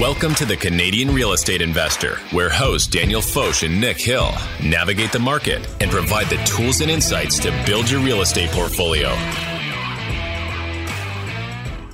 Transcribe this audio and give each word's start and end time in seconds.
Welcome 0.00 0.34
to 0.34 0.44
the 0.44 0.58
Canadian 0.58 1.14
Real 1.14 1.32
Estate 1.32 1.62
Investor, 1.62 2.16
where 2.30 2.50
hosts 2.50 2.86
Daniel 2.86 3.22
Foch 3.22 3.62
and 3.62 3.80
Nick 3.80 3.98
Hill 3.98 4.30
navigate 4.62 5.10
the 5.10 5.18
market 5.18 5.66
and 5.80 5.90
provide 5.90 6.26
the 6.26 6.36
tools 6.44 6.82
and 6.82 6.90
insights 6.90 7.38
to 7.38 7.64
build 7.64 7.90
your 7.90 8.02
real 8.02 8.20
estate 8.20 8.50
portfolio. 8.50 9.08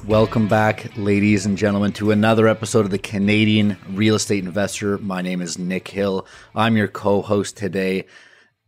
Welcome 0.05 0.49
back, 0.49 0.91
ladies 0.97 1.47
and 1.47 1.57
gentlemen, 1.57 1.93
to 1.93 2.11
another 2.11 2.49
episode 2.49 2.85
of 2.85 2.91
the 2.91 2.99
Canadian 2.99 3.77
Real 3.89 4.17
Estate 4.17 4.45
Investor. 4.45 4.99
My 4.99 5.23
name 5.23 5.41
is 5.41 5.57
Nick 5.57 5.87
Hill. 5.87 6.27
I'm 6.57 6.77
your 6.77 6.89
co 6.89 7.23
host 7.23 7.57
today, 7.57 8.07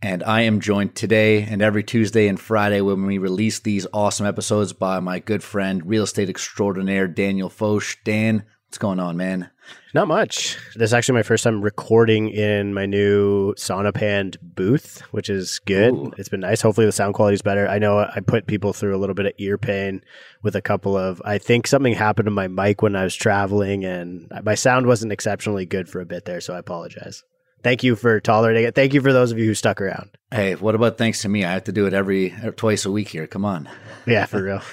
and 0.00 0.22
I 0.22 0.42
am 0.42 0.60
joined 0.60 0.94
today 0.94 1.42
and 1.42 1.60
every 1.60 1.82
Tuesday 1.82 2.28
and 2.28 2.38
Friday 2.38 2.82
when 2.82 3.04
we 3.04 3.18
release 3.18 3.58
these 3.58 3.84
awesome 3.92 4.26
episodes 4.26 4.72
by 4.72 5.00
my 5.00 5.18
good 5.18 5.42
friend, 5.42 5.84
real 5.84 6.04
estate 6.04 6.30
extraordinaire 6.30 7.08
Daniel 7.08 7.48
Foch. 7.48 7.96
Dan, 8.04 8.44
what's 8.74 8.78
going 8.80 8.98
on, 8.98 9.16
man? 9.16 9.48
Not 9.94 10.08
much. 10.08 10.58
This 10.74 10.90
is 10.90 10.94
actually 10.94 11.14
my 11.14 11.22
first 11.22 11.44
time 11.44 11.62
recording 11.62 12.28
in 12.28 12.74
my 12.74 12.86
new 12.86 13.54
Sonopand 13.54 14.36
booth, 14.42 15.02
which 15.12 15.30
is 15.30 15.60
good. 15.60 15.94
Ooh. 15.94 16.12
It's 16.18 16.28
been 16.28 16.40
nice. 16.40 16.60
Hopefully 16.60 16.84
the 16.84 16.90
sound 16.90 17.14
quality 17.14 17.34
is 17.34 17.42
better. 17.42 17.68
I 17.68 17.78
know 17.78 18.00
I 18.00 18.18
put 18.18 18.48
people 18.48 18.72
through 18.72 18.96
a 18.96 18.98
little 18.98 19.14
bit 19.14 19.26
of 19.26 19.32
ear 19.38 19.58
pain 19.58 20.02
with 20.42 20.56
a 20.56 20.60
couple 20.60 20.96
of 20.96 21.22
I 21.24 21.38
think 21.38 21.68
something 21.68 21.94
happened 21.94 22.26
to 22.26 22.32
my 22.32 22.48
mic 22.48 22.82
when 22.82 22.96
I 22.96 23.04
was 23.04 23.14
traveling 23.14 23.84
and 23.84 24.28
my 24.42 24.56
sound 24.56 24.88
wasn't 24.88 25.12
exceptionally 25.12 25.66
good 25.66 25.88
for 25.88 26.00
a 26.00 26.06
bit 26.06 26.24
there, 26.24 26.40
so 26.40 26.52
I 26.52 26.58
apologize. 26.58 27.22
Thank 27.62 27.84
you 27.84 27.94
for 27.94 28.18
tolerating 28.18 28.64
it. 28.64 28.74
Thank 28.74 28.92
you 28.92 29.00
for 29.00 29.12
those 29.12 29.30
of 29.30 29.38
you 29.38 29.44
who 29.44 29.54
stuck 29.54 29.80
around. 29.80 30.10
Hey, 30.32 30.56
what 30.56 30.74
about 30.74 30.98
thanks 30.98 31.22
to 31.22 31.28
me? 31.28 31.44
I 31.44 31.52
have 31.52 31.64
to 31.64 31.72
do 31.72 31.86
it 31.86 31.94
every 31.94 32.34
twice 32.56 32.86
a 32.86 32.90
week 32.90 33.08
here. 33.08 33.28
Come 33.28 33.44
on. 33.44 33.68
Yeah, 34.04 34.26
for 34.26 34.42
real. 34.42 34.62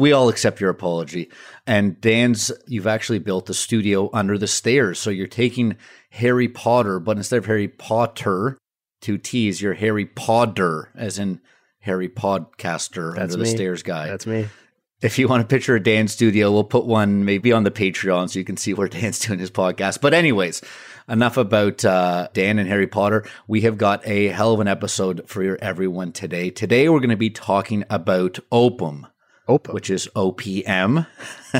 we 0.00 0.12
all 0.12 0.30
accept 0.30 0.62
your 0.62 0.70
apology. 0.70 1.30
And 1.66 2.00
Dan's, 2.00 2.50
you've 2.66 2.86
actually 2.86 3.18
built 3.18 3.50
a 3.50 3.54
studio 3.54 4.08
under 4.14 4.38
the 4.38 4.46
stairs. 4.46 4.98
So 4.98 5.10
you're 5.10 5.26
taking 5.26 5.76
Harry 6.08 6.48
Potter, 6.48 6.98
but 6.98 7.18
instead 7.18 7.36
of 7.36 7.44
Harry 7.44 7.68
Potter, 7.68 8.56
two 9.02 9.18
T's, 9.18 9.60
you're 9.60 9.74
Harry 9.74 10.06
Potter, 10.06 10.90
as 10.94 11.18
in 11.18 11.40
Harry 11.80 12.08
Podcaster 12.08 13.14
That's 13.14 13.34
under 13.34 13.44
me. 13.44 13.44
the 13.44 13.50
stairs 13.50 13.82
guy. 13.82 14.08
That's 14.08 14.26
me. 14.26 14.48
If 15.02 15.18
you 15.18 15.28
want 15.28 15.42
a 15.42 15.46
picture 15.46 15.76
of 15.76 15.82
Dan's 15.82 16.12
studio, 16.12 16.50
we'll 16.50 16.64
put 16.64 16.86
one 16.86 17.26
maybe 17.26 17.52
on 17.52 17.64
the 17.64 17.70
Patreon 17.70 18.30
so 18.30 18.38
you 18.38 18.44
can 18.44 18.56
see 18.56 18.72
where 18.72 18.88
Dan's 18.88 19.18
doing 19.18 19.38
his 19.38 19.50
podcast. 19.50 20.00
But, 20.00 20.14
anyways, 20.14 20.62
enough 21.10 21.36
about 21.36 21.84
uh, 21.84 22.28
Dan 22.32 22.58
and 22.58 22.68
Harry 22.68 22.86
Potter. 22.86 23.26
We 23.46 23.60
have 23.62 23.76
got 23.76 24.06
a 24.06 24.28
hell 24.28 24.54
of 24.54 24.60
an 24.60 24.68
episode 24.68 25.28
for 25.28 25.58
everyone 25.60 26.12
today. 26.12 26.48
Today, 26.48 26.88
we're 26.88 27.00
going 27.00 27.10
to 27.10 27.16
be 27.16 27.30
talking 27.30 27.84
about 27.90 28.38
Opum. 28.50 29.06
OPM. 29.58 29.72
which 29.74 29.90
is 29.90 30.08
OPM, 30.14 31.06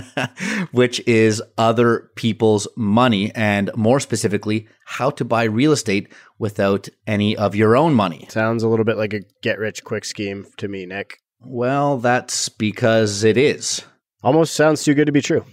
which 0.72 1.00
is 1.06 1.42
other 1.58 2.10
people's 2.14 2.68
money, 2.76 3.32
and 3.34 3.70
more 3.76 4.00
specifically, 4.00 4.68
how 4.84 5.10
to 5.10 5.24
buy 5.24 5.44
real 5.44 5.72
estate 5.72 6.12
without 6.38 6.88
any 7.06 7.36
of 7.36 7.54
your 7.54 7.76
own 7.76 7.94
money. 7.94 8.26
Sounds 8.28 8.62
a 8.62 8.68
little 8.68 8.84
bit 8.84 8.96
like 8.96 9.12
a 9.12 9.20
get 9.42 9.58
rich 9.58 9.84
quick 9.84 10.04
scheme 10.04 10.46
to 10.56 10.68
me, 10.68 10.86
Nick. 10.86 11.18
Well, 11.40 11.98
that's 11.98 12.48
because 12.48 13.24
it 13.24 13.36
is. 13.36 13.82
Almost 14.22 14.54
sounds 14.54 14.84
too 14.84 14.94
good 14.94 15.06
to 15.06 15.12
be 15.12 15.22
true. 15.22 15.44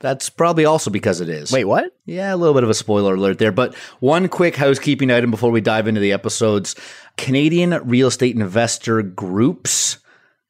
That's 0.00 0.30
probably 0.30 0.64
also 0.64 0.90
because 0.90 1.20
it 1.20 1.28
is. 1.28 1.50
Wait, 1.50 1.64
what? 1.64 1.92
Yeah, 2.04 2.32
a 2.32 2.36
little 2.36 2.54
bit 2.54 2.62
of 2.62 2.70
a 2.70 2.74
spoiler 2.74 3.14
alert 3.14 3.38
there. 3.38 3.50
But 3.50 3.74
one 3.98 4.28
quick 4.28 4.54
housekeeping 4.54 5.10
item 5.10 5.30
before 5.30 5.50
we 5.50 5.60
dive 5.60 5.88
into 5.88 6.00
the 6.00 6.12
episodes 6.12 6.76
Canadian 7.16 7.70
real 7.84 8.06
estate 8.06 8.36
investor 8.36 9.02
groups 9.02 9.98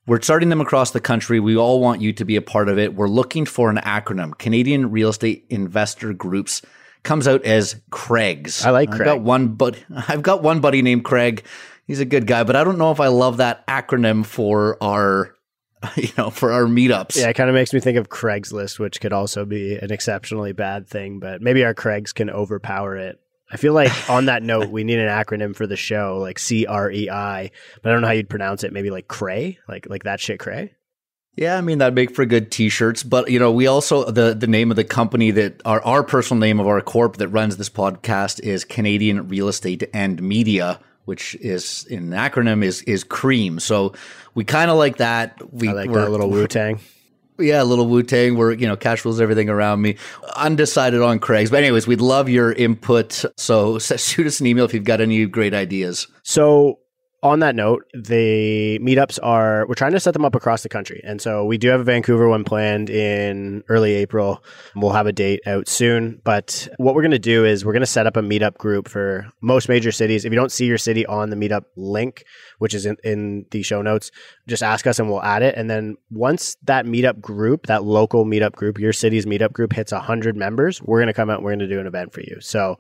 we're 0.09 0.23
starting 0.23 0.49
them 0.49 0.63
across 0.63 0.93
the 0.93 1.01
country. 1.01 1.39
We 1.39 1.57
all 1.57 1.81
want 1.81 2.01
you 2.01 2.15
to 2.15 2.25
be 2.25 2.37
a 2.37 2.43
part 2.43 2.71
of 2.71 2.79
it. 2.79 2.95
We're 2.95 3.09
looking 3.09 3.45
for 3.45 3.69
an 3.69 3.77
acronym. 3.77 4.37
Canadian 4.39 4.91
Real 4.91 5.11
Estate 5.11 5.45
Investor 5.51 6.15
Groups 6.15 6.63
comes 7.03 7.29
out 7.29 7.45
as 7.45 7.81
Craig's. 7.91 8.65
I 8.65 8.71
like 8.71 8.89
Craig. 8.89 9.03
I've 9.03 9.07
got 9.07 9.21
one 9.21 9.49
but 9.49 9.79
I've 10.09 10.23
got 10.23 10.43
one 10.43 10.61
buddy 10.61 10.81
named 10.81 11.05
Craig. 11.05 11.45
He's 11.87 12.01
a 12.01 12.07
good 12.07 12.27
guy, 12.27 12.43
but 12.43 12.57
I 12.57 12.65
don't 12.65 12.79
know 12.79 12.91
if 12.91 13.01
I 13.01 13.09
love 13.09 13.37
that 13.37 13.67
acronym 13.67 14.25
for 14.25 14.83
our 14.83 15.35
you 15.97 16.09
know, 16.17 16.31
for 16.31 16.53
our 16.53 16.65
meetups. 16.65 17.17
Yeah, 17.17 17.29
it 17.29 17.35
kind 17.35 17.49
of 17.49 17.55
makes 17.55 17.73
me 17.73 17.81
think 17.81 17.99
of 17.99 18.09
Craigslist, 18.09 18.79
which 18.79 19.01
could 19.01 19.13
also 19.13 19.45
be 19.45 19.77
an 19.77 19.93
exceptionally 19.93 20.53
bad 20.53 20.89
thing, 20.89 21.21
but 21.21 21.41
maybe 21.41 21.65
our 21.65 21.75
Craigs 21.75 22.13
can 22.13 22.31
overpower 22.31 22.97
it. 22.97 23.21
I 23.51 23.57
feel 23.57 23.73
like 23.73 23.93
on 24.11 24.27
that 24.27 24.43
note, 24.43 24.71
we 24.71 24.85
need 24.85 24.99
an 24.99 25.09
acronym 25.09 25.55
for 25.55 25.67
the 25.67 25.77
show, 25.77 26.19
like 26.21 26.39
C 26.39 26.67
R 26.67 26.91
E 26.91 27.11
I, 27.11 27.51
but 27.83 27.91
I 27.91 27.93
don't 27.93 28.03
know 28.03 28.09
how 28.09 28.15
you'd 28.15 28.29
pronounce 28.29 28.65
it. 28.65 28.73
Maybe 28.73 28.91
like 28.91 29.09
Cray, 29.09 29.59
like 29.69 29.89
like 29.89 30.05
that 30.05 30.21
shit 30.21 30.39
Cray. 30.39 30.73
Yeah, 31.37 31.57
I 31.57 31.61
mean 31.61 31.79
that'd 31.79 31.95
make 31.95 32.17
for 32.17 32.27
good 32.27 32.51
T-shirts. 32.51 33.05
But 33.05 33.31
you 33.31 33.39
know, 33.39 33.53
we 33.53 33.69
also 33.69 34.11
the 34.11 34.35
the 34.35 34.49
name 34.49 34.71
of 34.71 34.77
the 34.77 34.85
company 34.85 35.31
that 35.31 35.63
our 35.65 35.81
our 35.83 36.03
personal 36.03 36.41
name 36.41 36.59
of 36.59 36.67
our 36.67 36.81
corp 36.81 37.19
that 37.19 37.29
runs 37.29 37.57
this 37.57 37.71
podcast 37.71 38.41
is 38.41 38.65
Canadian 38.65 39.29
Real 39.29 39.47
Estate 39.47 39.89
and 39.95 40.21
Media, 40.21 40.81
which 41.05 41.37
is 41.37 41.85
in 41.89 42.13
an 42.13 42.19
acronym 42.19 42.65
is 42.65 42.83
is 42.83 43.05
Cream. 43.05 43.61
So 43.61 43.95
we 44.35 44.45
kind 44.45 44.69
of 44.69 44.79
like 44.79 44.97
that. 44.97 45.41
We 45.53 45.69
I 45.69 45.73
like 45.73 45.93
that 45.93 46.11
little 46.11 46.29
Wu 46.31 46.49
Tang. 46.49 46.81
Yeah, 47.39 47.63
a 47.63 47.65
little 47.65 47.87
Wu 47.87 48.03
Tang 48.03 48.37
where, 48.37 48.53
you 48.53 48.67
know, 48.67 48.77
cash 48.77 49.05
rules 49.05 49.21
everything 49.21 49.49
around 49.49 49.81
me. 49.81 49.97
Undecided 50.37 51.01
on 51.01 51.21
Craig's. 51.21 51.51
But, 51.51 51.63
anyways, 51.63 51.87
we'd 51.87 52.01
love 52.01 52.29
your 52.29 52.53
input. 52.53 53.25
So 53.37 53.79
shoot 53.97 54.27
us 54.27 54.41
an 54.41 54.47
email 54.47 54.65
if 54.65 54.75
you've 54.75 54.85
got 54.85 55.01
any 55.01 55.25
great 55.27 55.55
ideas. 55.55 56.09
So, 56.25 56.81
on 57.23 57.41
that 57.41 57.57
note, 57.57 57.85
the 57.95 58.79
meetups 58.79 59.19
are 59.23 59.67
we're 59.67 59.75
trying 59.75 59.93
to 59.93 59.99
set 60.01 60.13
them 60.13 60.25
up 60.25 60.37
across 60.37 60.63
the 60.63 60.69
country. 60.69 61.01
And 61.03 61.21
so 61.21 61.45
we 61.45 61.59
do 61.59 61.69
have 61.69 61.81
a 61.81 61.85
Vancouver 61.85 62.29
one 62.29 62.45
planned 62.45 62.91
in 62.91 63.65
early 63.69 63.95
April. 63.95 64.45
We'll 64.77 64.93
have 64.93 65.09
a 65.09 65.13
date 65.13 65.41
out 65.45 65.69
soon. 65.69 66.21
But 66.23 66.69
what 66.77 66.95
we're 66.95 67.03
going 67.03 67.11
to 67.11 67.19
do 67.19 67.45
is 67.45 67.65
we're 67.65 67.73
going 67.73 67.81
to 67.81 67.87
set 67.87 68.07
up 68.07 68.17
a 68.17 68.23
meetup 68.23 68.57
group 68.57 68.89
for 68.89 69.27
most 69.41 69.69
major 69.69 69.91
cities. 69.91 70.25
If 70.25 70.33
you 70.33 70.39
don't 70.39 70.53
see 70.53 70.67
your 70.67 70.79
city 70.79 71.05
on 71.07 71.31
the 71.31 71.37
meetup 71.37 71.65
link, 71.75 72.25
which 72.59 72.73
is 72.73 72.87
in, 72.87 72.97
in 73.03 73.47
the 73.51 73.63
show 73.63 73.83
notes, 73.83 74.13
just 74.47 74.63
ask 74.63 74.87
us 74.87 75.01
and 75.01 75.09
we'll 75.11 75.23
add 75.23 75.43
it. 75.43 75.57
And 75.57 75.69
then 75.69 75.97
once 76.11 76.57
that 76.65 76.87
meetup 76.87 77.21
group, 77.21 77.67
that 77.67 77.83
local 77.83 78.27
meetup 78.27 78.53
group, 78.53 78.79
your 78.79 78.93
city's 78.93 79.27
meetup 79.27 79.53
group 79.53 79.73
hits 79.73 79.91
100 79.91 80.37
members, 80.37 80.81
we're 80.83 80.99
going 80.99 81.09
to 81.09 81.13
come 81.13 81.31
out 81.31 81.39
and 81.39 81.45
we're 81.45 81.51
going 81.53 81.59
to 81.61 81.69
do 81.69 81.81
an 81.81 81.87
event 81.89 82.13
for 82.13 82.21
you. 82.21 82.37
So 82.41 82.79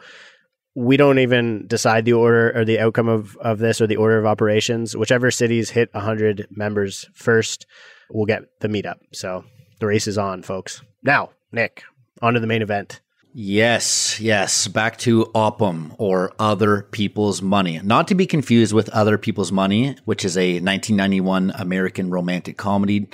we 0.78 0.97
don't 0.97 1.19
even 1.19 1.66
decide 1.66 2.05
the 2.05 2.12
order 2.12 2.56
or 2.56 2.65
the 2.65 2.78
outcome 2.78 3.09
of, 3.09 3.37
of 3.39 3.59
this 3.59 3.81
or 3.81 3.89
the 3.89 3.97
order 3.97 4.16
of 4.16 4.27
operations. 4.27 4.97
Whichever 4.97 5.33
cities 5.33 5.71
hit 5.71 5.93
100 5.93 6.47
members 6.50 7.11
first 7.15 7.66
will 8.11 8.27
get 8.27 8.61
the 8.61 8.69
meetup. 8.69 8.99
So 9.12 9.44
the 9.81 9.87
race 9.87 10.06
is 10.06 10.17
on, 10.17 10.44
folks. 10.44 10.81
Now, 11.03 11.31
Nick, 11.50 11.83
on 12.22 12.34
to 12.34 12.41
the 12.41 12.47
main 12.47 12.62
event. 12.62 13.00
Yes, 13.34 14.21
yes. 14.21 14.69
Back 14.69 14.99
to 14.99 15.31
Opum 15.34 15.94
or 15.99 16.33
Other 16.38 16.83
People's 16.83 17.43
Money. 17.43 17.81
Not 17.83 18.06
to 18.09 18.15
be 18.15 18.27
confused 18.27 18.72
with 18.72 18.88
Other 18.91 19.19
People's 19.19 19.50
Money, 19.50 19.97
which 20.05 20.25
is 20.25 20.37
a 20.37 20.55
1991 20.55 21.53
American 21.56 22.09
romantic 22.11 22.56
comedy 22.56 23.09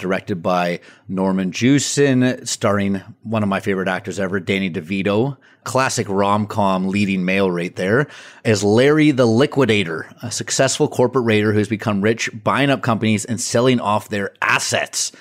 directed 0.00 0.42
by 0.42 0.80
Norman 1.08 1.52
Jewison, 1.52 2.46
starring 2.46 3.02
one 3.22 3.42
of 3.42 3.48
my 3.48 3.60
favorite 3.60 3.88
actors 3.88 4.18
ever, 4.18 4.40
Danny 4.40 4.70
DeVito. 4.70 5.36
Classic 5.62 6.08
rom 6.08 6.46
com 6.46 6.88
leading 6.88 7.24
male 7.24 7.50
right 7.50 7.76
there. 7.76 8.08
As 8.44 8.64
Larry 8.64 9.10
the 9.10 9.26
Liquidator, 9.26 10.10
a 10.22 10.30
successful 10.30 10.88
corporate 10.88 11.26
raider 11.26 11.52
who's 11.52 11.68
become 11.68 12.00
rich 12.00 12.30
buying 12.42 12.70
up 12.70 12.82
companies 12.82 13.24
and 13.26 13.40
selling 13.40 13.78
off 13.78 14.08
their 14.08 14.32
assets. 14.40 15.12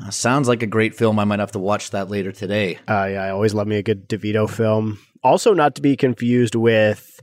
Uh, 0.00 0.10
sounds 0.10 0.48
like 0.48 0.62
a 0.64 0.66
great 0.66 0.96
film. 0.96 1.20
I 1.20 1.24
might 1.24 1.38
have 1.38 1.52
to 1.52 1.60
watch 1.60 1.90
that 1.90 2.10
later 2.10 2.32
today. 2.32 2.78
Uh, 2.88 3.06
yeah, 3.12 3.24
I 3.24 3.30
always 3.30 3.54
love 3.54 3.68
me 3.68 3.76
a 3.76 3.82
good 3.82 4.08
DeVito 4.08 4.50
film. 4.50 4.98
Also, 5.22 5.54
not 5.54 5.76
to 5.76 5.82
be 5.82 5.96
confused 5.96 6.56
with 6.56 7.13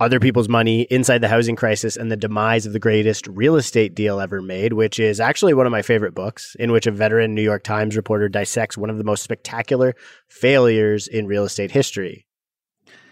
other 0.00 0.20
people's 0.20 0.48
money 0.48 0.82
inside 0.82 1.20
the 1.20 1.28
housing 1.28 1.56
crisis 1.56 1.96
and 1.96 2.10
the 2.10 2.16
demise 2.16 2.66
of 2.66 2.72
the 2.72 2.78
greatest 2.78 3.26
real 3.26 3.56
estate 3.56 3.94
deal 3.94 4.20
ever 4.20 4.40
made, 4.40 4.72
which 4.72 5.00
is 5.00 5.20
actually 5.20 5.54
one 5.54 5.66
of 5.66 5.72
my 5.72 5.82
favorite 5.82 6.14
books, 6.14 6.56
in 6.58 6.70
which 6.70 6.86
a 6.86 6.90
veteran 6.90 7.34
New 7.34 7.42
York 7.42 7.64
Times 7.64 7.96
reporter 7.96 8.28
dissects 8.28 8.78
one 8.78 8.90
of 8.90 8.98
the 8.98 9.04
most 9.04 9.22
spectacular 9.22 9.94
failures 10.28 11.08
in 11.08 11.26
real 11.26 11.44
estate 11.44 11.72
history. 11.72 12.26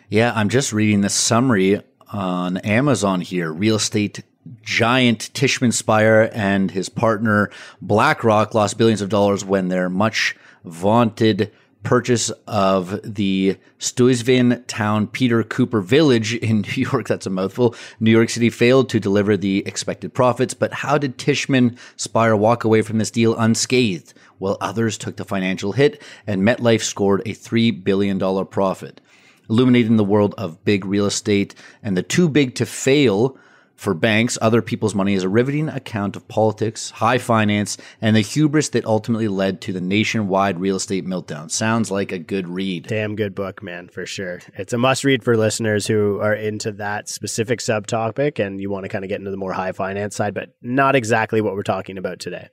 Yeah, 0.08 0.32
I'm 0.34 0.48
just 0.48 0.72
reading 0.72 1.00
the 1.00 1.08
summary 1.08 1.82
on 2.12 2.58
Amazon 2.58 3.20
here. 3.20 3.52
Real 3.52 3.76
estate 3.76 4.22
giant 4.62 5.30
Tishman 5.34 5.72
Speyer 5.72 6.30
and 6.32 6.70
his 6.70 6.88
partner 6.88 7.50
BlackRock 7.82 8.54
lost 8.54 8.78
billions 8.78 9.00
of 9.00 9.08
dollars 9.08 9.44
when 9.44 9.68
their 9.68 9.90
much 9.90 10.36
vaunted 10.64 11.50
purchase 11.86 12.30
of 12.48 13.00
the 13.04 13.56
Stuyvesant 13.78 14.66
town 14.66 15.06
Peter 15.06 15.44
Cooper 15.44 15.80
Village 15.80 16.34
in 16.34 16.62
New 16.76 16.82
York. 16.82 17.06
That's 17.06 17.26
a 17.26 17.30
mouthful. 17.30 17.76
New 18.00 18.10
York 18.10 18.28
City 18.28 18.50
failed 18.50 18.88
to 18.88 18.98
deliver 18.98 19.36
the 19.36 19.62
expected 19.64 20.12
profits, 20.12 20.52
but 20.52 20.72
how 20.72 20.98
did 20.98 21.16
Tishman 21.16 21.78
Speyer 21.94 22.36
walk 22.36 22.64
away 22.64 22.82
from 22.82 22.98
this 22.98 23.12
deal 23.12 23.36
unscathed? 23.36 24.14
While 24.38 24.58
others 24.60 24.98
took 24.98 25.14
the 25.16 25.24
financial 25.24 25.72
hit 25.72 26.02
and 26.26 26.42
MetLife 26.42 26.82
scored 26.82 27.20
a 27.20 27.34
$3 27.34 27.84
billion 27.84 28.18
profit. 28.46 29.00
Illuminating 29.48 29.96
the 29.96 30.02
world 30.02 30.34
of 30.36 30.64
big 30.64 30.84
real 30.84 31.06
estate 31.06 31.54
and 31.84 31.96
the 31.96 32.02
too 32.02 32.28
big 32.28 32.56
to 32.56 32.66
fail 32.66 33.38
For 33.76 33.92
banks, 33.92 34.38
other 34.40 34.62
people's 34.62 34.94
money 34.94 35.14
is 35.14 35.22
a 35.22 35.28
riveting 35.28 35.68
account 35.68 36.16
of 36.16 36.26
politics, 36.28 36.90
high 36.90 37.18
finance, 37.18 37.76
and 38.00 38.16
the 38.16 38.22
hubris 38.22 38.70
that 38.70 38.86
ultimately 38.86 39.28
led 39.28 39.60
to 39.60 39.72
the 39.72 39.82
nationwide 39.82 40.58
real 40.58 40.76
estate 40.76 41.06
meltdown. 41.06 41.50
Sounds 41.50 41.90
like 41.90 42.10
a 42.10 42.18
good 42.18 42.48
read. 42.48 42.86
Damn 42.86 43.16
good 43.16 43.34
book, 43.34 43.62
man, 43.62 43.88
for 43.88 44.06
sure. 44.06 44.40
It's 44.54 44.72
a 44.72 44.78
must 44.78 45.04
read 45.04 45.22
for 45.22 45.36
listeners 45.36 45.86
who 45.86 46.18
are 46.20 46.34
into 46.34 46.72
that 46.72 47.08
specific 47.08 47.60
subtopic 47.60 48.44
and 48.44 48.60
you 48.60 48.70
want 48.70 48.84
to 48.84 48.88
kind 48.88 49.04
of 49.04 49.10
get 49.10 49.18
into 49.18 49.30
the 49.30 49.36
more 49.36 49.52
high 49.52 49.72
finance 49.72 50.16
side, 50.16 50.32
but 50.32 50.54
not 50.62 50.96
exactly 50.96 51.42
what 51.42 51.54
we're 51.54 51.62
talking 51.62 51.98
about 51.98 52.18
today. 52.18 52.48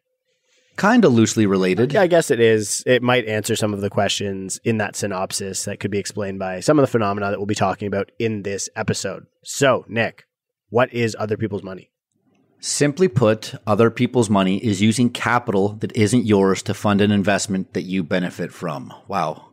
Kind 0.76 1.06
of 1.06 1.14
loosely 1.14 1.46
related. 1.46 1.94
Yeah, 1.94 2.02
I 2.02 2.08
guess 2.08 2.32
it 2.32 2.40
is. 2.40 2.84
It 2.86 3.04
might 3.04 3.26
answer 3.28 3.56
some 3.56 3.74
of 3.74 3.82
the 3.82 3.92
questions 3.92 4.60
in 4.64 4.78
that 4.78 4.96
synopsis 4.96 5.66
that 5.66 5.80
could 5.80 5.92
be 5.92 6.00
explained 6.00 6.40
by 6.40 6.60
some 6.62 6.80
of 6.80 6.84
the 6.84 6.88
phenomena 6.92 7.30
that 7.30 7.38
we'll 7.38 7.46
be 7.46 7.56
talking 7.56 7.88
about 7.88 8.12
in 8.18 8.42
this 8.42 8.70
episode. 8.76 9.28
So, 9.44 9.86
Nick, 9.88 10.26
what 10.74 10.92
is 10.92 11.16
other 11.20 11.38
people's 11.38 11.62
money? 11.62 11.92
Simply 12.60 13.08
put, 13.08 13.54
other 13.68 13.92
people's 13.92 14.28
money 14.28 14.58
is 14.58 14.82
using 14.82 15.12
capital 15.12 15.74
that 15.82 15.96
isn't 15.96 16.26
yours 16.26 16.64
to 16.64 16.74
fund 16.74 17.00
an 17.00 17.12
investment 17.12 17.74
that 17.74 17.84
you 17.84 18.02
benefit 18.02 18.52
from. 18.52 18.92
Wow. 19.08 19.50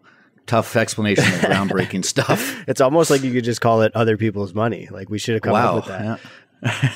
Tough 0.46 0.76
explanation 0.76 1.25
of 1.25 1.40
groundbreaking 1.40 2.06
stuff. 2.06 2.64
It's 2.67 2.81
almost 2.81 3.11
like 3.11 3.22
you 3.22 3.34
could 3.34 3.44
just 3.44 3.61
call 3.61 3.82
it 3.82 3.93
other 3.94 4.17
people's 4.17 4.55
money. 4.55 4.88
Like 4.90 5.11
we 5.11 5.19
should 5.19 5.34
have 5.34 5.43
come 5.43 5.52
wow. 5.52 5.69
up 5.69 5.75
with 5.75 5.87
that. 5.88 6.20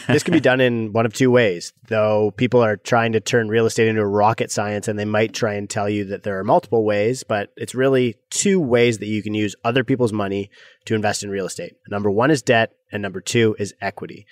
This 0.08 0.22
can 0.22 0.32
be 0.32 0.40
done 0.40 0.60
in 0.60 0.92
one 0.92 1.06
of 1.06 1.14
two 1.14 1.30
ways, 1.30 1.72
though 1.88 2.32
people 2.36 2.62
are 2.62 2.76
trying 2.76 3.12
to 3.12 3.20
turn 3.20 3.48
real 3.48 3.66
estate 3.66 3.88
into 3.88 4.04
rocket 4.04 4.50
science 4.50 4.88
and 4.88 4.98
they 4.98 5.04
might 5.04 5.32
try 5.32 5.54
and 5.54 5.68
tell 5.68 5.88
you 5.88 6.04
that 6.06 6.22
there 6.22 6.38
are 6.38 6.44
multiple 6.44 6.84
ways, 6.84 7.24
but 7.24 7.50
it's 7.56 7.74
really 7.74 8.16
two 8.30 8.60
ways 8.60 8.98
that 8.98 9.06
you 9.06 9.22
can 9.22 9.34
use 9.34 9.56
other 9.64 9.82
people's 9.84 10.12
money 10.12 10.50
to 10.84 10.94
invest 10.94 11.22
in 11.22 11.30
real 11.30 11.46
estate. 11.46 11.76
Number 11.88 12.10
one 12.10 12.30
is 12.30 12.42
debt, 12.42 12.74
and 12.92 13.02
number 13.02 13.20
two 13.20 13.56
is 13.58 13.74
equity. 13.80 14.26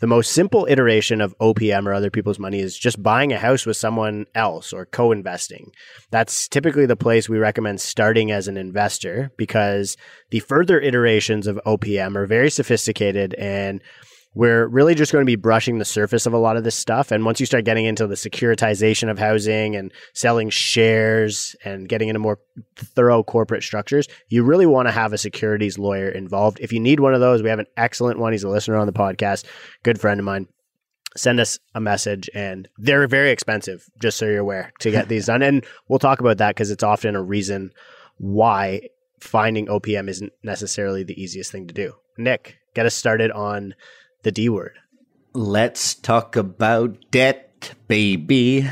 The 0.00 0.06
most 0.06 0.32
simple 0.32 0.66
iteration 0.70 1.20
of 1.20 1.36
OPM 1.38 1.86
or 1.86 1.92
other 1.92 2.10
people's 2.10 2.38
money 2.38 2.60
is 2.60 2.78
just 2.78 3.02
buying 3.02 3.32
a 3.32 3.38
house 3.38 3.66
with 3.66 3.76
someone 3.76 4.26
else 4.34 4.72
or 4.72 4.86
co 4.86 5.12
investing. 5.12 5.72
That's 6.10 6.48
typically 6.48 6.86
the 6.86 6.96
place 6.96 7.28
we 7.28 7.38
recommend 7.38 7.80
starting 7.80 8.30
as 8.30 8.48
an 8.48 8.56
investor 8.56 9.32
because 9.36 9.96
the 10.30 10.40
further 10.40 10.80
iterations 10.80 11.46
of 11.46 11.60
OPM 11.66 12.16
are 12.16 12.26
very 12.26 12.50
sophisticated 12.50 13.34
and 13.34 13.82
we're 14.38 14.68
really 14.68 14.94
just 14.94 15.10
going 15.10 15.22
to 15.22 15.26
be 15.26 15.34
brushing 15.34 15.78
the 15.78 15.84
surface 15.84 16.24
of 16.24 16.32
a 16.32 16.38
lot 16.38 16.56
of 16.56 16.62
this 16.62 16.76
stuff. 16.76 17.10
And 17.10 17.24
once 17.24 17.40
you 17.40 17.46
start 17.46 17.64
getting 17.64 17.86
into 17.86 18.06
the 18.06 18.14
securitization 18.14 19.10
of 19.10 19.18
housing 19.18 19.74
and 19.74 19.92
selling 20.14 20.48
shares 20.48 21.56
and 21.64 21.88
getting 21.88 22.08
into 22.08 22.20
more 22.20 22.38
thorough 22.76 23.24
corporate 23.24 23.64
structures, 23.64 24.06
you 24.28 24.44
really 24.44 24.64
want 24.64 24.86
to 24.86 24.92
have 24.92 25.12
a 25.12 25.18
securities 25.18 25.76
lawyer 25.76 26.08
involved. 26.08 26.60
If 26.60 26.72
you 26.72 26.78
need 26.78 27.00
one 27.00 27.14
of 27.14 27.20
those, 27.20 27.42
we 27.42 27.48
have 27.48 27.58
an 27.58 27.66
excellent 27.76 28.20
one. 28.20 28.30
He's 28.30 28.44
a 28.44 28.48
listener 28.48 28.76
on 28.76 28.86
the 28.86 28.92
podcast, 28.92 29.44
good 29.82 30.00
friend 30.00 30.20
of 30.20 30.24
mine. 30.24 30.46
Send 31.16 31.40
us 31.40 31.58
a 31.74 31.80
message, 31.80 32.30
and 32.32 32.68
they're 32.78 33.08
very 33.08 33.32
expensive, 33.32 33.90
just 34.00 34.18
so 34.18 34.26
you're 34.26 34.38
aware, 34.38 34.72
to 34.78 34.92
get 34.92 35.08
these 35.08 35.26
done. 35.26 35.42
And 35.42 35.66
we'll 35.88 35.98
talk 35.98 36.20
about 36.20 36.38
that 36.38 36.54
because 36.54 36.70
it's 36.70 36.84
often 36.84 37.16
a 37.16 37.22
reason 37.22 37.72
why 38.18 38.82
finding 39.18 39.66
OPM 39.66 40.08
isn't 40.08 40.32
necessarily 40.44 41.02
the 41.02 41.20
easiest 41.20 41.50
thing 41.50 41.66
to 41.66 41.74
do. 41.74 41.94
Nick, 42.16 42.58
get 42.74 42.86
us 42.86 42.94
started 42.94 43.32
on 43.32 43.74
the 44.22 44.32
D 44.32 44.48
word. 44.48 44.78
Let's 45.34 45.94
talk 45.94 46.36
about 46.36 47.10
debt, 47.10 47.72
baby. 47.86 48.68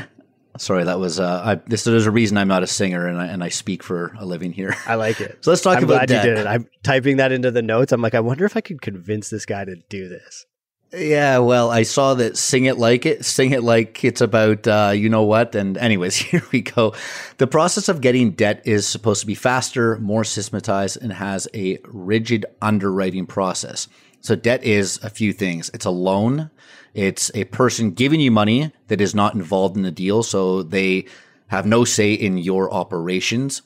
Sorry, 0.57 0.83
that 0.83 0.99
was 0.99 1.19
uh, 1.19 1.41
I, 1.45 1.55
this. 1.67 1.83
There's 1.83 2.07
a 2.07 2.11
reason 2.11 2.37
I'm 2.37 2.47
not 2.47 2.63
a 2.63 2.67
singer 2.67 3.07
and 3.07 3.19
I, 3.19 3.27
and 3.27 3.43
I 3.43 3.49
speak 3.49 3.83
for 3.83 4.15
a 4.17 4.25
living 4.25 4.51
here. 4.51 4.75
I 4.85 4.95
like 4.95 5.21
it. 5.21 5.37
so 5.41 5.51
let's 5.51 5.61
talk 5.61 5.77
I'm 5.77 5.83
about 5.83 6.07
glad 6.07 6.07
debt. 6.07 6.25
you 6.25 6.31
did 6.31 6.39
it. 6.39 6.47
I'm 6.47 6.67
typing 6.83 7.17
that 7.17 7.31
into 7.31 7.51
the 7.51 7.61
notes. 7.61 7.91
I'm 7.91 8.01
like, 8.01 8.15
I 8.15 8.19
wonder 8.19 8.45
if 8.45 8.57
I 8.57 8.61
could 8.61 8.81
convince 8.81 9.29
this 9.29 9.45
guy 9.45 9.65
to 9.65 9.75
do 9.89 10.09
this. 10.09 10.45
Yeah, 10.93 11.39
well, 11.39 11.69
I 11.69 11.83
saw 11.83 12.13
that 12.13 12.37
sing 12.37 12.63
it 12.63 12.77
like 12.77 13.05
it, 13.05 13.25
sing 13.25 13.51
it 13.51 13.61
like 13.61 14.05
it's 14.05 14.21
about 14.21 14.65
uh, 14.67 14.93
you 14.95 15.09
know 15.09 15.23
what. 15.23 15.53
And 15.53 15.77
anyways, 15.77 16.15
here 16.15 16.43
we 16.51 16.61
go. 16.61 16.93
The 17.37 17.47
process 17.47 17.89
of 17.89 18.01
getting 18.01 18.31
debt 18.31 18.61
is 18.65 18.87
supposed 18.87 19.21
to 19.21 19.27
be 19.27 19.35
faster, 19.35 19.97
more 19.99 20.23
systematized, 20.23 20.97
and 21.01 21.11
has 21.11 21.47
a 21.53 21.79
rigid 21.85 22.45
underwriting 22.61 23.25
process. 23.25 23.87
So 24.21 24.35
debt 24.35 24.63
is 24.63 24.99
a 25.03 25.09
few 25.09 25.33
things. 25.33 25.69
It's 25.73 25.85
a 25.85 25.91
loan. 25.91 26.49
It's 26.93 27.31
a 27.35 27.45
person 27.45 27.91
giving 27.91 28.19
you 28.19 28.31
money 28.31 28.71
that 28.87 29.01
is 29.01 29.13
not 29.13 29.35
involved 29.35 29.77
in 29.77 29.83
the 29.83 29.91
deal. 29.91 30.23
So 30.23 30.63
they 30.63 31.05
have 31.47 31.65
no 31.65 31.85
say 31.85 32.13
in 32.13 32.37
your 32.37 32.73
operations. 32.73 33.61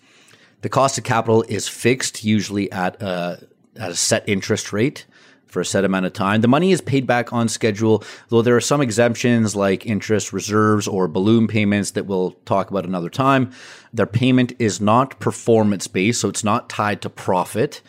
The 0.62 0.70
cost 0.70 0.98
of 0.98 1.04
capital 1.04 1.44
is 1.48 1.68
fixed, 1.68 2.24
usually 2.24 2.72
at 2.72 3.02
a, 3.02 3.48
at 3.78 3.92
a 3.92 3.96
set 3.96 4.28
interest 4.28 4.72
rate 4.72 5.06
for 5.48 5.60
a 5.60 5.66
set 5.66 5.84
amount 5.84 6.06
of 6.06 6.14
time. 6.14 6.42
The 6.42 6.48
money 6.48 6.72
is 6.72 6.82
paid 6.82 7.06
back 7.06 7.34
on 7.34 7.50
schedule, 7.50 8.04
though 8.30 8.42
there 8.42 8.56
are 8.56 8.62
some 8.62 8.82
exemptions 8.82 9.56
like 9.56 9.86
interest 9.86 10.32
reserves 10.32 10.88
or 10.88 11.08
balloon 11.08 11.48
payments 11.48 11.92
that 11.92 12.06
we'll 12.06 12.32
talk 12.46 12.70
about 12.72 12.86
another 12.86 13.10
time. 13.10 13.52
Their 13.92 14.06
payment 14.06 14.54
is 14.60 14.80
not 14.80 15.20
performance 15.20 15.88
based, 15.88 16.22
so 16.22 16.30
it's 16.30 16.44
not 16.44 16.70
tied 16.70 17.02
to 17.02 17.10
profit. 17.10 17.82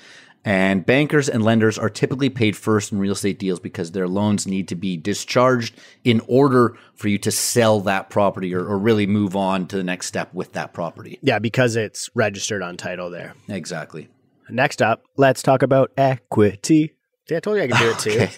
And 0.44 0.84
bankers 0.84 1.28
and 1.28 1.44
lenders 1.44 1.78
are 1.78 1.88
typically 1.88 2.28
paid 2.28 2.56
first 2.56 2.90
in 2.90 2.98
real 2.98 3.12
estate 3.12 3.38
deals 3.38 3.60
because 3.60 3.92
their 3.92 4.08
loans 4.08 4.46
need 4.46 4.66
to 4.68 4.74
be 4.74 4.96
discharged 4.96 5.74
in 6.02 6.20
order 6.26 6.76
for 6.94 7.06
you 7.08 7.18
to 7.18 7.30
sell 7.30 7.80
that 7.82 8.10
property 8.10 8.52
or, 8.54 8.66
or, 8.66 8.78
really 8.78 9.06
move 9.06 9.36
on 9.36 9.68
to 9.68 9.76
the 9.76 9.84
next 9.84 10.06
step 10.06 10.34
with 10.34 10.52
that 10.54 10.72
property. 10.72 11.18
Yeah, 11.22 11.38
because 11.38 11.76
it's 11.76 12.10
registered 12.14 12.62
on 12.62 12.76
title 12.76 13.08
there. 13.08 13.34
Exactly. 13.48 14.08
Next 14.50 14.82
up, 14.82 15.04
let's 15.16 15.42
talk 15.42 15.62
about 15.62 15.92
equity. 15.96 16.94
See, 17.28 17.36
I 17.36 17.40
told 17.40 17.58
you 17.58 17.62
I 17.62 17.68
could 17.68 17.78
do 17.78 17.90
it 17.90 17.98
too. 17.98 18.10
Okay. 18.10 18.30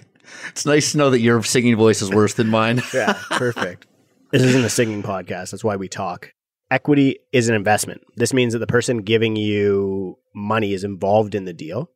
It's 0.49 0.67
nice 0.67 0.93
to 0.93 0.99
know 0.99 1.11
that 1.11 1.21
your 1.21 1.43
singing 1.43 1.77
voice 1.77 2.03
is 2.03 2.11
worse 2.11 2.35
than 2.35 2.49
mine. 2.49 2.83
yeah, 2.95 3.19
perfect. 3.31 3.87
This 4.31 4.43
isn't 4.43 4.65
a 4.65 4.71
singing 4.71 5.03
podcast. 5.03 5.51
That's 5.51 5.65
why 5.65 5.77
we 5.77 5.89
talk. 5.89 6.33
Equity 6.71 7.19
is 7.33 7.49
an 7.49 7.55
investment. 7.55 8.03
This 8.17 8.33
means 8.33 8.53
that 8.53 8.59
the 8.59 8.67
person 8.67 8.99
giving 8.99 9.37
you 9.37 10.19
money 10.35 10.73
is 10.73 10.83
involved 10.83 11.35
in 11.35 11.45
the 11.45 11.53
deal 11.53 11.91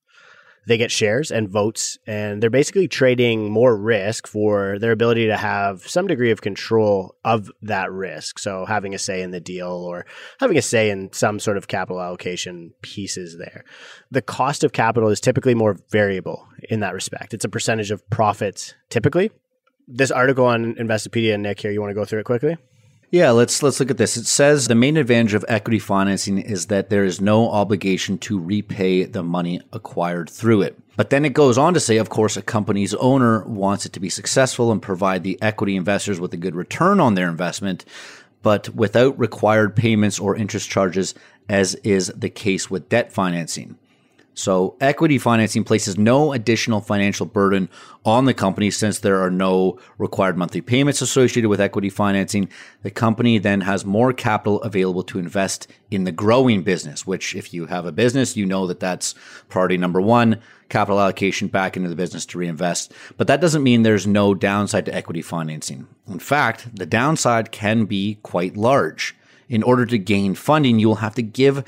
they 0.69 0.77
get 0.77 0.93
shares 0.93 1.31
and 1.31 1.49
votes, 1.49 1.97
and 2.07 2.43
they're 2.43 2.51
basically 2.51 2.87
trading 2.87 3.51
more 3.51 3.75
risk 3.75 4.29
for 4.29 4.79
their 4.79 4.93
ability 4.93 5.27
to 5.27 5.37
have 5.37 5.89
some 5.89 6.07
degree 6.07 6.31
of 6.31 6.43
control 6.43 7.17
of 7.25 7.51
that 7.63 7.91
risk. 7.91 8.39
So, 8.39 8.67
having 8.67 8.95
a 8.95 8.99
say 8.99 9.23
in 9.23 9.31
the 9.31 9.41
deal 9.41 9.71
or 9.71 10.05
having 10.41 10.59
a 10.59 10.63
say 10.63 10.91
in 10.91 11.11
some 11.13 11.41
sort 11.41 11.57
of 11.57 11.69
capital 11.69 12.03
allocation 12.03 12.73
pieces 12.83 13.39
there. 13.39 13.65
The 14.11 14.21
cost 14.21 14.63
of 14.63 14.73
capital 14.73 15.09
is 15.09 15.21
typically 15.21 15.55
more 15.55 15.79
variable 15.91 16.47
in 16.69 16.81
that 16.81 16.93
respect. 16.93 17.33
It's 17.33 17.47
a 17.47 17.49
percentage 17.49 17.91
of 17.91 18.09
profits 18.11 18.75
typically. 18.91 19.31
This 19.87 20.11
article 20.11 20.45
on 20.45 20.75
Investopedia, 20.75 21.41
Nick, 21.41 21.61
here, 21.61 21.71
you 21.71 21.81
want 21.81 21.91
to 21.91 21.95
go 21.95 22.05
through 22.05 22.21
it 22.21 22.25
quickly? 22.25 22.59
Yeah, 23.11 23.31
let's 23.31 23.63
let's 23.63 23.81
look 23.81 23.91
at 23.91 23.97
this. 23.97 24.19
It 24.19 24.27
says 24.27 24.67
the 24.67 24.75
main 24.75 24.99
advantage 24.99 25.33
of 25.33 25.45
equity 25.49 25.79
financing 25.79 26.37
is 26.37 26.67
that 26.67 26.91
there 26.91 27.05
is 27.05 27.23
no 27.23 27.51
obligation 27.51 28.19
to 28.19 28.39
repay 28.39 29.05
the 29.05 29.23
money 29.23 29.63
acquired 29.73 30.29
through 30.29 30.63
it. 30.63 30.79
But 30.97 31.09
then 31.09 31.25
it 31.25 31.33
goes 31.33 31.57
on 31.57 31.73
to 31.73 31.81
say, 31.81 31.97
of 31.97 32.11
course, 32.11 32.37
a 32.37 32.43
company's 32.43 32.93
owner 32.95 33.45
wants 33.45 33.87
it 33.87 33.95
to 33.95 34.01
be 34.01 34.11
successful 34.11 34.71
and 34.71 34.83
provide 34.83 35.23
the 35.23 35.39
equity 35.41 35.75
investors 35.75 36.21
with 36.21 36.35
a 36.35 36.37
good 36.37 36.55
return 36.55 37.01
on 37.01 37.15
their 37.15 37.31
investment, 37.31 37.87
but 38.43 38.69
without 38.75 39.19
required 39.19 39.75
payments 39.75 40.19
or 40.19 40.37
interest 40.37 40.69
charges, 40.69 41.15
as 41.49 41.77
is 41.77 42.13
the 42.15 42.29
case 42.29 42.69
with 42.69 42.91
debt 42.91 43.11
financing. 43.11 43.79
So 44.39 44.77
equity 44.81 45.19
financing 45.19 45.65
places 45.65 45.99
no 45.99 46.33
additional 46.33 46.81
financial 46.81 47.27
burden 47.27 47.69
on 48.05 48.25
the 48.25 48.33
company 48.33 48.71
since 48.71 49.01
there 49.01 49.21
are 49.21 49.33
no 49.33 49.81
required 49.99 50.39
monthly 50.39 50.61
payments 50.61 51.03
associated 51.03 51.49
with 51.49 51.61
equity 51.61 51.91
financing. 51.91 52.49
The 52.83 52.93
company 52.93 53.39
then 53.39 53.63
has 53.63 53.85
more 53.85 54.13
capital 54.13 54.63
available 54.63 55.03
to 55.03 55.19
invest 55.19 55.67
in 55.91 56.05
the 56.05 56.13
growing 56.13 56.63
business, 56.63 57.05
which 57.05 57.35
if 57.35 57.53
you 57.53 57.67
have 57.67 57.85
a 57.85 57.91
business, 57.91 58.37
you 58.37 58.47
know 58.47 58.69
that 58.69 58.79
that's 58.79 59.17
priority 59.49 59.77
number 59.77 60.01
one, 60.01 60.41
capital 60.69 61.01
allocation 61.01 61.49
back 61.49 61.77
into 61.77 61.89
the 61.89 61.97
business 61.97 62.25
to 62.27 62.39
reinvest. 62.39 62.93
But 63.17 63.27
that 63.27 63.41
doesn't 63.41 63.65
mean 63.65 63.83
there's 63.83 64.07
no 64.07 64.35
downside 64.35 64.87
to 64.87 64.95
equity 64.95 65.21
financing. 65.21 65.89
In 66.07 66.21
fact, 66.21 66.77
the 66.77 66.87
downside 66.87 67.51
can 67.51 67.87
be 67.87 68.21
quite 68.23 68.57
large. 68.57 69.17
In 69.49 69.63
order 69.63 69.87
to 69.87 69.99
gain 69.99 70.35
funding, 70.35 70.79
you 70.79 70.89
will 70.89 70.97
have 70.97 71.15
to 71.15 71.23
give 71.23 71.65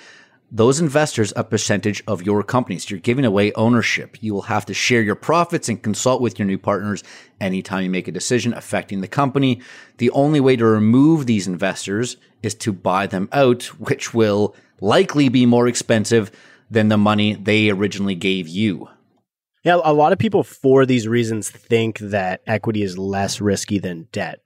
those 0.53 0.81
investors 0.81 1.33
a 1.37 1.45
percentage 1.45 2.03
of 2.07 2.25
your 2.25 2.43
companies. 2.43 2.91
You're 2.91 3.01
giving 3.01 3.25
away 3.25 3.53
ownership. 3.53 4.19
You 4.21 4.35
will 4.35 4.43
have 4.43 4.67
to 4.67 4.75
share 4.75 5.03
your 5.03 5.15
profits 5.15 5.69
and 5.69 5.83
consult 5.83 6.21
with 6.21 6.39
your 6.39 6.47
new 6.47 6.59
partners 6.59 7.05
anytime 7.41 7.85
you 7.85 7.91
make 7.91 8.09
a 8.09 8.13
decision 8.13 8.53
affecting 8.55 9.01
the 9.01 9.09
company. 9.09 9.61
The 9.99 10.11
only 10.11 10.41
way 10.41 10.57
to 10.57 10.65
remove 10.65 11.27
these 11.27 11.47
investors 11.47 12.17
is 12.43 12.55
to 12.57 12.73
buy 12.73 13.07
them 13.07 13.29
out, 13.33 13.65
which 13.79 14.13
will 14.13 14.57
likely 14.81 15.29
be 15.29 15.47
more 15.47 15.69
expensive 15.69 16.31
than 16.71 16.89
the 16.89 16.99
money 16.99 17.35
they 17.35 17.71
originally 17.71 18.15
gave 18.15 18.49
you. 18.49 18.89
Yeah, 19.63 19.79
a 19.85 19.93
lot 19.93 20.13
of 20.13 20.19
people 20.19 20.43
for 20.43 20.87
these 20.87 21.07
reasons 21.07 21.51
think 21.51 21.99
that 21.99 22.41
equity 22.47 22.83
is 22.83 22.97
less 22.97 23.41
risky 23.41 23.79
than 23.79 24.09
debt. 24.11 24.41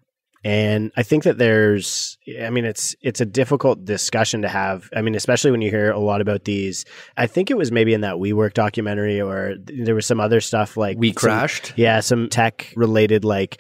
And 0.44 0.92
I 0.96 1.02
think 1.02 1.24
that 1.24 1.38
there's, 1.38 2.18
I 2.40 2.50
mean, 2.50 2.64
it's 2.66 2.94
it's 3.00 3.20
a 3.20 3.24
difficult 3.24 3.84
discussion 3.84 4.42
to 4.42 4.48
have. 4.48 4.90
I 4.94 5.00
mean, 5.00 5.14
especially 5.14 5.50
when 5.50 5.62
you 5.62 5.70
hear 5.70 5.90
a 5.90 5.98
lot 5.98 6.20
about 6.20 6.44
these. 6.44 6.84
I 7.16 7.26
think 7.26 7.50
it 7.50 7.56
was 7.56 7.72
maybe 7.72 7.94
in 7.94 8.02
that 8.02 8.16
WeWork 8.16 8.52
documentary, 8.52 9.20
or 9.20 9.54
there 9.58 9.94
was 9.94 10.04
some 10.06 10.20
other 10.20 10.40
stuff 10.42 10.76
like 10.76 10.98
We 10.98 11.08
some- 11.08 11.14
crashed. 11.16 11.72
yeah, 11.76 12.00
some 12.00 12.28
tech 12.28 12.72
related 12.76 13.24
like 13.24 13.58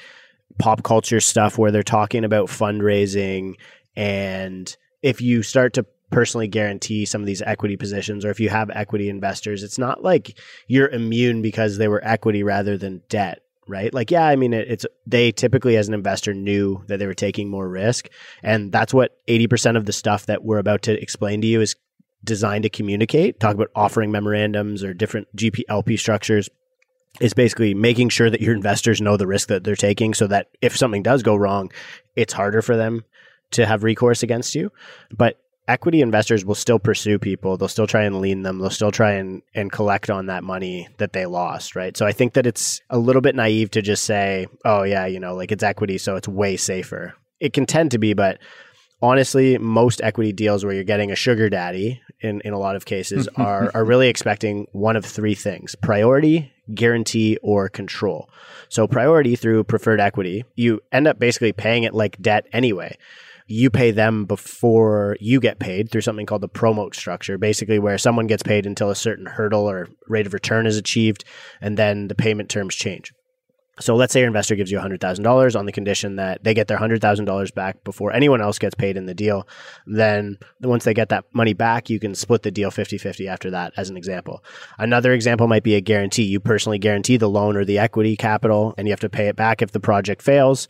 pop 0.58 0.82
culture 0.82 1.20
stuff 1.20 1.56
where 1.58 1.70
they're 1.70 1.82
talking 1.82 2.24
about 2.24 2.48
fundraising 2.48 3.54
and 3.96 4.76
if 5.02 5.20
you 5.20 5.42
start 5.42 5.72
to 5.74 5.84
personally 6.10 6.46
guarantee 6.48 7.04
some 7.06 7.20
of 7.20 7.26
these 7.26 7.42
equity 7.42 7.76
positions 7.76 8.24
or 8.24 8.30
if 8.30 8.38
you 8.38 8.48
have 8.48 8.70
equity 8.70 9.08
investors, 9.08 9.62
it's 9.62 9.78
not 9.78 10.02
like 10.04 10.38
you're 10.68 10.88
immune 10.88 11.42
because 11.42 11.76
they 11.78 11.88
were 11.88 12.04
equity 12.04 12.42
rather 12.42 12.76
than 12.78 13.02
debt. 13.08 13.40
Right. 13.66 13.94
Like, 13.94 14.10
yeah, 14.10 14.26
I 14.26 14.36
mean, 14.36 14.52
it, 14.52 14.68
it's 14.70 14.86
they 15.06 15.32
typically 15.32 15.76
as 15.76 15.88
an 15.88 15.94
investor 15.94 16.34
knew 16.34 16.84
that 16.88 16.98
they 16.98 17.06
were 17.06 17.14
taking 17.14 17.48
more 17.48 17.68
risk. 17.68 18.08
And 18.42 18.70
that's 18.70 18.92
what 18.92 19.16
80% 19.26 19.76
of 19.76 19.86
the 19.86 19.92
stuff 19.92 20.26
that 20.26 20.44
we're 20.44 20.58
about 20.58 20.82
to 20.82 21.00
explain 21.00 21.40
to 21.40 21.46
you 21.46 21.62
is 21.62 21.74
designed 22.22 22.64
to 22.64 22.70
communicate. 22.70 23.40
Talk 23.40 23.54
about 23.54 23.70
offering 23.74 24.10
memorandums 24.10 24.84
or 24.84 24.92
different 24.92 25.34
GP 25.36 25.62
LP 25.68 25.96
structures 25.96 26.50
is 27.20 27.32
basically 27.32 27.74
making 27.74 28.08
sure 28.08 28.28
that 28.28 28.40
your 28.40 28.54
investors 28.54 29.00
know 29.00 29.16
the 29.16 29.26
risk 29.26 29.48
that 29.48 29.64
they're 29.64 29.76
taking 29.76 30.14
so 30.14 30.26
that 30.26 30.48
if 30.60 30.76
something 30.76 31.02
does 31.02 31.22
go 31.22 31.36
wrong, 31.36 31.70
it's 32.16 32.32
harder 32.32 32.60
for 32.60 32.76
them 32.76 33.04
to 33.52 33.66
have 33.66 33.84
recourse 33.84 34.22
against 34.22 34.54
you. 34.54 34.72
But 35.16 35.38
equity 35.66 36.02
investors 36.02 36.44
will 36.44 36.54
still 36.54 36.78
pursue 36.78 37.18
people. 37.18 37.56
They'll 37.56 37.68
still 37.68 37.86
try 37.86 38.04
and 38.04 38.20
lien 38.20 38.42
them. 38.42 38.58
They'll 38.58 38.70
still 38.70 38.92
try 38.92 39.12
and, 39.12 39.42
and 39.54 39.72
collect 39.72 40.10
on 40.10 40.26
that 40.26 40.44
money 40.44 40.88
that 40.98 41.12
they 41.12 41.26
lost, 41.26 41.74
right? 41.74 41.96
So 41.96 42.06
I 42.06 42.12
think 42.12 42.34
that 42.34 42.46
it's 42.46 42.80
a 42.90 42.98
little 42.98 43.22
bit 43.22 43.34
naive 43.34 43.70
to 43.72 43.82
just 43.82 44.04
say, 44.04 44.46
oh, 44.64 44.82
yeah, 44.82 45.06
you 45.06 45.20
know, 45.20 45.34
like 45.34 45.52
it's 45.52 45.62
equity, 45.62 45.98
so 45.98 46.16
it's 46.16 46.28
way 46.28 46.56
safer. 46.56 47.14
It 47.40 47.52
can 47.52 47.66
tend 47.66 47.90
to 47.92 47.98
be, 47.98 48.14
but 48.14 48.38
honestly, 49.00 49.58
most 49.58 50.00
equity 50.02 50.32
deals 50.32 50.64
where 50.64 50.74
you're 50.74 50.84
getting 50.84 51.10
a 51.10 51.16
sugar 51.16 51.48
daddy 51.48 52.00
in, 52.20 52.40
in 52.42 52.52
a 52.52 52.58
lot 52.58 52.76
of 52.76 52.84
cases 52.84 53.28
are, 53.36 53.70
are 53.74 53.84
really 53.84 54.08
expecting 54.08 54.66
one 54.72 54.96
of 54.96 55.04
three 55.04 55.34
things 55.34 55.74
priority, 55.76 56.52
guarantee, 56.74 57.38
or 57.42 57.68
control. 57.68 58.28
So, 58.68 58.86
priority 58.86 59.36
through 59.36 59.64
preferred 59.64 60.00
equity, 60.00 60.44
you 60.56 60.80
end 60.92 61.06
up 61.06 61.18
basically 61.18 61.52
paying 61.52 61.84
it 61.84 61.94
like 61.94 62.20
debt 62.20 62.46
anyway. 62.52 62.96
You 63.46 63.68
pay 63.68 63.90
them 63.90 64.24
before 64.24 65.16
you 65.20 65.38
get 65.38 65.58
paid 65.58 65.90
through 65.90 66.00
something 66.00 66.26
called 66.26 66.42
the 66.42 66.48
promote 66.48 66.94
structure, 66.94 67.36
basically 67.36 67.78
where 67.78 67.98
someone 67.98 68.26
gets 68.26 68.42
paid 68.42 68.64
until 68.64 68.90
a 68.90 68.96
certain 68.96 69.26
hurdle 69.26 69.68
or 69.68 69.88
rate 70.08 70.26
of 70.26 70.32
return 70.32 70.66
is 70.66 70.78
achieved, 70.78 71.24
and 71.60 71.76
then 71.76 72.08
the 72.08 72.14
payment 72.14 72.48
terms 72.48 72.74
change. 72.74 73.12
So 73.80 73.96
let's 73.96 74.12
say 74.12 74.20
your 74.20 74.28
investor 74.28 74.54
gives 74.54 74.70
you 74.70 74.78
$100,000 74.78 75.58
on 75.58 75.66
the 75.66 75.72
condition 75.72 76.16
that 76.16 76.44
they 76.44 76.54
get 76.54 76.68
their 76.68 76.78
$100,000 76.78 77.54
back 77.54 77.82
before 77.82 78.12
anyone 78.12 78.40
else 78.40 78.58
gets 78.58 78.76
paid 78.76 78.96
in 78.96 79.06
the 79.06 79.14
deal. 79.14 79.48
Then 79.84 80.38
once 80.60 80.84
they 80.84 80.94
get 80.94 81.08
that 81.08 81.24
money 81.34 81.54
back, 81.54 81.90
you 81.90 81.98
can 81.98 82.14
split 82.14 82.42
the 82.42 82.52
deal 82.52 82.70
50-50 82.70 83.26
after 83.26 83.50
that 83.50 83.72
as 83.76 83.90
an 83.90 83.96
example. 83.96 84.44
Another 84.78 85.12
example 85.12 85.48
might 85.48 85.64
be 85.64 85.74
a 85.74 85.80
guarantee. 85.80 86.22
You 86.22 86.38
personally 86.38 86.78
guarantee 86.78 87.16
the 87.16 87.28
loan 87.28 87.56
or 87.56 87.64
the 87.64 87.78
equity 87.78 88.16
capital 88.16 88.74
and 88.78 88.86
you 88.86 88.92
have 88.92 89.00
to 89.00 89.08
pay 89.08 89.26
it 89.26 89.34
back 89.34 89.60
if 89.60 89.72
the 89.72 89.80
project 89.80 90.22
fails. 90.22 90.68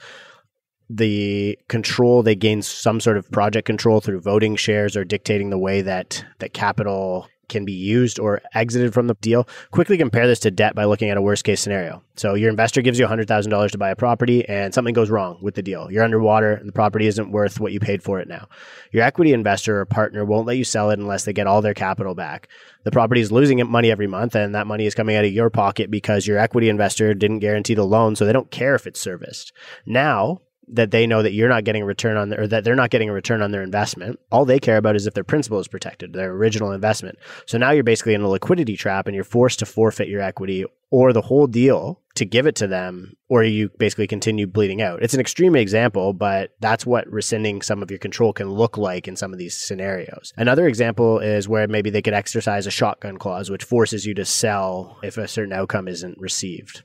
The 0.90 1.58
control 1.68 2.22
they 2.22 2.34
gain 2.34 2.62
some 2.62 3.00
sort 3.00 3.16
of 3.16 3.30
project 3.30 3.66
control 3.66 4.00
through 4.00 4.20
voting 4.20 4.56
shares 4.56 4.96
or 4.96 5.04
dictating 5.04 5.50
the 5.50 5.58
way 5.58 5.82
that 5.82 6.24
that 6.38 6.52
capital 6.52 7.28
can 7.48 7.64
be 7.64 7.72
used 7.72 8.18
or 8.18 8.40
exited 8.54 8.92
from 8.92 9.06
the 9.06 9.14
deal. 9.14 9.48
Quickly 9.70 9.96
compare 9.96 10.26
this 10.26 10.40
to 10.40 10.50
debt 10.50 10.74
by 10.74 10.84
looking 10.84 11.10
at 11.10 11.16
a 11.16 11.22
worst 11.22 11.44
case 11.44 11.60
scenario. 11.60 12.02
So 12.16 12.34
your 12.34 12.50
investor 12.50 12.82
gives 12.82 12.98
you 12.98 13.06
$100,000 13.06 13.70
to 13.70 13.78
buy 13.78 13.90
a 13.90 13.96
property 13.96 14.48
and 14.48 14.72
something 14.72 14.94
goes 14.94 15.10
wrong 15.10 15.38
with 15.40 15.54
the 15.54 15.62
deal. 15.62 15.90
You're 15.90 16.04
underwater 16.04 16.54
and 16.54 16.68
the 16.68 16.72
property 16.72 17.06
isn't 17.06 17.32
worth 17.32 17.60
what 17.60 17.72
you 17.72 17.80
paid 17.80 18.02
for 18.02 18.20
it 18.20 18.28
now. 18.28 18.48
Your 18.92 19.02
equity 19.02 19.32
investor 19.32 19.80
or 19.80 19.86
partner 19.86 20.24
won't 20.24 20.46
let 20.46 20.56
you 20.56 20.64
sell 20.64 20.90
it 20.90 20.98
unless 20.98 21.24
they 21.24 21.32
get 21.32 21.46
all 21.46 21.62
their 21.62 21.74
capital 21.74 22.14
back. 22.14 22.48
The 22.84 22.90
property 22.90 23.20
is 23.20 23.32
losing 23.32 23.64
money 23.68 23.90
every 23.90 24.06
month 24.06 24.34
and 24.34 24.54
that 24.54 24.66
money 24.66 24.86
is 24.86 24.94
coming 24.94 25.16
out 25.16 25.24
of 25.24 25.32
your 25.32 25.50
pocket 25.50 25.90
because 25.90 26.26
your 26.26 26.38
equity 26.38 26.68
investor 26.68 27.14
didn't 27.14 27.40
guarantee 27.40 27.74
the 27.74 27.84
loan 27.84 28.16
so 28.16 28.24
they 28.24 28.32
don't 28.32 28.50
care 28.50 28.74
if 28.74 28.86
it's 28.86 29.00
serviced. 29.00 29.52
Now, 29.86 30.40
that 30.68 30.90
they 30.90 31.06
know 31.06 31.22
that 31.22 31.32
you're 31.32 31.48
not 31.48 31.64
getting 31.64 31.82
a 31.82 31.86
return 31.86 32.16
on 32.16 32.28
their, 32.30 32.42
or 32.42 32.46
that 32.46 32.64
they're 32.64 32.74
not 32.74 32.90
getting 32.90 33.08
a 33.08 33.12
return 33.12 33.42
on 33.42 33.50
their 33.50 33.62
investment. 33.62 34.18
All 34.30 34.44
they 34.44 34.58
care 34.58 34.76
about 34.76 34.96
is 34.96 35.06
if 35.06 35.14
their 35.14 35.24
principal 35.24 35.58
is 35.58 35.68
protected, 35.68 36.12
their 36.12 36.32
original 36.32 36.72
investment. 36.72 37.18
So 37.46 37.58
now 37.58 37.70
you're 37.70 37.84
basically 37.84 38.14
in 38.14 38.22
a 38.22 38.28
liquidity 38.28 38.76
trap 38.76 39.06
and 39.06 39.14
you're 39.14 39.24
forced 39.24 39.58
to 39.60 39.66
forfeit 39.66 40.08
your 40.08 40.22
equity 40.22 40.64
or 40.90 41.12
the 41.12 41.22
whole 41.22 41.46
deal 41.46 42.00
to 42.14 42.24
give 42.24 42.46
it 42.46 42.54
to 42.54 42.68
them, 42.68 43.16
or 43.28 43.42
you 43.42 43.68
basically 43.78 44.06
continue 44.06 44.46
bleeding 44.46 44.80
out. 44.80 45.02
It's 45.02 45.14
an 45.14 45.20
extreme 45.20 45.56
example, 45.56 46.12
but 46.12 46.52
that's 46.60 46.86
what 46.86 47.10
rescinding 47.10 47.62
some 47.62 47.82
of 47.82 47.90
your 47.90 47.98
control 47.98 48.32
can 48.32 48.48
look 48.48 48.78
like 48.78 49.08
in 49.08 49.16
some 49.16 49.32
of 49.32 49.38
these 49.38 49.56
scenarios. 49.56 50.32
Another 50.36 50.68
example 50.68 51.18
is 51.18 51.48
where 51.48 51.66
maybe 51.66 51.90
they 51.90 52.02
could 52.02 52.14
exercise 52.14 52.68
a 52.68 52.70
shotgun 52.70 53.16
clause, 53.16 53.50
which 53.50 53.64
forces 53.64 54.06
you 54.06 54.14
to 54.14 54.24
sell 54.24 54.98
if 55.02 55.18
a 55.18 55.26
certain 55.26 55.52
outcome 55.52 55.88
isn't 55.88 56.16
received. 56.18 56.84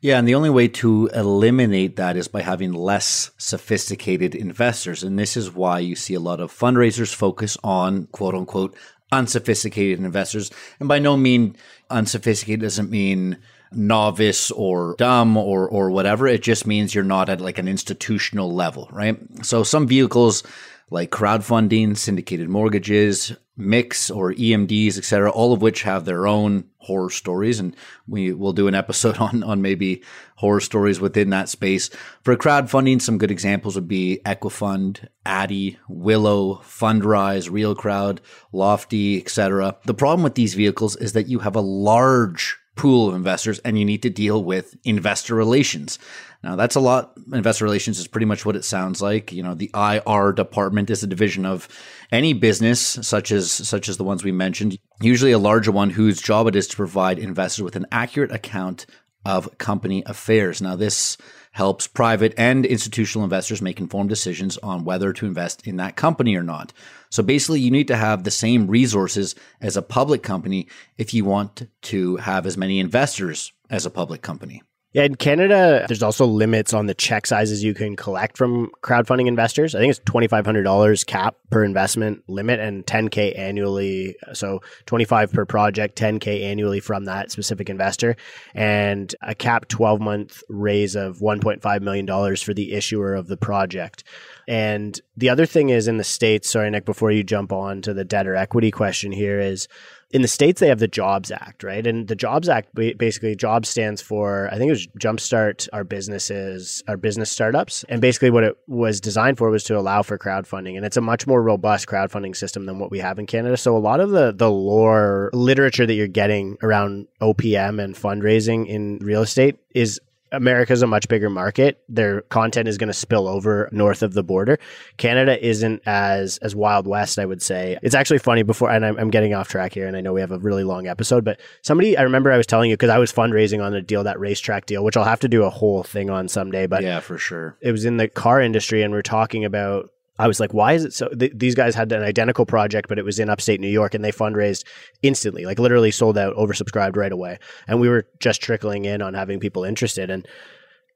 Yeah, 0.00 0.18
and 0.18 0.28
the 0.28 0.34
only 0.34 0.50
way 0.50 0.68
to 0.68 1.08
eliminate 1.14 1.96
that 1.96 2.16
is 2.16 2.28
by 2.28 2.42
having 2.42 2.72
less 2.72 3.30
sophisticated 3.38 4.34
investors. 4.34 5.02
And 5.02 5.18
this 5.18 5.36
is 5.36 5.50
why 5.50 5.78
you 5.78 5.96
see 5.96 6.14
a 6.14 6.20
lot 6.20 6.40
of 6.40 6.52
fundraisers 6.52 7.14
focus 7.14 7.56
on 7.64 8.06
quote 8.08 8.34
unquote 8.34 8.76
unsophisticated 9.10 9.98
investors. 9.98 10.50
And 10.80 10.88
by 10.88 10.98
no 10.98 11.16
mean 11.16 11.56
unsophisticated 11.90 12.60
doesn't 12.60 12.90
mean 12.90 13.38
novice 13.72 14.50
or 14.50 14.94
dumb 14.98 15.36
or 15.36 15.68
or 15.68 15.90
whatever. 15.90 16.26
It 16.26 16.42
just 16.42 16.66
means 16.66 16.94
you're 16.94 17.04
not 17.04 17.28
at 17.28 17.40
like 17.40 17.58
an 17.58 17.68
institutional 17.68 18.52
level, 18.52 18.88
right? 18.92 19.18
So 19.44 19.62
some 19.62 19.86
vehicles 19.86 20.42
like 20.90 21.10
crowdfunding, 21.10 21.96
syndicated 21.96 22.48
mortgages, 22.48 23.32
MICs 23.58 24.14
or 24.14 24.32
EMDs, 24.34 24.98
etc., 24.98 25.30
all 25.30 25.52
of 25.52 25.62
which 25.62 25.82
have 25.82 26.04
their 26.04 26.26
own 26.26 26.64
horror 26.78 27.10
stories, 27.10 27.58
and 27.58 27.74
we 28.06 28.32
will 28.32 28.52
do 28.52 28.68
an 28.68 28.74
episode 28.74 29.16
on 29.18 29.42
on 29.42 29.62
maybe 29.62 30.02
horror 30.36 30.60
stories 30.60 31.00
within 31.00 31.30
that 31.30 31.48
space. 31.48 31.90
For 32.22 32.36
crowdfunding, 32.36 33.00
some 33.00 33.18
good 33.18 33.30
examples 33.30 33.74
would 33.74 33.88
be 33.88 34.20
Equifund, 34.24 35.08
Addy, 35.24 35.78
Willow, 35.88 36.56
Fundrise, 36.56 37.50
Real 37.50 37.74
Crowd, 37.74 38.20
Lofty, 38.52 39.20
etc. 39.20 39.76
The 39.86 39.94
problem 39.94 40.22
with 40.22 40.34
these 40.34 40.54
vehicles 40.54 40.96
is 40.96 41.14
that 41.14 41.28
you 41.28 41.40
have 41.40 41.56
a 41.56 41.60
large 41.60 42.58
pool 42.76 43.08
of 43.08 43.14
investors 43.14 43.58
and 43.60 43.78
you 43.78 43.84
need 43.84 44.02
to 44.02 44.10
deal 44.10 44.44
with 44.44 44.76
investor 44.84 45.34
relations. 45.34 45.98
Now 46.44 46.54
that's 46.54 46.76
a 46.76 46.80
lot. 46.80 47.12
Investor 47.32 47.64
relations 47.64 47.98
is 47.98 48.06
pretty 48.06 48.26
much 48.26 48.46
what 48.46 48.54
it 48.54 48.64
sounds 48.64 49.02
like. 49.02 49.32
You 49.32 49.42
know, 49.42 49.54
the 49.54 49.70
IR 49.74 50.32
department 50.32 50.90
is 50.90 51.02
a 51.02 51.06
division 51.08 51.44
of 51.44 51.68
any 52.12 52.34
business 52.34 52.80
such 52.80 53.32
as 53.32 53.50
such 53.50 53.88
as 53.88 53.96
the 53.96 54.04
ones 54.04 54.22
we 54.22 54.32
mentioned, 54.32 54.78
usually 55.00 55.32
a 55.32 55.38
larger 55.38 55.72
one 55.72 55.90
whose 55.90 56.20
job 56.20 56.46
it 56.46 56.54
is 56.54 56.68
to 56.68 56.76
provide 56.76 57.18
investors 57.18 57.62
with 57.62 57.74
an 57.74 57.86
accurate 57.90 58.30
account 58.30 58.86
of 59.26 59.58
company 59.58 60.04
affairs. 60.06 60.62
Now 60.62 60.76
this 60.76 61.18
helps 61.50 61.86
private 61.88 62.32
and 62.36 62.64
institutional 62.64 63.24
investors 63.24 63.60
make 63.60 63.80
informed 63.80 64.08
decisions 64.08 64.56
on 64.58 64.84
whether 64.84 65.12
to 65.12 65.26
invest 65.26 65.66
in 65.66 65.76
that 65.78 65.96
company 65.96 66.36
or 66.36 66.42
not. 66.42 66.72
So 67.10 67.22
basically, 67.22 67.60
you 67.60 67.70
need 67.70 67.88
to 67.88 67.96
have 67.96 68.22
the 68.22 68.30
same 68.30 68.68
resources 68.68 69.34
as 69.60 69.76
a 69.76 69.82
public 69.82 70.22
company 70.22 70.68
if 70.96 71.12
you 71.12 71.24
want 71.24 71.66
to 71.82 72.16
have 72.16 72.46
as 72.46 72.56
many 72.56 72.78
investors 72.78 73.52
as 73.68 73.84
a 73.84 73.90
public 73.90 74.22
company. 74.22 74.62
Yeah, 74.92 75.02
in 75.02 75.16
Canada, 75.16 75.84
there's 75.88 76.02
also 76.02 76.24
limits 76.24 76.72
on 76.72 76.86
the 76.86 76.94
check 76.94 77.26
sizes 77.26 77.62
you 77.62 77.74
can 77.74 77.96
collect 77.96 78.38
from 78.38 78.70
crowdfunding 78.82 79.26
investors. 79.26 79.74
I 79.74 79.78
think 79.78 79.90
it's 79.90 80.00
twenty 80.06 80.26
five 80.26 80.46
hundred 80.46 80.62
dollars 80.62 81.04
cap 81.04 81.36
per 81.50 81.64
investment 81.64 82.22
limit 82.28 82.60
and 82.60 82.86
ten 82.86 83.08
k 83.08 83.32
annually. 83.34 84.16
So 84.32 84.60
twenty 84.86 85.04
five 85.04 85.30
per 85.30 85.44
project, 85.44 85.96
ten 85.96 86.18
k 86.18 86.44
annually 86.44 86.80
from 86.80 87.04
that 87.04 87.30
specific 87.30 87.68
investor, 87.68 88.16
and 88.54 89.14
a 89.20 89.34
cap 89.34 89.68
twelve 89.68 90.00
month 90.00 90.42
raise 90.48 90.96
of 90.96 91.20
one 91.20 91.40
point 91.40 91.60
five 91.60 91.82
million 91.82 92.06
dollars 92.06 92.40
for 92.40 92.54
the 92.54 92.72
issuer 92.72 93.14
of 93.14 93.26
the 93.26 93.36
project. 93.36 94.02
And 94.48 94.98
the 95.14 95.28
other 95.28 95.44
thing 95.44 95.68
is 95.68 95.88
in 95.88 95.98
the 95.98 96.04
states. 96.04 96.48
Sorry, 96.48 96.70
Nick, 96.70 96.86
before 96.86 97.10
you 97.10 97.22
jump 97.22 97.52
on 97.52 97.82
to 97.82 97.92
the 97.92 98.04
debt 98.04 98.26
or 98.26 98.34
equity 98.34 98.70
question 98.70 99.12
here 99.12 99.40
is 99.40 99.68
in 100.10 100.22
the 100.22 100.28
states 100.28 100.60
they 100.60 100.68
have 100.68 100.78
the 100.78 100.88
jobs 100.88 101.30
act 101.30 101.62
right? 101.62 101.86
And 101.86 102.08
the 102.08 102.14
jobs 102.14 102.48
act 102.48 102.74
basically 102.74 103.34
jobs 103.34 103.68
stands 103.68 104.00
for 104.00 104.48
i 104.52 104.58
think 104.58 104.68
it 104.68 104.72
was 104.72 104.86
jumpstart 104.98 105.68
our 105.72 105.84
businesses 105.84 106.82
our 106.88 106.96
business 106.96 107.30
startups. 107.30 107.84
And 107.88 108.00
basically 108.00 108.30
what 108.30 108.44
it 108.44 108.56
was 108.66 109.00
designed 109.00 109.38
for 109.38 109.50
was 109.50 109.64
to 109.64 109.76
allow 109.76 110.02
for 110.02 110.18
crowdfunding. 110.18 110.76
And 110.76 110.84
it's 110.84 110.96
a 110.96 111.00
much 111.00 111.26
more 111.26 111.42
robust 111.42 111.86
crowdfunding 111.86 112.36
system 112.36 112.66
than 112.66 112.78
what 112.78 112.90
we 112.90 112.98
have 112.98 113.18
in 113.18 113.26
canada. 113.26 113.56
So 113.56 113.76
a 113.76 113.78
lot 113.78 114.00
of 114.00 114.10
the 114.10 114.32
the 114.32 114.50
lore 114.50 115.30
literature 115.32 115.86
that 115.86 115.94
you're 115.94 116.06
getting 116.06 116.56
around 116.62 117.08
opm 117.20 117.82
and 117.82 117.94
fundraising 117.94 118.66
in 118.66 118.98
real 118.98 119.22
estate 119.22 119.58
is 119.74 120.00
America's 120.36 120.82
a 120.82 120.86
much 120.86 121.08
bigger 121.08 121.30
market. 121.30 121.82
Their 121.88 122.22
content 122.22 122.68
is 122.68 122.78
going 122.78 122.88
to 122.88 122.94
spill 122.94 123.26
over 123.26 123.68
north 123.72 124.02
of 124.02 124.14
the 124.14 124.22
border. 124.22 124.58
Canada 124.96 125.44
isn't 125.44 125.82
as 125.86 126.38
as 126.38 126.54
wild 126.54 126.86
west, 126.86 127.18
I 127.18 127.26
would 127.26 127.42
say. 127.42 127.78
It's 127.82 127.94
actually 127.94 128.18
funny 128.18 128.42
before, 128.42 128.70
and 128.70 128.84
I'm, 128.84 128.98
I'm 128.98 129.10
getting 129.10 129.34
off 129.34 129.48
track 129.48 129.72
here, 129.72 129.86
and 129.86 129.96
I 129.96 130.00
know 130.00 130.12
we 130.12 130.20
have 130.20 130.32
a 130.32 130.38
really 130.38 130.64
long 130.64 130.86
episode, 130.86 131.24
but 131.24 131.40
somebody 131.62 131.96
I 131.96 132.02
remember 132.02 132.30
I 132.30 132.36
was 132.36 132.46
telling 132.46 132.70
you 132.70 132.76
because 132.76 132.90
I 132.90 132.98
was 132.98 133.12
fundraising 133.12 133.64
on 133.64 133.74
a 133.74 133.82
deal, 133.82 134.04
that 134.04 134.20
racetrack 134.20 134.66
deal, 134.66 134.84
which 134.84 134.96
I'll 134.96 135.04
have 135.04 135.20
to 135.20 135.28
do 135.28 135.44
a 135.44 135.50
whole 135.50 135.82
thing 135.82 136.10
on 136.10 136.28
someday. 136.28 136.66
But 136.66 136.82
yeah, 136.82 137.00
for 137.00 137.18
sure. 137.18 137.56
It 137.60 137.72
was 137.72 137.84
in 137.84 137.96
the 137.96 138.08
car 138.08 138.40
industry, 138.40 138.82
and 138.82 138.92
we're 138.92 139.02
talking 139.02 139.44
about 139.44 139.90
I 140.18 140.26
was 140.26 140.40
like, 140.40 140.54
why 140.54 140.72
is 140.72 140.84
it 140.84 140.92
so? 140.92 141.08
Th- 141.08 141.32
these 141.34 141.54
guys 141.54 141.74
had 141.74 141.92
an 141.92 142.02
identical 142.02 142.46
project, 142.46 142.88
but 142.88 142.98
it 142.98 143.04
was 143.04 143.18
in 143.18 143.28
upstate 143.28 143.60
New 143.60 143.68
York 143.68 143.94
and 143.94 144.04
they 144.04 144.12
fundraised 144.12 144.64
instantly, 145.02 145.44
like 145.44 145.58
literally 145.58 145.90
sold 145.90 146.16
out, 146.16 146.34
oversubscribed 146.36 146.96
right 146.96 147.12
away. 147.12 147.38
And 147.68 147.80
we 147.80 147.88
were 147.88 148.06
just 148.20 148.40
trickling 148.40 148.84
in 148.84 149.02
on 149.02 149.14
having 149.14 149.40
people 149.40 149.64
interested. 149.64 150.10
And 150.10 150.26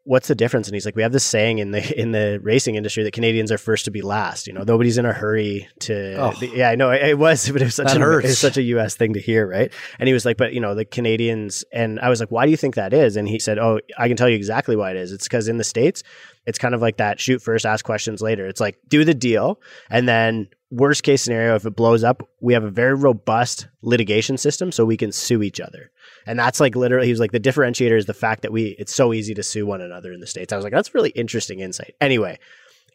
what's 0.05 0.29
the 0.29 0.35
difference? 0.35 0.67
And 0.67 0.75
he's 0.75 0.85
like, 0.87 0.97
we 0.97 1.03
have 1.03 1.13
this 1.13 1.25
saying 1.25 1.59
in 1.59 1.71
the 1.73 2.01
in 2.01 2.13
the 2.13 2.41
racing 2.43 2.75
industry 2.75 3.03
that 3.05 3.13
Canadians 3.13 3.53
are 3.53 3.59
first 3.59 3.85
to 3.85 3.91
be 3.91 4.03
last. 4.03 4.47
You 4.47 4.53
know, 4.53 4.63
nobody's 4.63 4.99
in 4.99 5.05
a 5.07 5.13
hurry 5.13 5.69
to. 5.81 6.15
Oh. 6.17 6.33
the- 6.41 6.49
yeah, 6.49 6.71
I 6.71 6.75
know 6.75 6.91
it, 6.91 7.03
it 7.03 7.19
was, 7.19 7.49
but 7.53 7.63
it 7.63 7.67
was 7.67 7.75
such 7.75 7.89
That 7.89 7.97
a, 7.99 8.01
hurts. 8.01 8.25
it 8.25 8.29
was 8.29 8.39
such 8.39 8.57
a 8.57 8.63
U.S. 8.63 8.95
thing 8.97 9.13
to 9.15 9.21
hear, 9.21 9.47
right? 9.47 9.73
And 9.99 10.07
he 10.07 10.13
was 10.13 10.25
like, 10.25 10.37
but 10.37 10.53
you 10.53 10.61
know, 10.61 10.75
the 10.75 10.85
Canadians, 10.85 11.65
and 11.73 12.01
I 12.01 12.09
was 12.09 12.21
like, 12.21 12.31
why 12.31 12.45
do 12.45 12.51
you 12.51 12.57
think 12.57 12.75
that 12.77 12.93
is? 12.93 13.17
And 13.17 13.29
he 13.29 13.39
said, 13.39 13.59
oh, 13.59 13.81
I 13.99 14.09
can 14.09 14.17
tell 14.17 14.29
you 14.29 14.37
exactly 14.37 14.77
why 14.77 14.91
it 14.91 14.97
is. 14.97 15.13
It's 15.13 15.25
because 15.27 15.49
in 15.49 15.59
the 15.59 15.65
states, 15.65 16.03
it's 16.47 16.59
kind 16.59 16.75
of 16.75 16.81
like 16.81 16.97
that 16.97 17.21
shoot 17.21 17.43
first, 17.43 17.67
ask 17.67 17.85
questions 17.85 18.23
later. 18.23 18.47
It's 18.47 18.61
like 18.61 18.79
do 18.89 19.05
the 19.05 19.15
deal, 19.15 19.61
and 19.91 20.09
then 20.09 20.49
worst 20.73 21.03
case 21.03 21.21
scenario, 21.23 21.57
if 21.57 21.67
it 21.67 21.75
blows 21.77 22.05
up, 22.05 22.23
we 22.41 22.55
have 22.55 22.63
a 22.65 22.71
very 22.71 22.95
robust 22.95 23.69
litigation 23.83 24.37
system, 24.39 24.71
so 24.73 24.85
we 24.85 24.97
can 24.97 25.13
sue 25.13 25.43
each 25.43 25.61
other. 25.61 25.91
And 26.31 26.39
that's 26.39 26.61
like 26.61 26.77
literally, 26.77 27.07
he 27.07 27.13
was 27.13 27.19
like, 27.19 27.33
the 27.33 27.41
differentiator 27.41 27.99
is 27.99 28.07
the 28.07 28.15
fact 28.15 28.43
that 28.43 28.53
we, 28.53 28.77
it's 28.79 28.95
so 28.95 29.13
easy 29.13 29.35
to 29.35 29.43
sue 29.43 29.67
one 29.67 29.81
another 29.81 30.13
in 30.13 30.21
the 30.21 30.29
States. 30.29 30.53
I 30.53 30.57
was 30.57 30.63
like, 30.63 30.73
that's 30.73 30.95
really 30.95 31.11
interesting 31.11 31.59
insight. 31.59 31.97
Anyway, 32.01 32.39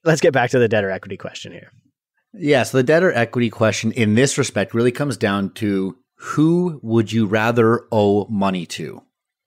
let's 0.06 0.22
get 0.22 0.32
back 0.32 0.52
to 0.52 0.60
the 0.60 0.70
debtor 0.70 0.90
equity 0.90 1.18
question 1.18 1.52
here. 1.52 1.70
Yeah, 2.34 2.64
so 2.64 2.78
the 2.78 2.84
debtor 2.84 3.12
equity 3.12 3.50
question 3.50 3.92
in 3.92 4.16
this 4.16 4.38
respect 4.38 4.74
really 4.74 4.94
comes 4.94 5.18
down 5.18 5.50
to 5.56 5.98
who 6.16 6.80
would 6.82 7.12
you 7.12 7.26
rather 7.26 7.82
owe 7.92 8.26
money 8.30 8.66
to? 8.68 9.04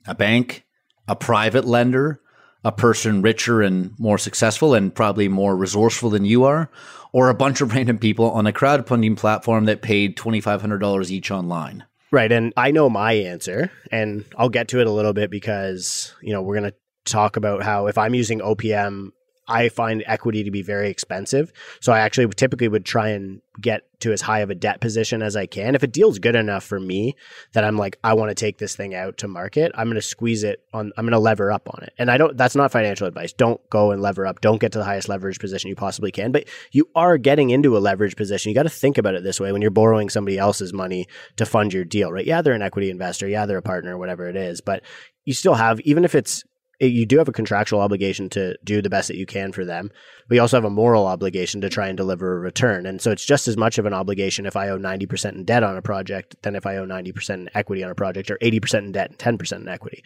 A 0.06 0.14
bank, 0.14 0.66
a 1.08 1.16
private 1.16 1.64
lender, 1.64 2.20
a 2.62 2.72
person 2.72 3.22
richer 3.22 3.62
and 3.62 3.98
more 3.98 4.18
successful 4.18 4.74
and 4.74 4.94
probably 4.94 5.28
more 5.28 5.56
resourceful 5.56 6.10
than 6.10 6.26
you 6.26 6.44
are, 6.44 6.70
or 7.14 7.30
a 7.30 7.34
bunch 7.34 7.62
of 7.62 7.72
random 7.74 7.96
people 7.96 8.30
on 8.32 8.46
a 8.46 8.52
crowdfunding 8.52 9.16
platform 9.16 9.64
that 9.64 9.80
paid 9.80 10.18
$2,500 10.18 11.10
each 11.10 11.30
online? 11.30 11.84
Right. 12.10 12.30
And 12.32 12.52
I 12.56 12.70
know 12.70 12.88
my 12.88 13.12
answer, 13.12 13.70
and 13.92 14.24
I'll 14.36 14.48
get 14.48 14.68
to 14.68 14.80
it 14.80 14.86
a 14.86 14.92
little 14.92 15.12
bit 15.12 15.30
because, 15.30 16.14
you 16.22 16.32
know, 16.32 16.40
we're 16.40 16.58
going 16.58 16.70
to 16.70 16.76
talk 17.04 17.36
about 17.36 17.62
how 17.62 17.86
if 17.86 17.98
I'm 17.98 18.14
using 18.14 18.40
OPM, 18.40 19.10
I 19.48 19.68
find 19.68 20.04
equity 20.06 20.44
to 20.44 20.50
be 20.50 20.62
very 20.62 20.90
expensive. 20.90 21.52
So 21.80 21.92
I 21.92 22.00
actually 22.00 22.28
typically 22.28 22.68
would 22.68 22.84
try 22.84 23.08
and 23.08 23.40
get 23.60 23.82
to 24.00 24.12
as 24.12 24.20
high 24.20 24.40
of 24.40 24.50
a 24.50 24.54
debt 24.54 24.80
position 24.80 25.22
as 25.22 25.34
I 25.34 25.46
can. 25.46 25.74
If 25.74 25.82
a 25.82 25.88
deal's 25.88 26.20
good 26.20 26.36
enough 26.36 26.62
for 26.62 26.78
me 26.78 27.16
that 27.54 27.64
I'm 27.64 27.76
like, 27.76 27.98
I 28.04 28.14
want 28.14 28.30
to 28.30 28.34
take 28.34 28.58
this 28.58 28.76
thing 28.76 28.94
out 28.94 29.18
to 29.18 29.28
market, 29.28 29.72
I'm 29.74 29.88
going 29.88 29.96
to 29.96 30.02
squeeze 30.02 30.44
it 30.44 30.62
on, 30.72 30.92
I'm 30.96 31.04
going 31.04 31.12
to 31.12 31.18
lever 31.18 31.50
up 31.50 31.68
on 31.74 31.82
it. 31.82 31.92
And 31.98 32.08
I 32.10 32.18
don't, 32.18 32.36
that's 32.36 32.54
not 32.54 32.70
financial 32.70 33.08
advice. 33.08 33.32
Don't 33.32 33.60
go 33.70 33.90
and 33.90 34.00
lever 34.00 34.26
up. 34.26 34.40
Don't 34.40 34.60
get 34.60 34.72
to 34.72 34.78
the 34.78 34.84
highest 34.84 35.08
leverage 35.08 35.40
position 35.40 35.68
you 35.68 35.74
possibly 35.74 36.12
can. 36.12 36.30
But 36.30 36.44
you 36.70 36.88
are 36.94 37.18
getting 37.18 37.50
into 37.50 37.76
a 37.76 37.80
leverage 37.80 38.14
position. 38.14 38.50
You 38.50 38.54
got 38.54 38.62
to 38.64 38.68
think 38.68 38.98
about 38.98 39.14
it 39.14 39.24
this 39.24 39.40
way 39.40 39.50
when 39.50 39.62
you're 39.62 39.72
borrowing 39.72 40.08
somebody 40.08 40.38
else's 40.38 40.72
money 40.72 41.06
to 41.36 41.44
fund 41.44 41.72
your 41.72 41.84
deal, 41.84 42.12
right? 42.12 42.26
Yeah, 42.26 42.42
they're 42.42 42.54
an 42.54 42.62
equity 42.62 42.90
investor. 42.90 43.26
Yeah, 43.26 43.46
they're 43.46 43.58
a 43.58 43.62
partner, 43.62 43.98
whatever 43.98 44.28
it 44.28 44.36
is. 44.36 44.60
But 44.60 44.84
you 45.24 45.34
still 45.34 45.54
have, 45.54 45.80
even 45.80 46.04
if 46.04 46.14
it's, 46.14 46.44
you 46.80 47.06
do 47.06 47.18
have 47.18 47.28
a 47.28 47.32
contractual 47.32 47.80
obligation 47.80 48.28
to 48.30 48.56
do 48.62 48.80
the 48.80 48.90
best 48.90 49.08
that 49.08 49.16
you 49.16 49.26
can 49.26 49.52
for 49.52 49.64
them. 49.64 49.90
But 50.28 50.36
you 50.36 50.40
also 50.40 50.56
have 50.56 50.64
a 50.64 50.70
moral 50.70 51.06
obligation 51.06 51.60
to 51.62 51.68
try 51.68 51.88
and 51.88 51.96
deliver 51.96 52.36
a 52.36 52.40
return. 52.40 52.86
And 52.86 53.00
so 53.00 53.10
it's 53.10 53.24
just 53.24 53.48
as 53.48 53.56
much 53.56 53.78
of 53.78 53.86
an 53.86 53.92
obligation 53.92 54.46
if 54.46 54.56
I 54.56 54.68
owe 54.68 54.78
90% 54.78 55.32
in 55.32 55.44
debt 55.44 55.62
on 55.62 55.76
a 55.76 55.82
project 55.82 56.36
than 56.42 56.54
if 56.54 56.66
I 56.66 56.76
owe 56.76 56.86
90% 56.86 57.30
in 57.30 57.50
equity 57.54 57.82
on 57.82 57.90
a 57.90 57.96
project 57.96 58.30
or 58.30 58.38
80% 58.38 58.78
in 58.78 58.92
debt 58.92 59.10
and 59.10 59.38
10% 59.38 59.56
in 59.60 59.68
equity. 59.68 60.04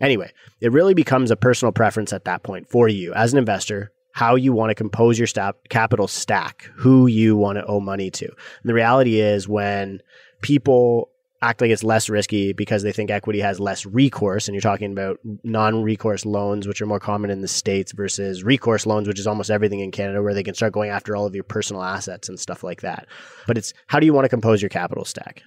Anyway, 0.00 0.32
it 0.60 0.72
really 0.72 0.94
becomes 0.94 1.30
a 1.30 1.36
personal 1.36 1.72
preference 1.72 2.12
at 2.12 2.24
that 2.24 2.42
point 2.42 2.68
for 2.68 2.88
you 2.88 3.12
as 3.14 3.32
an 3.32 3.38
investor 3.38 3.92
how 4.12 4.34
you 4.34 4.52
want 4.52 4.70
to 4.70 4.74
compose 4.74 5.16
your 5.16 5.28
sta- 5.28 5.52
capital 5.68 6.08
stack, 6.08 6.68
who 6.74 7.06
you 7.06 7.36
want 7.36 7.56
to 7.56 7.64
owe 7.66 7.78
money 7.78 8.10
to. 8.10 8.24
And 8.24 8.64
the 8.68 8.74
reality 8.74 9.20
is 9.20 9.46
when 9.46 10.02
people 10.42 11.10
act 11.40 11.60
like 11.60 11.70
it's 11.70 11.84
less 11.84 12.08
risky 12.08 12.52
because 12.52 12.82
they 12.82 12.92
think 12.92 13.10
equity 13.10 13.40
has 13.40 13.60
less 13.60 13.86
recourse 13.86 14.48
and 14.48 14.54
you're 14.54 14.60
talking 14.60 14.92
about 14.92 15.18
non-recourse 15.44 16.26
loans 16.26 16.66
which 16.66 16.82
are 16.82 16.86
more 16.86 16.98
common 16.98 17.30
in 17.30 17.42
the 17.42 17.48
states 17.48 17.92
versus 17.92 18.42
recourse 18.42 18.86
loans 18.86 19.06
which 19.06 19.20
is 19.20 19.26
almost 19.26 19.50
everything 19.50 19.80
in 19.80 19.90
Canada 19.90 20.22
where 20.22 20.34
they 20.34 20.42
can 20.42 20.54
start 20.54 20.72
going 20.72 20.90
after 20.90 21.14
all 21.14 21.26
of 21.26 21.34
your 21.34 21.44
personal 21.44 21.82
assets 21.82 22.28
and 22.28 22.40
stuff 22.40 22.62
like 22.62 22.80
that. 22.80 23.06
But 23.46 23.58
it's 23.58 23.72
how 23.86 24.00
do 24.00 24.06
you 24.06 24.12
want 24.12 24.24
to 24.24 24.30
compose 24.30 24.60
your 24.60 24.68
capital 24.68 25.04
stack? 25.04 25.42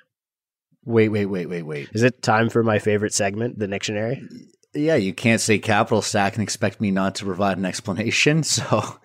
Wait, 0.84 1.10
wait, 1.10 1.28
wait, 1.28 1.48
wait, 1.48 1.64
wait. 1.64 1.90
Is 1.94 2.04
it 2.04 2.24
time 2.24 2.50
for 2.50 2.64
my 2.64 2.80
favorite 2.80 3.14
segment, 3.14 3.60
the 3.60 3.68
dictionary? 3.68 4.28
Yeah, 4.74 4.96
you 4.96 5.14
can't 5.14 5.42
say 5.42 5.60
capital 5.60 6.02
stack 6.02 6.34
and 6.34 6.44
expect 6.44 6.82
me 6.82 6.92
not 6.92 7.16
to 7.16 7.26
provide 7.26 7.58
an 7.58 7.66
explanation. 7.66 8.44
So, 8.52 9.00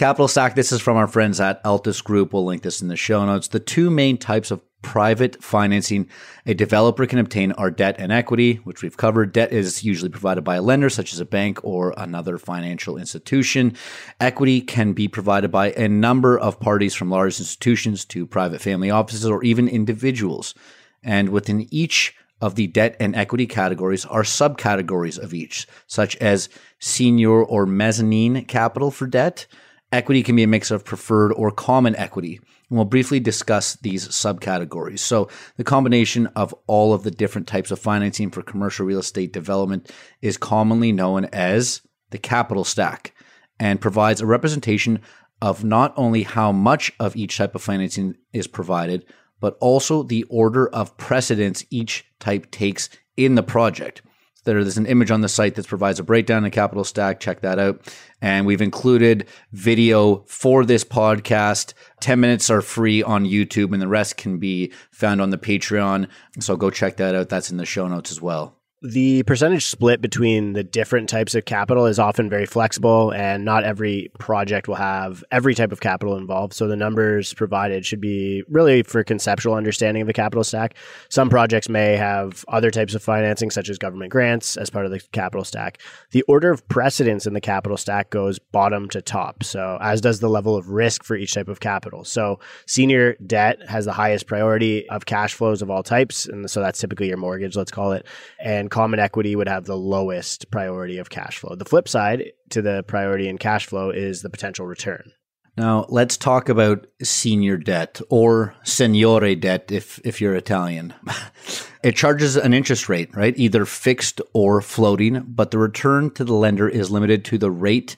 capital 0.00 0.28
stack, 0.28 0.54
this 0.54 0.72
is 0.72 0.80
from 0.80 0.96
our 0.96 1.06
friends 1.06 1.38
at 1.40 1.62
Altus 1.62 2.02
Group. 2.02 2.32
We'll 2.32 2.46
link 2.46 2.62
this 2.62 2.80
in 2.80 2.88
the 2.88 2.96
show 2.96 3.26
notes. 3.26 3.48
The 3.48 3.60
two 3.60 3.90
main 3.90 4.16
types 4.16 4.50
of 4.50 4.62
private 4.80 5.44
financing 5.44 6.08
a 6.46 6.54
developer 6.54 7.04
can 7.04 7.18
obtain 7.18 7.52
are 7.52 7.70
debt 7.70 7.96
and 7.98 8.10
equity, 8.10 8.54
which 8.64 8.82
we've 8.82 8.96
covered. 8.96 9.34
Debt 9.34 9.52
is 9.52 9.84
usually 9.84 10.08
provided 10.08 10.42
by 10.42 10.56
a 10.56 10.62
lender, 10.62 10.88
such 10.88 11.12
as 11.12 11.20
a 11.20 11.26
bank 11.26 11.62
or 11.62 11.92
another 11.98 12.38
financial 12.38 12.96
institution. 12.96 13.76
Equity 14.18 14.62
can 14.62 14.94
be 14.94 15.06
provided 15.06 15.50
by 15.50 15.72
a 15.72 15.86
number 15.86 16.38
of 16.38 16.58
parties, 16.58 16.94
from 16.94 17.10
large 17.10 17.38
institutions 17.38 18.06
to 18.06 18.26
private 18.26 18.62
family 18.62 18.90
offices 18.90 19.26
or 19.26 19.44
even 19.44 19.68
individuals. 19.68 20.54
And 21.02 21.28
within 21.28 21.66
each 21.70 22.14
of 22.40 22.54
the 22.54 22.68
debt 22.68 22.96
and 23.00 23.14
equity 23.14 23.46
categories 23.46 24.06
are 24.06 24.22
subcategories 24.22 25.18
of 25.18 25.34
each, 25.34 25.66
such 25.86 26.16
as 26.16 26.48
senior 26.78 27.44
or 27.44 27.66
mezzanine 27.66 28.46
capital 28.46 28.90
for 28.90 29.06
debt. 29.06 29.46
Equity 29.92 30.22
can 30.22 30.36
be 30.36 30.44
a 30.44 30.48
mix 30.48 30.70
of 30.70 30.84
preferred 30.84 31.32
or 31.32 31.50
common 31.50 31.96
equity. 31.96 32.36
And 32.68 32.78
we'll 32.78 32.84
briefly 32.84 33.18
discuss 33.18 33.74
these 33.76 34.06
subcategories. 34.08 35.00
So, 35.00 35.28
the 35.56 35.64
combination 35.64 36.28
of 36.28 36.54
all 36.68 36.94
of 36.94 37.02
the 37.02 37.10
different 37.10 37.48
types 37.48 37.72
of 37.72 37.80
financing 37.80 38.30
for 38.30 38.42
commercial 38.42 38.86
real 38.86 39.00
estate 39.00 39.32
development 39.32 39.90
is 40.22 40.36
commonly 40.36 40.92
known 40.92 41.24
as 41.26 41.82
the 42.10 42.18
capital 42.18 42.64
stack 42.64 43.14
and 43.58 43.80
provides 43.80 44.20
a 44.20 44.26
representation 44.26 45.00
of 45.42 45.64
not 45.64 45.92
only 45.96 46.22
how 46.22 46.52
much 46.52 46.92
of 47.00 47.16
each 47.16 47.36
type 47.36 47.54
of 47.54 47.62
financing 47.62 48.14
is 48.32 48.46
provided, 48.46 49.04
but 49.40 49.56
also 49.60 50.02
the 50.02 50.24
order 50.24 50.68
of 50.68 50.96
precedence 50.98 51.64
each 51.70 52.04
type 52.20 52.50
takes 52.50 52.90
in 53.16 53.34
the 53.34 53.42
project. 53.42 54.02
There 54.44 54.58
is 54.58 54.78
an 54.78 54.86
image 54.86 55.10
on 55.10 55.20
the 55.20 55.28
site 55.28 55.54
that 55.56 55.66
provides 55.66 55.98
a 55.98 56.04
breakdown 56.04 56.44
of 56.44 56.52
capital 56.52 56.84
stack. 56.84 57.20
Check 57.20 57.40
that 57.40 57.58
out. 57.58 57.80
And 58.20 58.46
we've 58.46 58.62
included 58.62 59.26
video 59.52 60.24
for 60.26 60.64
this 60.64 60.84
podcast. 60.84 61.74
10 62.00 62.20
minutes 62.20 62.50
are 62.50 62.62
free 62.62 63.02
on 63.02 63.24
YouTube, 63.24 63.72
and 63.72 63.82
the 63.82 63.88
rest 63.88 64.16
can 64.16 64.38
be 64.38 64.72
found 64.90 65.20
on 65.20 65.30
the 65.30 65.38
Patreon. 65.38 66.08
So 66.38 66.56
go 66.56 66.70
check 66.70 66.96
that 66.96 67.14
out. 67.14 67.28
That's 67.28 67.50
in 67.50 67.56
the 67.56 67.66
show 67.66 67.88
notes 67.88 68.10
as 68.10 68.20
well. 68.20 68.59
The 68.82 69.24
percentage 69.24 69.66
split 69.66 70.00
between 70.00 70.54
the 70.54 70.64
different 70.64 71.10
types 71.10 71.34
of 71.34 71.44
capital 71.44 71.84
is 71.84 71.98
often 71.98 72.30
very 72.30 72.46
flexible, 72.46 73.12
and 73.12 73.44
not 73.44 73.62
every 73.62 74.10
project 74.18 74.68
will 74.68 74.76
have 74.76 75.22
every 75.30 75.54
type 75.54 75.70
of 75.70 75.80
capital 75.80 76.16
involved. 76.16 76.54
So 76.54 76.66
the 76.66 76.76
numbers 76.76 77.34
provided 77.34 77.84
should 77.84 78.00
be 78.00 78.42
really 78.48 78.82
for 78.82 79.04
conceptual 79.04 79.52
understanding 79.52 80.00
of 80.00 80.06
the 80.06 80.14
capital 80.14 80.44
stack. 80.44 80.76
Some 81.10 81.28
projects 81.28 81.68
may 81.68 81.94
have 81.96 82.42
other 82.48 82.70
types 82.70 82.94
of 82.94 83.02
financing, 83.02 83.50
such 83.50 83.68
as 83.68 83.76
government 83.76 84.12
grants, 84.12 84.56
as 84.56 84.70
part 84.70 84.86
of 84.86 84.92
the 84.92 85.00
capital 85.12 85.44
stack. 85.44 85.76
The 86.12 86.22
order 86.22 86.50
of 86.50 86.66
precedence 86.70 87.26
in 87.26 87.34
the 87.34 87.40
capital 87.42 87.76
stack 87.76 88.08
goes 88.08 88.38
bottom 88.38 88.88
to 88.90 89.02
top. 89.02 89.44
So, 89.44 89.76
as 89.82 90.00
does 90.00 90.20
the 90.20 90.30
level 90.30 90.56
of 90.56 90.70
risk 90.70 91.04
for 91.04 91.16
each 91.16 91.34
type 91.34 91.48
of 91.48 91.60
capital. 91.60 92.02
So, 92.02 92.40
senior 92.64 93.16
debt 93.26 93.58
has 93.68 93.84
the 93.84 93.92
highest 93.92 94.26
priority 94.26 94.88
of 94.88 95.04
cash 95.04 95.34
flows 95.34 95.60
of 95.60 95.68
all 95.68 95.82
types. 95.82 96.24
And 96.24 96.50
so 96.50 96.62
that's 96.62 96.80
typically 96.80 97.08
your 97.08 97.18
mortgage, 97.18 97.56
let's 97.56 97.70
call 97.70 97.92
it. 97.92 98.06
And 98.42 98.69
common 98.70 99.00
equity 99.00 99.36
would 99.36 99.48
have 99.48 99.64
the 99.64 99.76
lowest 99.76 100.50
priority 100.50 100.98
of 100.98 101.10
cash 101.10 101.38
flow. 101.38 101.54
The 101.54 101.64
flip 101.64 101.88
side 101.88 102.32
to 102.50 102.62
the 102.62 102.82
priority 102.84 103.28
in 103.28 103.38
cash 103.38 103.66
flow 103.66 103.90
is 103.90 104.22
the 104.22 104.30
potential 104.30 104.66
return. 104.66 105.12
Now, 105.56 105.84
let's 105.88 106.16
talk 106.16 106.48
about 106.48 106.86
senior 107.02 107.56
debt 107.56 108.00
or 108.08 108.54
signore 108.64 109.34
debt 109.34 109.70
if, 109.70 110.00
if 110.04 110.20
you're 110.20 110.34
Italian. 110.34 110.94
it 111.82 111.96
charges 111.96 112.36
an 112.36 112.54
interest 112.54 112.88
rate, 112.88 113.14
right? 113.14 113.36
Either 113.36 113.64
fixed 113.66 114.20
or 114.32 114.62
floating, 114.62 115.24
but 115.26 115.50
the 115.50 115.58
return 115.58 116.10
to 116.12 116.24
the 116.24 116.34
lender 116.34 116.68
is 116.68 116.90
limited 116.90 117.24
to 117.26 117.38
the 117.38 117.50
rate 117.50 117.96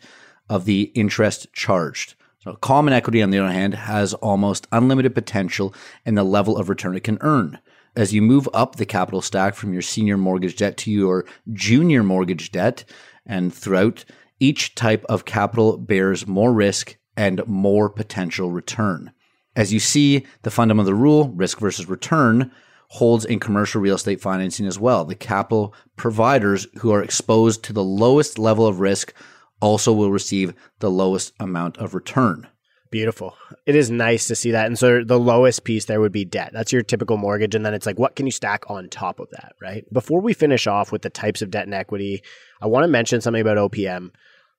of 0.49 0.65
the 0.65 0.91
interest 0.95 1.53
charged. 1.53 2.15
So, 2.41 2.55
common 2.55 2.93
equity, 2.93 3.23
on 3.23 3.31
the 3.31 3.39
other 3.39 3.53
hand, 3.53 3.75
has 3.75 4.15
almost 4.15 4.67
unlimited 4.73 5.15
potential 5.15 5.73
in 6.05 6.17
the 6.17 6.25
level 6.25 6.57
of 6.57 6.69
return 6.69 6.97
it 6.97 7.05
can 7.05 7.19
earn. 7.21 7.61
As 7.95 8.15
you 8.15 8.23
move 8.23 8.49
up 8.55 8.77
the 8.77 8.87
capital 8.87 9.21
stack 9.21 9.55
from 9.55 9.73
your 9.73 9.83
senior 9.83 10.17
mortgage 10.17 10.57
debt 10.57 10.77
to 10.79 10.91
your 10.91 11.27
junior 11.53 12.03
mortgage 12.03 12.51
debt, 12.51 12.85
And 13.27 13.55
throughout, 13.55 14.05
each 14.41 14.75
type 14.75 15.05
of 15.09 15.25
capital 15.25 15.77
bears 15.77 16.27
more 16.27 16.53
risk 16.53 16.97
and 17.17 17.47
more 17.47 17.89
potential 17.89 18.51
return. 18.51 19.13
As 19.55 19.73
you 19.73 19.79
see, 19.79 20.27
the 20.43 20.51
fundamental 20.51 20.95
rule, 20.95 21.29
risk 21.29 21.61
versus 21.61 21.89
return, 21.89 22.51
holds 22.89 23.25
in 23.25 23.39
commercial 23.39 23.81
real 23.81 23.95
estate 23.95 24.21
financing 24.21 24.67
as 24.67 24.79
well. 24.79 25.05
The 25.05 25.15
capital 25.15 25.75
providers 25.97 26.67
who 26.81 26.93
are 26.93 27.03
exposed 27.03 27.63
to 27.65 27.73
the 27.73 27.85
lowest 27.85 28.39
level 28.39 28.67
of 28.67 28.81
risk 28.81 29.15
also 29.61 29.93
will 29.93 30.11
receive 30.11 30.55
the 30.81 30.91
lowest 30.91 31.33
amount 31.39 31.77
of 31.77 31.95
return. 31.95 32.49
Beautiful. 32.93 33.35
It 33.65 33.75
is 33.75 33.91
nice 33.91 34.27
to 34.27 34.37
see 34.37 34.51
that. 34.51 34.67
And 34.67 34.79
so 34.79 35.03
the 35.03 35.19
lowest 35.19 35.65
piece 35.65 35.87
there 35.87 35.99
would 35.99 36.13
be 36.13 36.27
debt. 36.27 36.51
That's 36.53 36.75
your 36.75 36.83
typical 36.83 37.17
mortgage. 37.17 37.55
And 37.55 37.65
then 37.65 37.73
it's 37.73 37.87
like, 37.87 37.99
what 37.99 38.17
can 38.17 38.27
you 38.27 38.33
stack 38.33 38.69
on 38.69 38.91
top 38.91 39.19
of 39.19 39.31
that, 39.31 39.55
right? 39.63 39.91
Before 39.91 40.21
we 40.21 40.35
finish 40.35 40.67
off 40.67 40.93
with 40.93 41.01
the 41.01 41.09
types 41.09 41.41
of 41.41 41.51
debt 41.51 41.65
and 41.65 41.73
equity, 41.73 42.23
I 42.61 42.67
want 42.67 42.85
to 42.85 42.89
mention 42.89 43.23
something 43.23 43.41
about 43.41 43.57
OPM, 43.57 44.11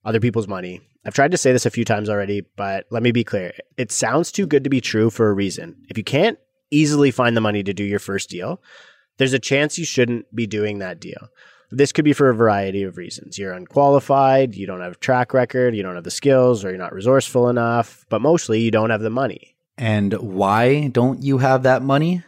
other 0.03 0.19
people's 0.19 0.47
money. 0.47 0.81
I've 1.05 1.13
tried 1.13 1.29
to 1.29 1.37
say 1.37 1.51
this 1.51 1.67
a 1.67 1.69
few 1.69 1.85
times 1.85 2.09
already, 2.09 2.41
but 2.57 2.87
let 2.89 3.03
me 3.03 3.11
be 3.11 3.23
clear. 3.23 3.53
It 3.77 3.91
sounds 3.91 4.31
too 4.31 4.47
good 4.47 4.63
to 4.63 4.69
be 4.71 4.81
true 4.81 5.11
for 5.11 5.29
a 5.29 5.33
reason. 5.33 5.75
If 5.89 5.99
you 5.99 6.03
can't 6.03 6.39
easily 6.71 7.11
find 7.11 7.37
the 7.37 7.41
money 7.41 7.61
to 7.61 7.73
do 7.73 7.83
your 7.83 7.99
first 7.99 8.31
deal, 8.31 8.63
there's 9.17 9.33
a 9.33 9.39
chance 9.39 9.77
you 9.77 9.85
shouldn't 9.85 10.33
be 10.35 10.47
doing 10.47 10.79
that 10.79 10.99
deal. 10.99 11.29
This 11.75 11.91
could 11.91 12.05
be 12.05 12.13
for 12.13 12.29
a 12.29 12.35
variety 12.35 12.83
of 12.83 12.97
reasons. 12.97 13.37
You're 13.37 13.53
unqualified, 13.53 14.55
you 14.55 14.67
don't 14.67 14.81
have 14.81 14.99
track 14.99 15.33
record, 15.33 15.75
you 15.75 15.83
don't 15.83 15.95
have 15.95 16.03
the 16.03 16.11
skills, 16.11 16.63
or 16.63 16.69
you're 16.69 16.77
not 16.77 16.93
resourceful 16.93 17.49
enough, 17.49 18.05
but 18.09 18.21
mostly 18.21 18.61
you 18.61 18.71
don't 18.71 18.91
have 18.91 19.01
the 19.01 19.09
money. 19.09 19.55
And 19.77 20.13
why 20.13 20.87
don't 20.87 21.23
you 21.23 21.39
have 21.39 21.63
that 21.63 21.81
money? 21.81 22.23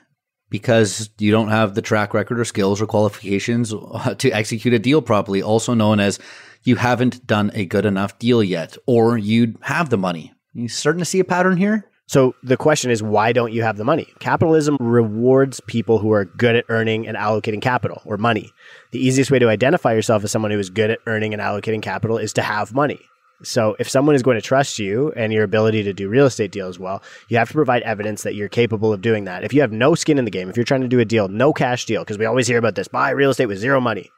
Because 0.50 1.10
you 1.20 1.32
don't 1.32 1.50
have 1.50 1.76
the 1.76 1.82
track 1.82 2.14
record 2.14 2.40
or 2.40 2.46
skills 2.46 2.82
or 2.82 2.88
qualifications 2.88 3.74
uh, 3.74 4.16
to 4.16 4.32
execute 4.32 4.74
a 4.74 4.80
deal 4.80 5.02
properly, 5.02 5.42
also 5.42 5.74
known 5.74 6.00
as 6.00 6.20
you 6.64 6.76
haven't 6.76 7.26
done 7.28 7.52
a 7.54 7.66
good 7.66 7.86
enough 7.86 8.18
deal 8.18 8.44
yet, 8.44 8.78
or 8.88 9.18
you'd 9.18 9.58
have 9.62 9.90
the 9.90 9.98
money. 9.98 10.34
You 10.54 10.68
starting 10.68 11.00
to 11.00 11.06
see 11.06 11.20
a 11.20 11.26
pattern 11.26 11.58
here? 11.58 11.90
So 12.08 12.36
the 12.44 12.58
question 12.58 12.92
is, 12.92 13.02
why 13.02 13.32
don't 13.34 13.52
you 13.52 13.64
have 13.64 13.78
the 13.78 13.84
money? 13.84 14.14
Capitalism 14.20 14.78
rewards 14.80 15.60
people 15.62 15.98
who 15.98 16.12
are 16.12 16.26
good 16.26 16.56
at 16.56 16.66
earning 16.70 17.08
and 17.08 17.18
allocating 17.18 17.62
capital 17.62 18.02
or 18.06 18.18
money. 18.18 18.54
The 18.92 19.00
easiest 19.00 19.32
way 19.32 19.40
to 19.40 19.50
identify 19.50 19.94
yourself 19.94 20.24
as 20.24 20.32
someone 20.32 20.52
who 20.52 20.60
is 20.60 20.70
good 20.70 20.92
at 20.92 21.00
earning 21.08 21.34
and 21.34 21.42
allocating 21.42 21.82
capital 21.82 22.18
is 22.18 22.32
to 22.34 22.44
have 22.44 22.76
money. 22.76 23.00
So 23.44 23.76
if 23.80 23.90
someone 23.90 24.16
is 24.16 24.24
going 24.24 24.36
to 24.36 24.42
trust 24.42 24.80
you 24.80 25.12
and 25.16 25.34
your 25.34 25.44
ability 25.44 25.84
to 25.84 25.94
do 25.94 26.08
real 26.08 26.26
estate 26.26 26.52
deals 26.52 26.80
well, 26.80 27.02
you 27.28 27.38
have 27.38 27.50
to 27.50 27.54
provide 27.54 27.82
evidence 27.82 28.24
that 28.24 28.36
you're 28.36 28.50
capable 28.50 28.94
of 28.94 29.02
doing 29.02 29.26
that. 29.26 29.44
If 29.44 29.54
you 29.54 29.62
have 29.62 29.72
no 29.72 29.96
skin 29.96 30.18
in 30.18 30.26
the 30.26 30.32
game, 30.32 30.50
if 30.50 30.56
you're 30.56 30.64
trying 30.64 30.82
to 30.82 30.88
do 30.88 31.00
a 31.00 31.06
deal, 31.06 31.28
no 31.28 31.54
cash 31.54 31.86
deal, 31.86 32.02
because 32.04 32.18
we 32.18 32.26
always 32.26 32.48
hear 32.48 32.58
about 32.60 32.76
this, 32.76 32.88
buy 32.88 33.10
real 33.10 33.32
estate 33.32 33.48
with 33.48 33.58
zero 33.58 33.82
money. 33.82 34.10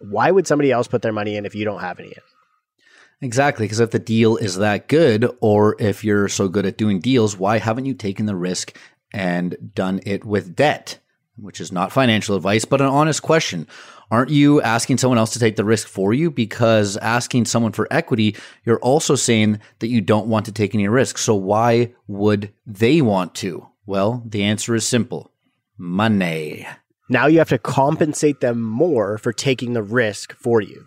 Why 0.00 0.30
would 0.30 0.46
somebody 0.46 0.72
else 0.72 0.88
put 0.88 1.02
their 1.02 1.12
money 1.12 1.36
in 1.36 1.46
if 1.46 1.54
you 1.54 1.64
don't 1.64 1.80
have 1.80 2.00
any 2.00 2.08
in? 2.08 2.22
Exactly, 3.22 3.64
because 3.64 3.80
if 3.80 3.90
the 3.90 3.98
deal 3.98 4.36
is 4.36 4.56
that 4.56 4.88
good, 4.88 5.30
or 5.40 5.74
if 5.80 6.04
you're 6.04 6.28
so 6.28 6.48
good 6.48 6.66
at 6.66 6.76
doing 6.76 7.00
deals, 7.00 7.36
why 7.36 7.58
haven't 7.58 7.86
you 7.86 7.94
taken 7.94 8.26
the 8.26 8.36
risk 8.36 8.76
and 9.12 9.56
done 9.74 10.00
it 10.04 10.24
with 10.24 10.54
debt? 10.54 10.98
Which 11.38 11.60
is 11.60 11.72
not 11.72 11.92
financial 11.92 12.36
advice, 12.36 12.64
but 12.64 12.80
an 12.80 12.86
honest 12.86 13.22
question. 13.22 13.66
Aren't 14.10 14.30
you 14.30 14.62
asking 14.62 14.98
someone 14.98 15.18
else 15.18 15.32
to 15.32 15.38
take 15.38 15.56
the 15.56 15.64
risk 15.64 15.88
for 15.88 16.14
you? 16.14 16.30
Because 16.30 16.96
asking 16.98 17.46
someone 17.46 17.72
for 17.72 17.88
equity, 17.90 18.36
you're 18.64 18.78
also 18.80 19.14
saying 19.16 19.60
that 19.80 19.88
you 19.88 20.00
don't 20.00 20.28
want 20.28 20.46
to 20.46 20.52
take 20.52 20.74
any 20.74 20.88
risk. 20.88 21.18
So 21.18 21.34
why 21.34 21.94
would 22.06 22.52
they 22.66 23.02
want 23.02 23.34
to? 23.36 23.66
Well, 23.84 24.22
the 24.26 24.44
answer 24.44 24.74
is 24.74 24.86
simple 24.86 25.32
money. 25.78 26.66
Now 27.08 27.26
you 27.26 27.38
have 27.38 27.50
to 27.50 27.58
compensate 27.58 28.40
them 28.40 28.62
more 28.62 29.18
for 29.18 29.32
taking 29.32 29.72
the 29.74 29.82
risk 29.82 30.34
for 30.34 30.60
you. 30.60 30.86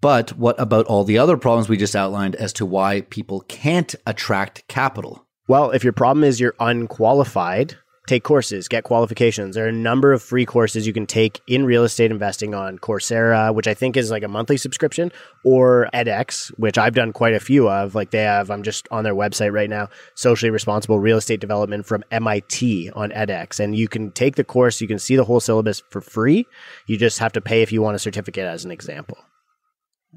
But 0.00 0.30
what 0.36 0.60
about 0.60 0.86
all 0.86 1.04
the 1.04 1.18
other 1.18 1.36
problems 1.36 1.68
we 1.68 1.76
just 1.76 1.96
outlined 1.96 2.36
as 2.36 2.52
to 2.54 2.66
why 2.66 3.02
people 3.02 3.40
can't 3.48 3.94
attract 4.06 4.66
capital? 4.68 5.26
Well, 5.48 5.70
if 5.70 5.84
your 5.84 5.92
problem 5.92 6.24
is 6.24 6.40
you're 6.40 6.54
unqualified, 6.58 7.76
take 8.06 8.22
courses, 8.22 8.68
get 8.68 8.84
qualifications. 8.84 9.54
There 9.54 9.64
are 9.64 9.68
a 9.68 9.72
number 9.72 10.12
of 10.12 10.22
free 10.22 10.46
courses 10.46 10.86
you 10.86 10.92
can 10.92 11.06
take 11.06 11.40
in 11.48 11.64
real 11.64 11.84
estate 11.84 12.10
investing 12.10 12.54
on 12.54 12.78
Coursera, 12.78 13.54
which 13.54 13.66
I 13.66 13.74
think 13.74 13.96
is 13.96 14.10
like 14.10 14.22
a 14.22 14.28
monthly 14.28 14.56
subscription, 14.56 15.12
or 15.44 15.88
edX, 15.92 16.48
which 16.58 16.78
I've 16.78 16.94
done 16.94 17.12
quite 17.12 17.34
a 17.34 17.40
few 17.40 17.68
of. 17.68 17.94
Like 17.94 18.10
they 18.10 18.22
have, 18.22 18.50
I'm 18.50 18.62
just 18.62 18.86
on 18.90 19.04
their 19.04 19.14
website 19.14 19.52
right 19.52 19.70
now, 19.70 19.88
socially 20.14 20.50
responsible 20.50 21.00
real 21.00 21.18
estate 21.18 21.40
development 21.40 21.86
from 21.86 22.04
MIT 22.10 22.90
on 22.90 23.10
edX. 23.10 23.60
And 23.60 23.76
you 23.76 23.88
can 23.88 24.12
take 24.12 24.36
the 24.36 24.44
course, 24.44 24.80
you 24.80 24.88
can 24.88 24.98
see 24.98 25.16
the 25.16 25.24
whole 25.24 25.40
syllabus 25.40 25.82
for 25.90 26.00
free. 26.00 26.46
You 26.86 26.96
just 26.96 27.18
have 27.18 27.32
to 27.32 27.40
pay 27.40 27.62
if 27.62 27.72
you 27.72 27.82
want 27.82 27.96
a 27.96 28.00
certificate, 28.00 28.46
as 28.46 28.64
an 28.64 28.70
example. 28.70 29.18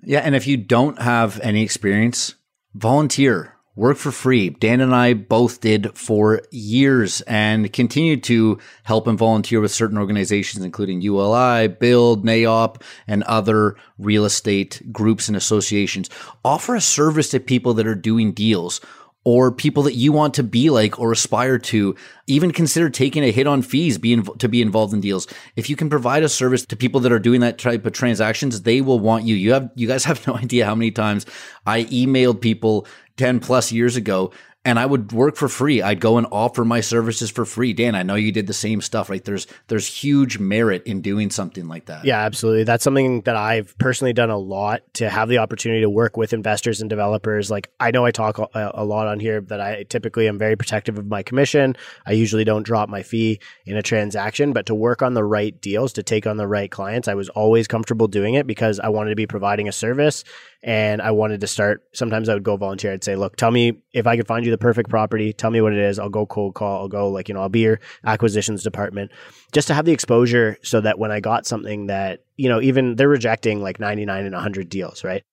Yeah, 0.03 0.19
and 0.19 0.35
if 0.35 0.47
you 0.47 0.57
don't 0.57 1.01
have 1.01 1.39
any 1.41 1.63
experience, 1.63 2.35
volunteer, 2.73 3.59
work 3.79 3.95
for 3.95 4.11
free. 4.11 4.49
Dan 4.49 4.81
and 4.81 4.93
I 4.93 5.13
both 5.13 5.61
did 5.61 5.97
for 5.97 6.41
years 6.51 7.21
and 7.21 7.71
continue 7.71 8.17
to 8.21 8.57
help 8.83 9.07
and 9.07 9.17
volunteer 9.17 9.61
with 9.61 9.71
certain 9.71 9.97
organizations, 9.97 10.65
including 10.65 10.99
ULI, 10.99 11.69
BILD, 11.69 12.25
NAIOP, 12.25 12.81
and 13.07 13.23
other 13.23 13.77
real 13.97 14.25
estate 14.25 14.81
groups 14.91 15.29
and 15.29 15.37
associations. 15.37 16.09
Offer 16.43 16.75
a 16.75 16.81
service 16.81 17.29
to 17.29 17.39
people 17.39 17.73
that 17.75 17.87
are 17.87 17.95
doing 17.95 18.33
deals 18.33 18.81
or 19.25 19.51
people 19.51 19.83
that 19.83 19.95
you 19.95 20.11
want 20.11 20.33
to 20.33 20.43
be 20.43 20.69
like 20.69 20.97
or 20.97 21.11
aspire 21.11 21.57
to 21.57 21.95
even 22.27 22.51
consider 22.51 22.89
taking 22.89 23.23
a 23.23 23.31
hit 23.31 23.47
on 23.47 23.61
fees 23.61 23.97
to 23.97 24.47
be 24.47 24.61
involved 24.61 24.93
in 24.93 25.01
deals. 25.01 25.27
If 25.55 25.69
you 25.69 25.75
can 25.75 25.89
provide 25.89 26.23
a 26.23 26.29
service 26.29 26.65
to 26.67 26.77
people 26.77 27.01
that 27.01 27.11
are 27.11 27.19
doing 27.19 27.41
that 27.41 27.57
type 27.57 27.85
of 27.85 27.93
transactions 27.93 28.61
they 28.61 28.81
will 28.81 28.99
want 28.99 29.25
you. 29.25 29.35
You 29.35 29.53
have 29.53 29.69
you 29.75 29.87
guys 29.87 30.03
have 30.09 30.25
no 30.25 30.35
idea 30.35 30.65
how 30.65 30.75
many 30.75 30.91
times 30.91 31.25
i 31.65 31.83
emailed 31.85 32.41
people 32.41 32.87
10 33.17 33.41
plus 33.41 33.71
years 33.71 33.95
ago 33.97 34.31
and 34.65 34.77
I 34.77 34.85
would 34.85 35.13
work 35.13 35.37
for 35.37 35.47
free. 35.47 35.81
I'd 35.81 36.01
go 36.01 36.17
and 36.17 36.27
offer 36.31 36.65
my 36.65 36.81
services 36.81 37.31
for 37.31 37.45
free. 37.45 37.71
Dan, 37.71 37.95
I 37.95 38.03
know 38.03 38.15
you 38.15 38.33
did 38.33 38.45
the 38.45 38.53
same 38.53 38.81
stuff, 38.81 39.09
right? 39.09 39.23
There's 39.23 39.47
there's 39.67 39.87
huge 39.87 40.37
merit 40.37 40.83
in 40.83 41.01
doing 41.01 41.29
something 41.29 41.69
like 41.69 41.85
that. 41.85 42.03
Yeah, 42.03 42.19
absolutely. 42.19 42.65
That's 42.65 42.83
something 42.83 43.21
that 43.21 43.37
I've 43.37 43.77
personally 43.77 44.11
done 44.11 44.29
a 44.29 44.37
lot 44.37 44.81
to 44.95 45.09
have 45.09 45.29
the 45.29 45.37
opportunity 45.37 45.81
to 45.81 45.89
work 45.89 46.17
with 46.17 46.33
investors 46.33 46.81
and 46.81 46.89
developers. 46.89 47.49
Like 47.49 47.71
I 47.79 47.91
know 47.91 48.03
I 48.03 48.11
talk 48.11 48.37
a, 48.37 48.71
a 48.73 48.83
lot 48.83 49.07
on 49.07 49.21
here 49.21 49.39
that 49.41 49.61
I 49.61 49.83
typically 49.83 50.27
am 50.27 50.37
very 50.37 50.57
protective 50.57 50.97
of 50.97 51.07
my 51.07 51.23
commission. 51.23 51.77
I 52.05 52.11
usually 52.11 52.43
don't 52.43 52.63
drop 52.63 52.89
my 52.89 53.01
fee 53.01 53.39
in 53.65 53.77
a 53.77 53.81
transaction, 53.81 54.51
but 54.51 54.65
to 54.65 54.75
work 54.75 55.01
on 55.01 55.13
the 55.13 55.23
right 55.23 55.59
deals, 55.61 55.93
to 55.93 56.03
take 56.03 56.27
on 56.27 56.35
the 56.35 56.47
right 56.47 56.69
clients, 56.69 57.07
I 57.07 57.13
was 57.13 57.29
always 57.29 57.67
comfortable 57.67 58.09
doing 58.09 58.33
it 58.33 58.45
because 58.45 58.77
I 58.79 58.89
wanted 58.89 59.11
to 59.11 59.15
be 59.15 59.27
providing 59.27 59.69
a 59.69 59.71
service 59.71 60.25
and 60.61 61.01
I 61.01 61.11
wanted 61.11 61.41
to 61.41 61.47
start. 61.47 61.83
Sometimes 61.93 62.27
I 62.27 62.33
would 62.33 62.43
go 62.43 62.57
volunteer. 62.57 62.91
I'd 62.91 63.03
say, 63.03 63.15
look, 63.15 63.35
tell 63.37 63.51
me 63.51 63.81
if 63.93 64.07
I 64.07 64.17
could 64.17 64.27
find 64.27 64.45
you 64.45 64.51
the 64.51 64.57
perfect 64.57 64.89
property. 64.89 65.31
Tell 65.31 65.51
me 65.51 65.61
what 65.61 65.73
it 65.73 65.79
is. 65.79 65.99
I'll 65.99 66.09
go 66.09 66.25
cold 66.25 66.55
call. 66.55 66.81
I'll 66.81 66.87
go 66.87 67.09
like, 67.09 67.29
you 67.29 67.33
know, 67.33 67.41
I'll 67.41 67.49
be 67.49 67.61
your 67.61 67.79
acquisitions 68.05 68.63
department 68.63 69.11
just 69.51 69.67
to 69.69 69.73
have 69.73 69.85
the 69.85 69.93
exposure 69.93 70.57
so 70.61 70.81
that 70.81 70.99
when 70.99 71.11
I 71.11 71.19
got 71.21 71.45
something 71.45 71.87
that, 71.87 72.23
you 72.35 72.49
know, 72.49 72.61
even 72.61 72.95
they're 72.95 73.07
rejecting 73.07 73.61
like 73.61 73.79
99 73.79 74.25
and 74.25 74.33
100 74.33 74.69
deals, 74.69 75.03
right? 75.03 75.23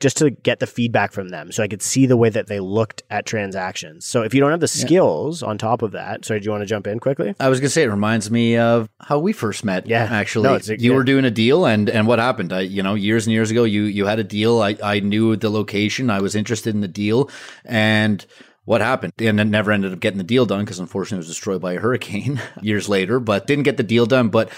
Just 0.00 0.16
to 0.18 0.30
get 0.30 0.60
the 0.60 0.66
feedback 0.66 1.12
from 1.12 1.30
them 1.30 1.50
so 1.50 1.62
I 1.62 1.68
could 1.68 1.82
see 1.82 2.06
the 2.06 2.16
way 2.16 2.28
that 2.30 2.46
they 2.46 2.60
looked 2.60 3.02
at 3.10 3.26
transactions. 3.26 4.06
So 4.06 4.22
if 4.22 4.32
you 4.32 4.40
don't 4.40 4.50
have 4.50 4.60
the 4.60 4.68
skills 4.68 5.42
yeah. 5.42 5.48
on 5.48 5.58
top 5.58 5.82
of 5.82 5.92
that, 5.92 6.24
sorry, 6.24 6.40
do 6.40 6.44
you 6.44 6.50
want 6.50 6.62
to 6.62 6.66
jump 6.66 6.86
in 6.86 7.00
quickly? 7.00 7.34
I 7.40 7.48
was 7.48 7.58
going 7.58 7.66
to 7.66 7.72
say 7.72 7.82
it 7.82 7.88
reminds 7.88 8.30
me 8.30 8.56
of 8.56 8.88
how 9.00 9.18
we 9.18 9.32
first 9.32 9.64
met. 9.64 9.86
Yeah. 9.86 10.04
Actually, 10.10 10.44
no, 10.44 10.74
you 10.74 10.90
yeah. 10.90 10.96
were 10.96 11.04
doing 11.04 11.24
a 11.24 11.30
deal 11.30 11.66
and 11.66 11.88
and 11.88 12.06
what 12.06 12.18
happened? 12.18 12.52
I, 12.52 12.60
you 12.60 12.82
know, 12.82 12.94
years 12.94 13.26
and 13.26 13.32
years 13.32 13.50
ago 13.50 13.64
you 13.64 13.84
you 13.84 14.06
had 14.06 14.18
a 14.18 14.24
deal. 14.24 14.60
I 14.60 14.76
I 14.82 15.00
knew 15.00 15.36
the 15.36 15.50
location. 15.50 16.10
I 16.10 16.20
was 16.20 16.34
interested 16.34 16.74
in 16.74 16.80
the 16.80 16.88
deal 16.88 17.30
and 17.64 18.24
what 18.68 18.82
happened 18.82 19.14
and 19.18 19.40
it 19.40 19.44
never 19.46 19.72
ended 19.72 19.94
up 19.94 19.98
getting 19.98 20.18
the 20.18 20.24
deal 20.24 20.44
done 20.44 20.62
because 20.62 20.78
unfortunately 20.78 21.16
it 21.16 21.20
was 21.20 21.28
destroyed 21.28 21.62
by 21.62 21.72
a 21.72 21.80
hurricane 21.80 22.38
years 22.60 22.86
later 22.86 23.18
but 23.18 23.46
didn't 23.46 23.64
get 23.64 23.78
the 23.78 23.82
deal 23.82 24.04
done 24.04 24.28
but 24.28 24.50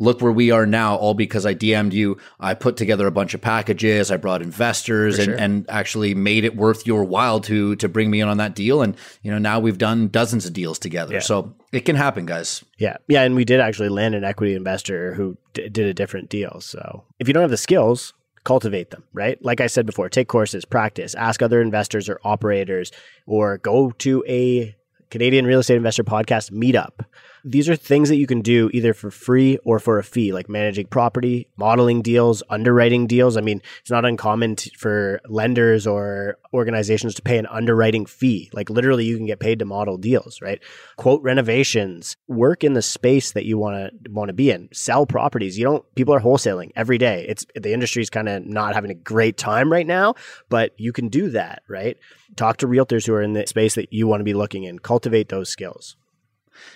look 0.00 0.20
where 0.22 0.32
we 0.32 0.50
are 0.50 0.66
now, 0.66 0.96
all 0.96 1.14
because 1.14 1.46
I 1.46 1.54
DM'd 1.54 1.92
you. 1.92 2.16
I 2.40 2.54
put 2.54 2.76
together 2.76 3.06
a 3.06 3.10
bunch 3.12 3.34
of 3.34 3.40
packages. 3.40 4.10
I 4.10 4.16
brought 4.16 4.42
investors 4.42 5.18
and, 5.18 5.26
sure. 5.26 5.36
and 5.36 5.68
actually 5.68 6.14
made 6.14 6.44
it 6.44 6.56
worth 6.56 6.86
your 6.86 7.04
while 7.04 7.38
to 7.42 7.76
to 7.76 7.88
bring 7.88 8.10
me 8.10 8.20
in 8.20 8.28
on 8.28 8.38
that 8.38 8.54
deal. 8.54 8.82
And 8.82 8.96
you 9.22 9.30
know 9.30 9.38
now 9.38 9.60
we've 9.60 9.78
done 9.78 10.08
dozens 10.08 10.46
of 10.46 10.52
deals 10.52 10.78
together. 10.78 11.14
Yeah. 11.14 11.20
So 11.20 11.54
it 11.70 11.80
can 11.80 11.94
happen, 11.94 12.26
guys. 12.26 12.64
Yeah, 12.78 12.96
yeah, 13.06 13.22
and 13.22 13.36
we 13.36 13.44
did 13.44 13.60
actually 13.60 13.90
land 13.90 14.14
an 14.14 14.24
equity 14.24 14.54
investor 14.54 15.14
who 15.14 15.36
d- 15.52 15.68
did 15.68 15.86
a 15.86 15.94
different 15.94 16.30
deal. 16.30 16.60
So 16.60 17.04
if 17.18 17.28
you 17.28 17.34
don't 17.34 17.42
have 17.42 17.50
the 17.50 17.56
skills, 17.56 18.14
cultivate 18.44 18.90
them, 18.90 19.04
right? 19.12 19.42
Like 19.44 19.60
I 19.60 19.66
said 19.66 19.86
before, 19.86 20.08
take 20.08 20.28
courses, 20.28 20.64
practice, 20.64 21.14
ask 21.14 21.42
other 21.42 21.60
investors 21.60 22.08
or 22.08 22.18
operators, 22.24 22.90
or 23.26 23.58
go 23.58 23.90
to 23.98 24.24
a 24.26 24.74
Canadian 25.10 25.44
Real 25.44 25.60
Estate 25.60 25.76
Investor 25.76 26.04
Podcast 26.04 26.52
meetup 26.52 27.04
These 27.44 27.68
are 27.68 27.76
things 27.76 28.08
that 28.08 28.16
you 28.16 28.26
can 28.26 28.42
do 28.42 28.70
either 28.72 28.92
for 28.92 29.10
free 29.10 29.58
or 29.64 29.78
for 29.78 29.98
a 29.98 30.04
fee, 30.04 30.32
like 30.32 30.48
managing 30.48 30.86
property, 30.86 31.48
modeling 31.56 32.02
deals, 32.02 32.42
underwriting 32.50 33.06
deals. 33.06 33.36
I 33.36 33.40
mean, 33.40 33.62
it's 33.80 33.90
not 33.90 34.04
uncommon 34.04 34.56
for 34.76 35.20
lenders 35.28 35.86
or 35.86 36.38
organizations 36.52 37.14
to 37.14 37.22
pay 37.22 37.38
an 37.38 37.46
underwriting 37.46 38.06
fee. 38.06 38.50
Like 38.52 38.70
literally, 38.70 39.04
you 39.04 39.16
can 39.16 39.26
get 39.26 39.40
paid 39.40 39.58
to 39.60 39.64
model 39.64 39.96
deals, 39.96 40.40
right? 40.42 40.60
Quote 40.96 41.22
renovations, 41.22 42.16
work 42.28 42.64
in 42.64 42.74
the 42.74 42.82
space 42.82 43.32
that 43.32 43.44
you 43.44 43.58
want 43.58 43.76
to 44.04 44.10
want 44.10 44.28
to 44.28 44.34
be 44.34 44.50
in, 44.50 44.68
sell 44.72 45.06
properties. 45.06 45.58
You 45.58 45.64
don't. 45.64 45.94
People 45.94 46.14
are 46.14 46.20
wholesaling 46.20 46.70
every 46.76 46.98
day. 46.98 47.24
It's 47.28 47.46
the 47.54 47.72
industry's 47.72 48.10
kind 48.10 48.28
of 48.28 48.44
not 48.44 48.74
having 48.74 48.90
a 48.90 48.94
great 48.94 49.36
time 49.36 49.72
right 49.72 49.86
now, 49.86 50.14
but 50.48 50.74
you 50.76 50.92
can 50.92 51.08
do 51.08 51.30
that, 51.30 51.62
right? 51.68 51.96
Talk 52.36 52.58
to 52.58 52.68
realtors 52.68 53.06
who 53.06 53.14
are 53.14 53.22
in 53.22 53.32
the 53.32 53.46
space 53.46 53.74
that 53.74 53.92
you 53.92 54.06
want 54.06 54.20
to 54.20 54.24
be 54.24 54.34
looking 54.34 54.64
in. 54.64 54.78
Cultivate 54.78 55.28
those 55.28 55.48
skills. 55.48 55.96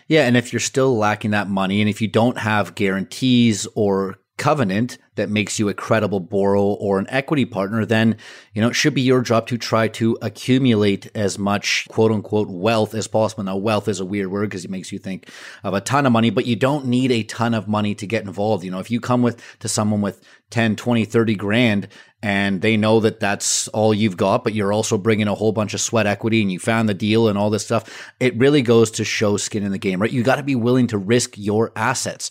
Yeah, 0.08 0.26
and 0.26 0.36
if 0.36 0.52
you're 0.52 0.60
still 0.60 0.96
lacking 0.96 1.32
that 1.32 1.48
money 1.48 1.80
and 1.80 1.88
if 1.88 2.02
you 2.02 2.08
don't 2.08 2.38
have 2.38 2.74
guarantees 2.74 3.66
or 3.74 4.18
covenant 4.36 4.98
that 5.14 5.30
makes 5.30 5.60
you 5.60 5.68
a 5.68 5.74
credible 5.74 6.18
borrower 6.18 6.74
or 6.74 6.98
an 6.98 7.06
equity 7.08 7.44
partner, 7.44 7.86
then, 7.86 8.16
you 8.52 8.60
know, 8.60 8.68
it 8.68 8.74
should 8.74 8.94
be 8.94 9.00
your 9.00 9.20
job 9.20 9.46
to 9.46 9.56
try 9.56 9.86
to 9.86 10.18
accumulate 10.22 11.08
as 11.14 11.38
much 11.38 11.86
quote 11.88 12.10
unquote 12.10 12.48
wealth 12.48 12.94
as 12.94 13.06
possible. 13.06 13.44
Now, 13.44 13.56
wealth 13.56 13.86
is 13.86 14.00
a 14.00 14.04
weird 14.04 14.30
word 14.30 14.50
because 14.50 14.64
it 14.64 14.70
makes 14.70 14.90
you 14.90 14.98
think 14.98 15.30
of 15.62 15.74
a 15.74 15.80
ton 15.80 16.04
of 16.04 16.12
money, 16.12 16.30
but 16.30 16.46
you 16.46 16.56
don't 16.56 16.86
need 16.86 17.12
a 17.12 17.22
ton 17.22 17.54
of 17.54 17.68
money 17.68 17.94
to 17.94 18.06
get 18.06 18.24
involved. 18.24 18.64
You 18.64 18.72
know, 18.72 18.80
if 18.80 18.90
you 18.90 19.00
come 19.00 19.22
with 19.22 19.40
to 19.60 19.68
someone 19.68 20.00
with 20.00 20.20
10, 20.50 20.76
20, 20.76 21.04
30 21.04 21.34
grand 21.36 21.88
and 22.24 22.62
they 22.62 22.78
know 22.78 23.00
that 23.00 23.20
that's 23.20 23.68
all 23.68 23.92
you've 23.92 24.16
got, 24.16 24.44
but 24.44 24.54
you're 24.54 24.72
also 24.72 24.96
bringing 24.96 25.28
a 25.28 25.34
whole 25.34 25.52
bunch 25.52 25.74
of 25.74 25.80
sweat 25.82 26.06
equity 26.06 26.40
and 26.40 26.50
you 26.50 26.58
found 26.58 26.88
the 26.88 26.94
deal 26.94 27.28
and 27.28 27.36
all 27.36 27.50
this 27.50 27.66
stuff, 27.66 28.12
it 28.18 28.34
really 28.38 28.62
goes 28.62 28.90
to 28.92 29.04
show 29.04 29.36
skin 29.36 29.62
in 29.62 29.72
the 29.72 29.78
game, 29.78 30.00
right? 30.00 30.10
You 30.10 30.22
got 30.22 30.36
to 30.36 30.42
be 30.42 30.54
willing 30.54 30.86
to 30.86 30.96
risk 30.96 31.36
your 31.36 31.70
assets. 31.76 32.30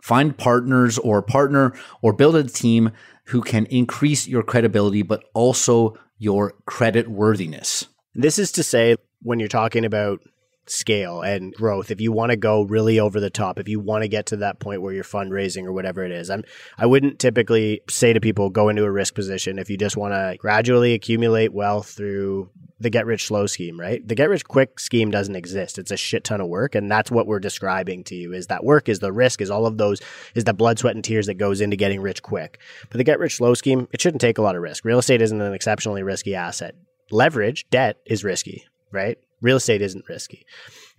Find 0.00 0.38
partners 0.38 0.96
or 0.96 1.22
partner 1.22 1.74
or 2.02 2.12
build 2.12 2.36
a 2.36 2.44
team 2.44 2.92
who 3.24 3.42
can 3.42 3.66
increase 3.66 4.28
your 4.28 4.44
credibility, 4.44 5.02
but 5.02 5.24
also 5.34 5.98
your 6.18 6.52
credit 6.66 7.08
worthiness. 7.08 7.88
This 8.14 8.38
is 8.38 8.52
to 8.52 8.62
say, 8.62 8.94
when 9.22 9.40
you're 9.40 9.48
talking 9.48 9.84
about 9.84 10.20
scale 10.66 11.20
and 11.22 11.52
growth. 11.54 11.90
If 11.90 12.00
you 12.00 12.12
want 12.12 12.30
to 12.30 12.36
go 12.36 12.62
really 12.62 13.00
over 13.00 13.20
the 13.20 13.30
top 13.30 13.58
if 13.58 13.68
you 13.68 13.80
want 13.80 14.02
to 14.02 14.08
get 14.08 14.26
to 14.26 14.36
that 14.38 14.60
point 14.60 14.82
where 14.82 14.92
you're 14.92 15.04
fundraising 15.04 15.64
or 15.64 15.72
whatever 15.72 16.04
it 16.04 16.12
is 16.12 16.30
i'm 16.30 16.44
i 16.78 16.86
wouldn't 16.86 17.18
typically 17.18 17.80
say 17.88 18.12
to 18.12 18.20
people 18.20 18.50
go 18.50 18.68
into 18.68 18.84
a 18.84 18.90
risk 18.90 19.14
position 19.14 19.58
if 19.58 19.70
you 19.70 19.76
just 19.76 19.96
want 19.96 20.12
to 20.12 20.36
gradually 20.38 20.94
accumulate 20.94 21.52
wealth 21.52 21.88
through 21.88 22.50
the 22.82 22.90
get 22.90 23.06
rich 23.06 23.26
slow 23.26 23.46
scheme 23.46 23.78
right? 23.78 24.06
The 24.06 24.14
get 24.14 24.28
rich 24.28 24.44
quick 24.44 24.80
scheme 24.80 25.10
doesn't 25.10 25.36
exist. 25.36 25.78
It's 25.78 25.92
a 25.92 25.96
shit 25.96 26.24
ton 26.24 26.40
of 26.40 26.48
work 26.48 26.74
and 26.74 26.90
that's 26.90 27.10
what 27.10 27.26
we're 27.26 27.38
describing 27.38 28.04
to 28.04 28.14
you 28.14 28.32
is 28.32 28.48
that 28.48 28.64
work 28.64 28.88
is 28.88 28.98
the 28.98 29.12
risk 29.12 29.40
is 29.40 29.50
all 29.50 29.66
of 29.66 29.78
those 29.78 30.00
is 30.34 30.44
the 30.44 30.52
blood 30.52 30.78
sweat 30.78 30.94
and 30.94 31.04
tears 31.04 31.26
that 31.26 31.34
goes 31.34 31.60
into 31.60 31.76
getting 31.76 32.00
rich 32.00 32.22
quick. 32.22 32.58
But 32.90 32.98
the 32.98 33.04
get 33.04 33.20
rich 33.20 33.36
slow 33.36 33.54
scheme 33.54 33.88
it 33.92 34.00
shouldn't 34.00 34.20
take 34.20 34.38
a 34.38 34.42
lot 34.42 34.56
of 34.56 34.62
risk. 34.62 34.84
Real 34.84 34.98
estate 34.98 35.22
isn't 35.22 35.40
an 35.40 35.54
exceptionally 35.54 36.02
risky 36.02 36.34
asset. 36.34 36.74
Leverage 37.10 37.68
debt 37.70 37.98
is 38.04 38.24
risky 38.24 38.66
right 38.90 39.18
Real 39.42 39.56
estate 39.56 39.82
isn't 39.82 40.08
risky. 40.08 40.46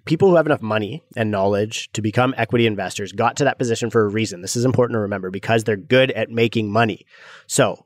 People 0.06 0.30
who 0.30 0.36
have 0.36 0.46
enough 0.46 0.62
money 0.62 1.02
and 1.16 1.32
knowledge 1.32 1.90
to 1.94 2.02
become 2.02 2.36
equity 2.38 2.68
investors 2.68 3.14
got 3.14 3.38
to 3.38 3.46
that 3.46 3.58
position 3.58 3.90
for 3.90 4.04
a 4.04 4.10
reason. 4.10 4.42
This 4.42 4.58
is 4.58 4.66
important 4.66 4.96
to 4.96 5.02
remember 5.02 5.32
because 5.32 5.64
they're 5.64 5.78
good 5.78 6.12
at 6.12 6.30
making 6.30 6.70
money. 6.70 7.06
So, 7.48 7.86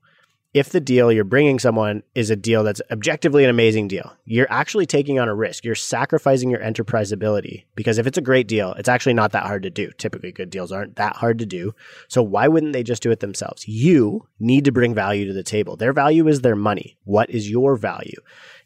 if 0.53 0.69
the 0.69 0.79
deal 0.79 1.11
you're 1.11 1.23
bringing 1.23 1.59
someone 1.59 2.01
is 2.15 2.31
a 2.31 2.35
deal 2.35 2.63
that's 2.63 2.81
objectively 2.89 3.43
an 3.43 3.49
amazing 3.49 3.87
deal, 3.87 4.15
you're 4.25 4.51
actually 4.51 4.87
taking 4.87 5.19
on 5.19 5.27
a 5.27 5.35
risk. 5.35 5.63
You're 5.63 5.75
sacrificing 5.75 6.49
your 6.49 6.61
enterprise 6.61 7.11
ability 7.11 7.67
because 7.75 7.99
if 7.99 8.07
it's 8.07 8.17
a 8.17 8.21
great 8.21 8.47
deal, 8.47 8.73
it's 8.73 8.89
actually 8.89 9.13
not 9.13 9.33
that 9.33 9.45
hard 9.45 9.63
to 9.63 9.69
do. 9.69 9.91
Typically, 9.97 10.31
good 10.31 10.49
deals 10.49 10.71
aren't 10.71 10.95
that 10.95 11.17
hard 11.17 11.37
to 11.39 11.45
do. 11.45 11.73
So, 12.07 12.23
why 12.23 12.47
wouldn't 12.47 12.73
they 12.73 12.81
just 12.81 13.03
do 13.03 13.11
it 13.11 13.19
themselves? 13.19 13.67
You 13.67 14.27
need 14.39 14.65
to 14.65 14.71
bring 14.71 14.95
value 14.95 15.27
to 15.27 15.33
the 15.33 15.43
table. 15.43 15.75
Their 15.75 15.93
value 15.93 16.27
is 16.27 16.41
their 16.41 16.55
money. 16.55 16.97
What 17.03 17.29
is 17.29 17.49
your 17.49 17.75
value? 17.75 18.19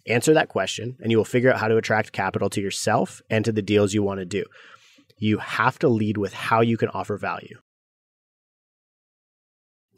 Answer 0.07 0.33
that 0.33 0.49
question, 0.49 0.97
and 1.01 1.11
you 1.11 1.17
will 1.17 1.25
figure 1.25 1.51
out 1.51 1.59
how 1.59 1.67
to 1.67 1.77
attract 1.77 2.11
capital 2.11 2.49
to 2.49 2.61
yourself 2.61 3.21
and 3.29 3.45
to 3.45 3.51
the 3.51 3.61
deals 3.61 3.93
you 3.93 4.03
want 4.03 4.19
to 4.19 4.25
do. 4.25 4.43
You 5.17 5.37
have 5.37 5.77
to 5.79 5.87
lead 5.87 6.17
with 6.17 6.33
how 6.33 6.61
you 6.61 6.77
can 6.77 6.89
offer 6.89 7.17
value. 7.17 7.59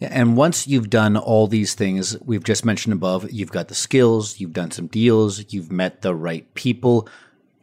And 0.02 0.36
once 0.36 0.68
you've 0.68 0.90
done 0.90 1.16
all 1.16 1.48
these 1.48 1.76
things 1.76 2.20
we've 2.22 2.44
just 2.44 2.66
mentioned 2.66 2.94
above, 2.94 3.32
you've 3.32 3.52
got 3.52 3.70
the 3.70 3.76
skills, 3.76 4.40
you've 4.40 4.54
done 4.54 4.72
some 4.72 4.88
deals, 4.88 5.54
you've 5.54 5.72
met 5.72 6.02
the 6.02 6.14
right 6.14 6.52
people. 6.56 7.08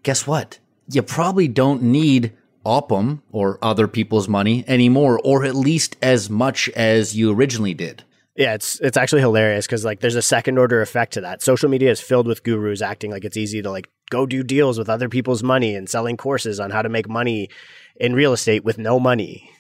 Guess 0.03 0.27
what? 0.27 0.59
You 0.91 1.03
probably 1.03 1.49
don't 1.49 1.83
need 1.83 2.33
Oppum 2.65 3.23
or 3.31 3.59
other 3.63 3.89
people's 3.89 4.29
money 4.29 4.65
anymore, 4.67 5.21
or 5.23 5.45
at 5.45 5.55
least 5.55 5.97
as 6.01 6.31
much 6.31 6.69
as 6.71 7.17
you 7.17 7.33
originally 7.33 7.75
did. 7.75 8.05
Yeah, 8.37 8.55
it's 8.55 8.79
it's 8.81 8.97
actually 8.97 9.23
hilarious 9.23 9.67
because 9.67 9.85
like 9.85 10.01
there's 10.01 10.15
a 10.15 10.23
second 10.23 10.59
order 10.59 10.81
effect 10.81 11.15
to 11.15 11.21
that. 11.23 11.43
Social 11.43 11.69
media 11.69 11.91
is 11.91 12.01
filled 12.01 12.27
with 12.27 12.43
gurus 12.45 12.81
acting 12.81 13.11
like 13.11 13.25
it's 13.25 13.37
easy 13.37 13.61
to 13.61 13.71
like 13.71 13.91
go 14.11 14.25
do 14.25 14.43
deals 14.43 14.79
with 14.79 14.89
other 14.89 15.09
people's 15.09 15.43
money 15.43 15.75
and 15.75 15.89
selling 15.89 16.17
courses 16.17 16.61
on 16.61 16.71
how 16.71 16.83
to 16.83 16.89
make 16.89 17.09
money 17.09 17.49
in 17.97 18.15
real 18.15 18.33
estate 18.33 18.65
with 18.65 18.79
no 18.79 19.01
money. 19.01 19.51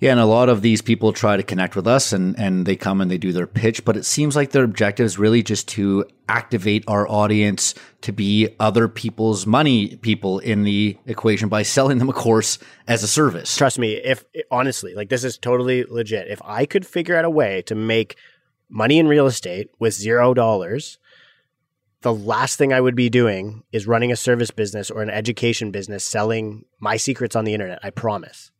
Yeah, 0.00 0.12
and 0.12 0.20
a 0.20 0.26
lot 0.26 0.48
of 0.48 0.62
these 0.62 0.80
people 0.80 1.12
try 1.12 1.36
to 1.36 1.42
connect 1.42 1.74
with 1.74 1.88
us 1.88 2.12
and, 2.12 2.38
and 2.38 2.66
they 2.66 2.76
come 2.76 3.00
and 3.00 3.10
they 3.10 3.18
do 3.18 3.32
their 3.32 3.48
pitch, 3.48 3.84
but 3.84 3.96
it 3.96 4.04
seems 4.04 4.36
like 4.36 4.52
their 4.52 4.62
objective 4.62 5.04
is 5.04 5.18
really 5.18 5.42
just 5.42 5.66
to 5.68 6.04
activate 6.28 6.84
our 6.86 7.08
audience 7.08 7.74
to 8.02 8.12
be 8.12 8.54
other 8.60 8.86
people's 8.86 9.44
money 9.44 9.96
people 9.96 10.38
in 10.38 10.62
the 10.62 10.96
equation 11.06 11.48
by 11.48 11.62
selling 11.64 11.98
them 11.98 12.08
a 12.08 12.12
course 12.12 12.60
as 12.86 13.02
a 13.02 13.08
service. 13.08 13.56
Trust 13.56 13.80
me, 13.80 13.94
if 13.94 14.24
honestly, 14.52 14.94
like 14.94 15.08
this 15.08 15.24
is 15.24 15.36
totally 15.36 15.82
legit. 15.82 16.28
If 16.28 16.40
I 16.44 16.64
could 16.64 16.86
figure 16.86 17.16
out 17.16 17.24
a 17.24 17.30
way 17.30 17.62
to 17.62 17.74
make 17.74 18.16
money 18.68 19.00
in 19.00 19.08
real 19.08 19.26
estate 19.26 19.68
with 19.80 19.94
zero 19.94 20.32
dollars, 20.32 20.98
the 22.02 22.14
last 22.14 22.56
thing 22.56 22.72
I 22.72 22.80
would 22.80 22.94
be 22.94 23.10
doing 23.10 23.64
is 23.72 23.88
running 23.88 24.12
a 24.12 24.16
service 24.16 24.52
business 24.52 24.92
or 24.92 25.02
an 25.02 25.10
education 25.10 25.72
business 25.72 26.04
selling 26.04 26.66
my 26.78 26.96
secrets 26.96 27.34
on 27.34 27.44
the 27.44 27.54
internet. 27.54 27.80
I 27.82 27.90
promise. 27.90 28.52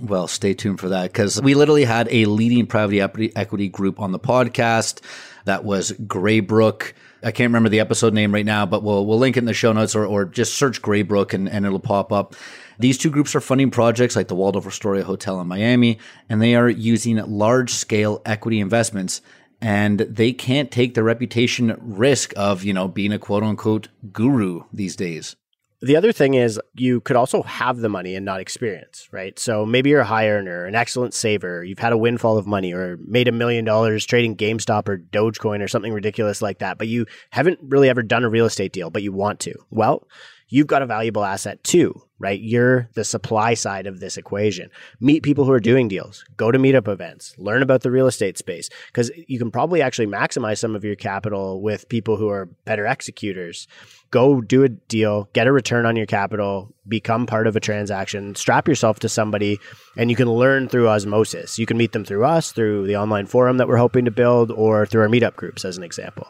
Well, 0.00 0.28
stay 0.28 0.54
tuned 0.54 0.80
for 0.80 0.90
that 0.90 1.12
because 1.12 1.40
we 1.40 1.54
literally 1.54 1.84
had 1.84 2.08
a 2.10 2.26
leading 2.26 2.66
private 2.66 3.32
equity 3.36 3.68
group 3.68 4.00
on 4.00 4.12
the 4.12 4.18
podcast. 4.18 5.00
That 5.44 5.64
was 5.64 5.92
Greybrook. 5.92 6.92
I 7.22 7.30
can't 7.30 7.48
remember 7.48 7.68
the 7.68 7.80
episode 7.80 8.12
name 8.12 8.32
right 8.32 8.44
now, 8.44 8.66
but 8.66 8.82
we'll 8.82 9.06
we'll 9.06 9.18
link 9.18 9.36
it 9.36 9.40
in 9.40 9.44
the 9.46 9.54
show 9.54 9.72
notes 9.72 9.94
or, 9.94 10.04
or 10.04 10.24
just 10.24 10.54
search 10.54 10.82
Greybrook 10.82 11.32
and, 11.32 11.48
and 11.48 11.64
it'll 11.64 11.80
pop 11.80 12.12
up. 12.12 12.34
These 12.78 12.98
two 12.98 13.10
groups 13.10 13.34
are 13.34 13.40
funding 13.40 13.70
projects 13.70 14.16
like 14.16 14.28
the 14.28 14.34
Waldorf 14.34 14.66
Astoria 14.66 15.04
Hotel 15.04 15.40
in 15.40 15.46
Miami, 15.46 15.98
and 16.28 16.42
they 16.42 16.54
are 16.54 16.68
using 16.68 17.16
large 17.16 17.70
scale 17.72 18.20
equity 18.26 18.60
investments. 18.60 19.22
And 19.62 20.00
they 20.00 20.32
can't 20.32 20.70
take 20.70 20.92
the 20.92 21.02
reputation 21.02 21.74
risk 21.80 22.34
of, 22.36 22.62
you 22.62 22.74
know, 22.74 22.88
being 22.88 23.12
a 23.12 23.18
quote 23.18 23.42
unquote 23.42 23.88
guru 24.12 24.64
these 24.70 24.96
days. 24.96 25.36
The 25.82 25.96
other 25.96 26.10
thing 26.10 26.34
is 26.34 26.58
you 26.74 27.00
could 27.02 27.16
also 27.16 27.42
have 27.42 27.78
the 27.78 27.90
money 27.90 28.14
and 28.14 28.24
not 28.24 28.40
experience, 28.40 29.08
right? 29.12 29.38
So 29.38 29.66
maybe 29.66 29.90
you're 29.90 30.00
a 30.00 30.06
high 30.06 30.28
earner, 30.28 30.64
an 30.64 30.74
excellent 30.74 31.12
saver, 31.12 31.62
you've 31.62 31.78
had 31.78 31.92
a 31.92 31.98
windfall 31.98 32.38
of 32.38 32.46
money 32.46 32.72
or 32.72 32.98
made 33.06 33.28
a 33.28 33.32
million 33.32 33.64
dollars 33.64 34.06
trading 34.06 34.36
GameStop 34.36 34.88
or 34.88 34.96
Dogecoin 34.96 35.62
or 35.62 35.68
something 35.68 35.92
ridiculous 35.92 36.40
like 36.40 36.60
that, 36.60 36.78
but 36.78 36.88
you 36.88 37.04
haven't 37.30 37.58
really 37.62 37.90
ever 37.90 38.02
done 38.02 38.24
a 38.24 38.30
real 38.30 38.46
estate 38.46 38.72
deal, 38.72 38.88
but 38.88 39.02
you 39.02 39.12
want 39.12 39.38
to. 39.40 39.54
Well, 39.70 40.08
you've 40.48 40.66
got 40.66 40.82
a 40.82 40.86
valuable 40.86 41.24
asset 41.24 41.62
too, 41.62 42.05
right? 42.18 42.40
You're 42.40 42.88
the 42.94 43.04
supply 43.04 43.54
side 43.54 43.86
of 43.86 44.00
this 44.00 44.16
equation. 44.16 44.70
Meet 45.00 45.22
people 45.22 45.44
who 45.44 45.52
are 45.52 45.60
doing 45.60 45.88
deals, 45.88 46.24
go 46.36 46.50
to 46.50 46.58
meetup 46.58 46.88
events, 46.88 47.34
learn 47.38 47.62
about 47.62 47.82
the 47.82 47.90
real 47.90 48.06
estate 48.06 48.38
space, 48.38 48.70
because 48.86 49.10
you 49.28 49.38
can 49.38 49.50
probably 49.50 49.82
actually 49.82 50.06
maximize 50.06 50.58
some 50.58 50.74
of 50.74 50.84
your 50.84 50.96
capital 50.96 51.60
with 51.60 51.88
people 51.88 52.16
who 52.16 52.28
are 52.28 52.46
better 52.64 52.86
executors. 52.86 53.68
Go 54.10 54.40
do 54.40 54.62
a 54.62 54.68
deal, 54.68 55.28
get 55.32 55.46
a 55.46 55.52
return 55.52 55.84
on 55.84 55.96
your 55.96 56.06
capital, 56.06 56.74
become 56.88 57.26
part 57.26 57.46
of 57.46 57.56
a 57.56 57.60
transaction, 57.60 58.34
strap 58.34 58.68
yourself 58.68 59.00
to 59.00 59.08
somebody, 59.08 59.58
and 59.96 60.10
you 60.10 60.16
can 60.16 60.30
learn 60.30 60.68
through 60.68 60.88
osmosis. 60.88 61.58
You 61.58 61.66
can 61.66 61.76
meet 61.76 61.92
them 61.92 62.04
through 62.04 62.24
us, 62.24 62.52
through 62.52 62.86
the 62.86 62.96
online 62.96 63.26
forum 63.26 63.58
that 63.58 63.68
we're 63.68 63.76
hoping 63.76 64.04
to 64.04 64.10
build, 64.10 64.50
or 64.50 64.86
through 64.86 65.02
our 65.02 65.08
meetup 65.08 65.36
groups, 65.36 65.64
as 65.64 65.76
an 65.76 65.82
example. 65.82 66.28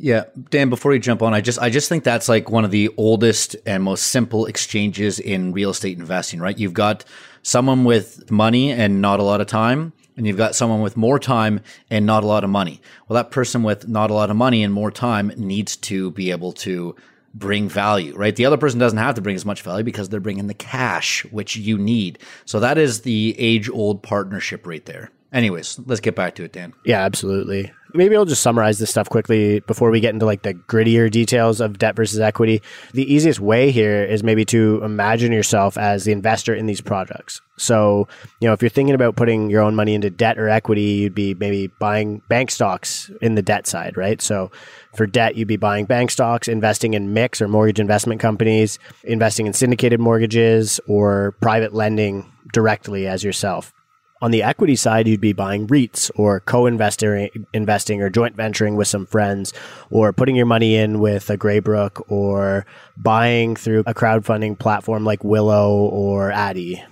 Yeah, 0.00 0.24
Dan, 0.50 0.70
before 0.70 0.92
you 0.92 1.00
jump 1.00 1.22
on, 1.22 1.34
I 1.34 1.40
just 1.40 1.58
I 1.58 1.70
just 1.70 1.88
think 1.88 2.04
that's 2.04 2.28
like 2.28 2.50
one 2.50 2.64
of 2.64 2.70
the 2.70 2.88
oldest 2.96 3.56
and 3.66 3.82
most 3.82 4.06
simple 4.06 4.46
exchanges 4.46 5.18
in 5.18 5.52
real 5.52 5.70
estate 5.70 5.98
investing, 5.98 6.38
right? 6.38 6.56
You've 6.56 6.72
got 6.72 7.04
someone 7.42 7.84
with 7.84 8.30
money 8.30 8.70
and 8.70 9.02
not 9.02 9.18
a 9.18 9.24
lot 9.24 9.40
of 9.40 9.48
time, 9.48 9.92
and 10.16 10.24
you've 10.24 10.36
got 10.36 10.54
someone 10.54 10.82
with 10.82 10.96
more 10.96 11.18
time 11.18 11.60
and 11.90 12.06
not 12.06 12.22
a 12.22 12.28
lot 12.28 12.44
of 12.44 12.50
money. 12.50 12.80
Well, 13.08 13.16
that 13.16 13.32
person 13.32 13.64
with 13.64 13.88
not 13.88 14.10
a 14.10 14.14
lot 14.14 14.30
of 14.30 14.36
money 14.36 14.62
and 14.62 14.72
more 14.72 14.92
time 14.92 15.32
needs 15.36 15.76
to 15.76 16.12
be 16.12 16.30
able 16.30 16.52
to 16.52 16.94
bring 17.34 17.68
value, 17.68 18.16
right? 18.16 18.34
The 18.36 18.46
other 18.46 18.56
person 18.56 18.78
doesn't 18.78 18.98
have 18.98 19.16
to 19.16 19.20
bring 19.20 19.36
as 19.36 19.44
much 19.44 19.62
value 19.62 19.84
because 19.84 20.08
they're 20.08 20.20
bringing 20.20 20.46
the 20.46 20.54
cash, 20.54 21.24
which 21.26 21.56
you 21.56 21.76
need. 21.76 22.20
So 22.44 22.60
that 22.60 22.78
is 22.78 23.02
the 23.02 23.34
age 23.38 23.68
old 23.68 24.02
partnership 24.02 24.66
right 24.66 24.84
there. 24.84 25.10
Anyways, 25.32 25.80
let's 25.86 26.00
get 26.00 26.14
back 26.14 26.36
to 26.36 26.44
it, 26.44 26.52
Dan. 26.52 26.72
Yeah, 26.84 27.00
absolutely. 27.00 27.72
Maybe 27.94 28.16
I'll 28.16 28.24
just 28.24 28.42
summarize 28.42 28.78
this 28.78 28.90
stuff 28.90 29.08
quickly 29.08 29.60
before 29.60 29.90
we 29.90 30.00
get 30.00 30.12
into 30.12 30.26
like 30.26 30.42
the 30.42 30.54
grittier 30.54 31.10
details 31.10 31.60
of 31.60 31.78
debt 31.78 31.96
versus 31.96 32.20
equity. 32.20 32.62
The 32.92 33.12
easiest 33.12 33.40
way 33.40 33.70
here 33.70 34.04
is 34.04 34.22
maybe 34.22 34.44
to 34.46 34.82
imagine 34.84 35.32
yourself 35.32 35.78
as 35.78 36.04
the 36.04 36.12
investor 36.12 36.54
in 36.54 36.66
these 36.66 36.80
projects. 36.80 37.40
So, 37.56 38.06
you 38.40 38.48
know, 38.48 38.52
if 38.52 38.62
you're 38.62 38.68
thinking 38.68 38.94
about 38.94 39.16
putting 39.16 39.50
your 39.50 39.62
own 39.62 39.74
money 39.74 39.94
into 39.94 40.10
debt 40.10 40.38
or 40.38 40.48
equity, 40.48 40.82
you'd 40.82 41.14
be 41.14 41.34
maybe 41.34 41.68
buying 41.78 42.22
bank 42.28 42.50
stocks 42.50 43.10
in 43.20 43.34
the 43.34 43.42
debt 43.42 43.66
side, 43.66 43.96
right? 43.96 44.20
So, 44.20 44.50
for 44.94 45.06
debt, 45.06 45.36
you'd 45.36 45.48
be 45.48 45.56
buying 45.56 45.84
bank 45.84 46.10
stocks, 46.10 46.48
investing 46.48 46.94
in 46.94 47.14
MICs 47.14 47.40
or 47.40 47.48
mortgage 47.48 47.80
investment 47.80 48.20
companies, 48.20 48.78
investing 49.04 49.46
in 49.46 49.52
syndicated 49.52 50.00
mortgages 50.00 50.80
or 50.86 51.32
private 51.40 51.74
lending 51.74 52.30
directly 52.52 53.06
as 53.06 53.24
yourself. 53.24 53.72
On 54.20 54.32
the 54.32 54.42
equity 54.42 54.74
side, 54.74 55.06
you'd 55.06 55.20
be 55.20 55.32
buying 55.32 55.68
REITs 55.68 56.10
or 56.16 56.40
co-investing 56.40 57.28
investing 57.52 58.02
or 58.02 58.10
joint 58.10 58.34
venturing 58.34 58.74
with 58.74 58.88
some 58.88 59.06
friends 59.06 59.52
or 59.90 60.12
putting 60.12 60.34
your 60.34 60.46
money 60.46 60.74
in 60.74 60.98
with 60.98 61.30
a 61.30 61.38
Greybrook 61.38 62.02
or 62.08 62.66
buying 62.96 63.54
through 63.54 63.84
a 63.86 63.94
crowdfunding 63.94 64.58
platform 64.58 65.04
like 65.04 65.22
Willow 65.22 65.72
or 65.72 66.32
Addy. 66.32 66.82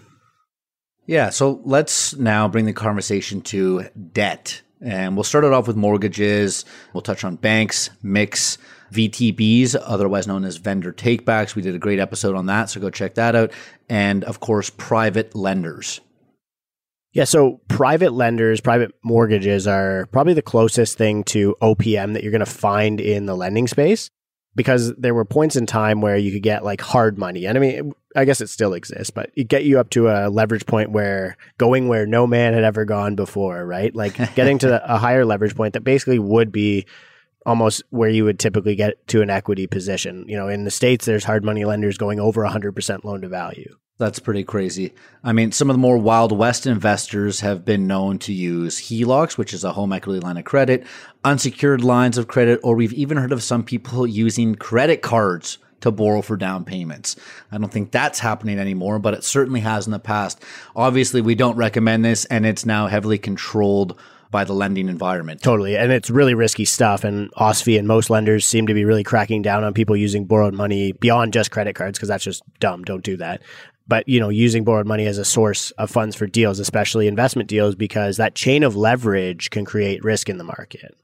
Yeah, 1.07 1.31
so 1.31 1.61
let's 1.65 2.15
now 2.17 2.49
bring 2.49 2.65
the 2.65 2.73
conversation 2.73 3.41
to 3.43 3.89
debt. 4.13 4.63
And 4.81 5.17
we'll 5.17 5.25
start 5.25 5.45
it 5.45 5.53
off 5.53 5.67
with 5.67 5.77
mortgages. 5.77 6.65
We'll 6.93 7.03
touch 7.03 7.25
on 7.25 7.37
banks, 7.37 7.91
MICs, 8.05 8.59
VTBs, 8.93 9.75
otherwise 9.81 10.27
known 10.27 10.45
as 10.45 10.59
vendor 10.59 10.93
takebacks. 10.93 11.55
We 11.55 11.63
did 11.63 11.75
a 11.75 11.79
great 11.79 11.99
episode 11.99 12.37
on 12.37 12.47
that, 12.47 12.71
so 12.71 12.81
go 12.81 12.91
check 12.91 13.15
that 13.15 13.35
out. 13.35 13.53
And 13.89 14.23
of 14.25 14.41
course, 14.41 14.71
private 14.71 15.35
lenders. 15.35 16.01
Yeah, 17.17 17.25
so 17.25 17.63
private 17.69 18.13
lenders, 18.13 18.61
private 18.61 18.93
mortgages 19.03 19.67
are 19.67 20.05
probably 20.13 20.35
the 20.35 20.43
closest 20.43 20.99
thing 20.99 21.25
to 21.25 21.57
OPM 21.63 22.13
that 22.13 22.23
you're 22.23 22.31
going 22.31 22.41
to 22.41 22.47
find 22.47 23.01
in 23.01 23.25
the 23.25 23.35
lending 23.35 23.67
space 23.69 24.11
because 24.55 24.95
there 24.97 25.15
were 25.15 25.25
points 25.25 25.57
in 25.57 25.65
time 25.65 26.03
where 26.03 26.19
you 26.19 26.31
could 26.31 26.43
get 26.43 26.63
like 26.63 26.83
hard 26.83 27.17
money. 27.17 27.47
And 27.47 27.57
I 27.57 27.61
mean, 27.63 27.95
I 28.15 28.27
guess 28.27 28.43
it 28.43 28.51
still 28.51 28.75
exists, 28.75 29.09
but 29.09 29.31
it 29.35 29.49
get 29.49 29.65
you 29.65 29.81
up 29.81 29.89
to 29.91 30.09
a 30.09 30.29
leverage 30.29 30.67
point 30.67 30.91
where 30.91 31.39
going 31.57 31.89
where 31.89 32.07
no 32.07 32.27
man 32.27 32.53
had 32.53 32.65
ever 32.65 32.85
gone 32.85 33.15
before, 33.15 33.65
right? 33.65 33.97
Like 33.97 34.17
getting 34.35 34.59
to 34.59 34.95
a 34.95 34.99
higher 34.99 35.25
leverage 35.25 35.57
point 35.57 35.73
that 35.73 35.85
basically 35.85 36.19
would 36.19 36.53
be 36.53 36.85
almost 37.47 37.83
where 37.89 38.11
you 38.11 38.25
would 38.25 38.39
typically 38.39 38.75
get 38.75 39.07
to 39.09 39.23
an 39.23 39.31
equity 39.31 39.67
position. 39.67 40.27
You 40.29 40.37
know, 40.37 40.49
in 40.49 40.65
the 40.65 40.71
States, 40.71 41.07
there's 41.07 41.25
hard 41.25 41.47
money 41.47 41.65
lenders 41.65 41.97
going 41.97 42.21
over 42.21 42.43
100% 42.43 43.05
loan 43.05 43.23
to 43.23 43.29
value. 43.29 43.75
That's 43.99 44.19
pretty 44.19 44.45
crazy. 44.45 44.93
I 45.25 45.33
mean, 45.33 45.53
some 45.53 45.71
of 45.71 45.75
the 45.75 45.79
more 45.79 45.97
Wild 45.97 46.31
West 46.31 46.67
investors 46.67 47.41
have 47.41 47.65
been 47.65 47.87
known 47.87 48.19
to 48.21 48.33
use 48.33 48.79
HELOCs, 48.79 49.39
which 49.39 49.55
is 49.55 49.65
a 49.65 49.73
home 49.73 49.93
equity 49.93 50.21
line 50.21 50.37
of 50.37 50.45
credit, 50.45 50.85
unsecured 51.25 51.83
lines 51.83 52.19
of 52.19 52.29
credit, 52.29 52.61
or 52.63 52.77
we've 52.77 52.93
even 52.93 53.17
heard 53.17 53.33
of 53.33 53.43
some 53.43 53.65
people 53.65 54.07
using 54.07 54.55
credit 54.55 55.01
cards 55.01 55.57
to 55.81 55.91
borrow 55.91 56.21
for 56.21 56.37
down 56.37 56.65
payments. 56.65 57.17
I 57.51 57.57
don't 57.57 57.73
think 57.73 57.91
that's 57.91 58.19
happening 58.19 58.59
anymore, 58.59 58.99
but 58.99 59.15
it 59.15 59.25
certainly 59.25 59.61
has 59.61 59.87
in 59.87 59.93
the 59.93 59.99
past. 59.99 60.43
Obviously, 60.75 61.23
we 61.23 61.35
don't 61.35 61.57
recommend 61.57 62.05
this, 62.05 62.27
and 62.27 62.45
it's 62.45 62.67
now 62.67 62.89
heavily 62.89 63.19
controlled 63.19 63.99
by 64.31 64.45
the 64.45 64.53
lending 64.53 64.89
environment. 64.89 65.41
Totally. 65.41 65.77
And 65.77 65.93
it's 65.93 66.11
really 66.11 66.35
risky 66.35 66.65
stuff. 66.65 67.05
And 67.05 67.33
OSFI 67.35 67.79
and 67.79 67.87
most 67.87 68.11
lenders 68.11 68.45
seem 68.45 68.67
to 68.67 68.75
be 68.75 68.85
really 68.85 69.05
cracking 69.05 69.41
down 69.41 69.63
on 69.63 69.73
people 69.73 69.97
using 69.97 70.25
borrowed 70.25 70.53
money 70.53 70.93
beyond 70.93 71.33
just 71.33 71.53
credit 71.53 71.75
cards 71.75 71.97
because 71.97 72.09
that's 72.09 72.25
just 72.25 72.43
dumb. 72.59 72.83
Don't 72.83 73.05
do 73.05 73.17
that 73.19 73.41
but 73.89 74.09
you 74.09 74.21
know 74.21 74.29
using 74.29 74.65
borrowed 74.65 74.87
money 74.87 75.07
as 75.07 75.19
a 75.19 75.25
source 75.25 75.71
of 75.73 75.91
funds 75.91 76.17
for 76.17 76.27
deals 76.27 76.59
especially 76.59 77.07
investment 77.07 77.49
deals 77.49 77.75
because 77.75 78.17
that 78.17 78.35
chain 78.35 78.63
of 78.63 78.77
leverage 78.77 79.51
can 79.51 79.65
create 79.65 80.05
risk 80.05 80.29
in 80.29 80.39
the 80.39 80.45
market 80.45 80.97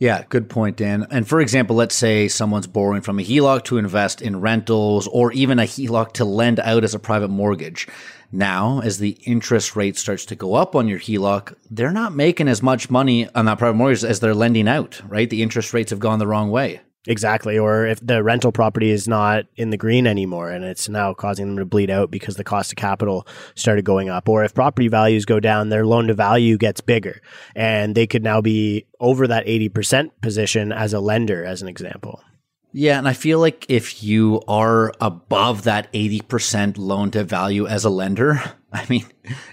yeah, 0.00 0.24
good 0.30 0.48
point, 0.48 0.78
Dan. 0.78 1.06
And 1.10 1.28
for 1.28 1.42
example, 1.42 1.76
let's 1.76 1.94
say 1.94 2.26
someone's 2.26 2.66
borrowing 2.66 3.02
from 3.02 3.18
a 3.18 3.22
HELOC 3.22 3.64
to 3.64 3.76
invest 3.76 4.22
in 4.22 4.40
rentals 4.40 5.06
or 5.06 5.30
even 5.32 5.58
a 5.58 5.64
HELOC 5.64 6.12
to 6.12 6.24
lend 6.24 6.58
out 6.58 6.84
as 6.84 6.94
a 6.94 6.98
private 6.98 7.28
mortgage. 7.28 7.86
Now, 8.32 8.80
as 8.80 8.96
the 8.96 9.18
interest 9.26 9.76
rate 9.76 9.98
starts 9.98 10.24
to 10.26 10.34
go 10.34 10.54
up 10.54 10.74
on 10.74 10.88
your 10.88 10.98
HELOC, 10.98 11.54
they're 11.70 11.92
not 11.92 12.14
making 12.14 12.48
as 12.48 12.62
much 12.62 12.88
money 12.88 13.28
on 13.34 13.44
that 13.44 13.58
private 13.58 13.76
mortgage 13.76 14.02
as 14.02 14.20
they're 14.20 14.34
lending 14.34 14.68
out, 14.68 15.02
right? 15.06 15.28
The 15.28 15.42
interest 15.42 15.74
rates 15.74 15.90
have 15.90 16.00
gone 16.00 16.18
the 16.18 16.26
wrong 16.26 16.50
way. 16.50 16.80
Exactly. 17.06 17.58
Or 17.58 17.86
if 17.86 17.98
the 18.04 18.22
rental 18.22 18.52
property 18.52 18.90
is 18.90 19.08
not 19.08 19.46
in 19.56 19.70
the 19.70 19.78
green 19.78 20.06
anymore 20.06 20.50
and 20.50 20.64
it's 20.64 20.88
now 20.88 21.14
causing 21.14 21.46
them 21.46 21.56
to 21.56 21.64
bleed 21.64 21.88
out 21.88 22.10
because 22.10 22.36
the 22.36 22.44
cost 22.44 22.72
of 22.72 22.76
capital 22.76 23.26
started 23.54 23.86
going 23.86 24.10
up. 24.10 24.28
Or 24.28 24.44
if 24.44 24.54
property 24.54 24.88
values 24.88 25.24
go 25.24 25.40
down, 25.40 25.70
their 25.70 25.86
loan 25.86 26.08
to 26.08 26.14
value 26.14 26.58
gets 26.58 26.82
bigger 26.82 27.22
and 27.56 27.94
they 27.94 28.06
could 28.06 28.22
now 28.22 28.42
be 28.42 28.86
over 29.00 29.26
that 29.26 29.46
80% 29.46 30.10
position 30.20 30.72
as 30.72 30.92
a 30.92 31.00
lender, 31.00 31.44
as 31.44 31.62
an 31.62 31.68
example. 31.68 32.22
Yeah, 32.72 32.98
and 32.98 33.08
I 33.08 33.14
feel 33.14 33.40
like 33.40 33.66
if 33.68 34.02
you 34.02 34.42
are 34.46 34.92
above 35.00 35.64
that 35.64 35.92
80% 35.92 36.78
loan 36.78 37.10
to 37.12 37.24
value 37.24 37.66
as 37.66 37.84
a 37.84 37.90
lender, 37.90 38.40
I 38.72 38.86
mean, 38.88 39.04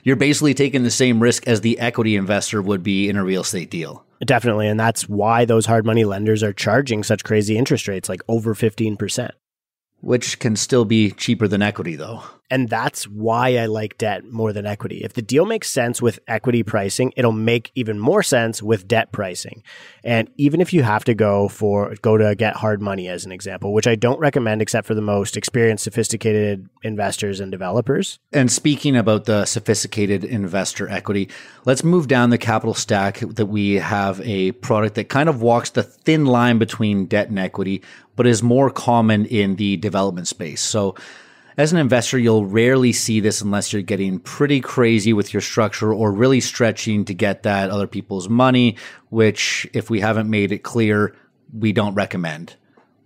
you're 0.04 0.16
basically 0.16 0.54
taking 0.54 0.84
the 0.84 0.92
same 0.92 1.22
risk 1.22 1.48
as 1.48 1.62
the 1.62 1.80
equity 1.80 2.16
investor 2.16 2.62
would 2.62 2.84
be 2.84 3.10
in 3.10 3.18
a 3.18 3.24
real 3.24 3.42
estate 3.42 3.72
deal. 3.72 4.06
Definitely. 4.26 4.68
And 4.68 4.80
that's 4.80 5.08
why 5.08 5.46
those 5.46 5.66
hard 5.66 5.86
money 5.86 6.06
lenders 6.06 6.44
are 6.44 6.54
charging 6.54 7.04
such 7.04 7.24
crazy 7.24 7.58
interest 7.58 7.88
rates, 7.88 8.10
like 8.10 8.22
over 8.28 8.54
15%. 8.54 9.30
Which 10.02 10.40
can 10.40 10.56
still 10.56 10.86
be 10.86 11.12
cheaper 11.12 11.48
than 11.48 11.62
equity, 11.62 11.96
though. 11.96 12.24
And 12.50 12.70
that's 12.70 13.06
why 13.06 13.58
I 13.58 13.66
like 13.66 13.98
debt 13.98 14.26
more 14.26 14.54
than 14.54 14.66
equity. 14.66 15.04
If 15.04 15.14
the 15.14 15.22
deal 15.22 15.46
makes 15.46 15.70
sense 15.70 16.02
with 16.02 16.20
equity 16.28 16.64
pricing, 16.64 17.12
it'll 17.18 17.32
make 17.34 17.72
even 17.76 18.00
more 18.00 18.24
sense 18.24 18.64
with 18.64 18.88
debt 18.88 19.12
pricing. 19.12 19.64
And 20.04 20.30
even 20.38 20.62
if 20.62 20.72
you 20.74 20.84
have 20.84 21.04
to 21.06 21.14
go 21.14 21.50
for 21.50 21.94
go 22.02 22.18
to 22.18 22.36
get 22.36 22.56
hard 22.56 22.82
money 22.82 23.10
as 23.10 23.26
an 23.26 23.32
example, 23.32 23.74
which 23.74 23.88
I 23.88 23.96
don't 23.96 24.20
recommend 24.20 24.62
except 24.62 24.88
for 24.88 24.96
the 24.96 25.02
most 25.02 25.36
experienced 25.36 25.84
sophisticated 25.84 26.70
investors 26.84 27.40
and 27.40 27.52
developers. 27.52 28.20
And 28.32 28.52
speaking 28.52 28.96
about 28.96 29.26
the 29.26 29.46
sophisticated 29.46 30.24
investor 30.24 30.88
equity, 30.88 31.30
let's 31.66 31.84
move 31.84 32.08
down 32.08 32.30
the 32.30 32.38
capital 32.38 32.74
stack 32.74 33.20
that 33.20 33.48
we 33.48 33.74
have 33.76 34.22
a 34.22 34.54
product 34.54 34.96
that 34.96 35.10
kind 35.10 35.28
of 35.28 35.42
walks 35.42 35.72
the 35.72 35.84
thin 35.84 36.26
line 36.26 36.60
between 36.60 37.08
debt 37.08 37.28
and 37.28 37.40
equity, 37.40 37.82
but 38.16 38.26
is 38.26 38.42
more 38.42 38.70
common 38.70 39.26
in 39.26 39.58
the 39.58 39.76
development 39.78 40.28
space. 40.28 40.62
So 40.62 40.96
as 41.58 41.74
an 41.74 41.80
investor, 41.80 42.20
you'll 42.20 42.46
rarely 42.46 42.94
see 42.94 43.20
this 43.20 43.42
unless 43.42 43.74
you're 43.74 43.82
getting 43.82 44.20
pretty 44.20 44.62
crazy 44.62 45.12
with 45.12 45.34
your 45.34 45.42
structure 45.42 45.92
or 45.92 46.12
really 46.12 46.40
stretching 46.40 47.04
to 47.06 47.14
get 47.14 47.44
that 47.44 47.72
other 47.72 47.88
people's 47.88 48.30
money, 48.30 48.78
which, 49.10 49.68
if 49.74 49.90
we 49.90 50.00
haven't 50.00 50.30
made 50.30 50.52
it 50.52 50.60
clear, 50.60 51.16
we 51.52 51.74
don't 51.74 51.96
recommend. 51.96 52.56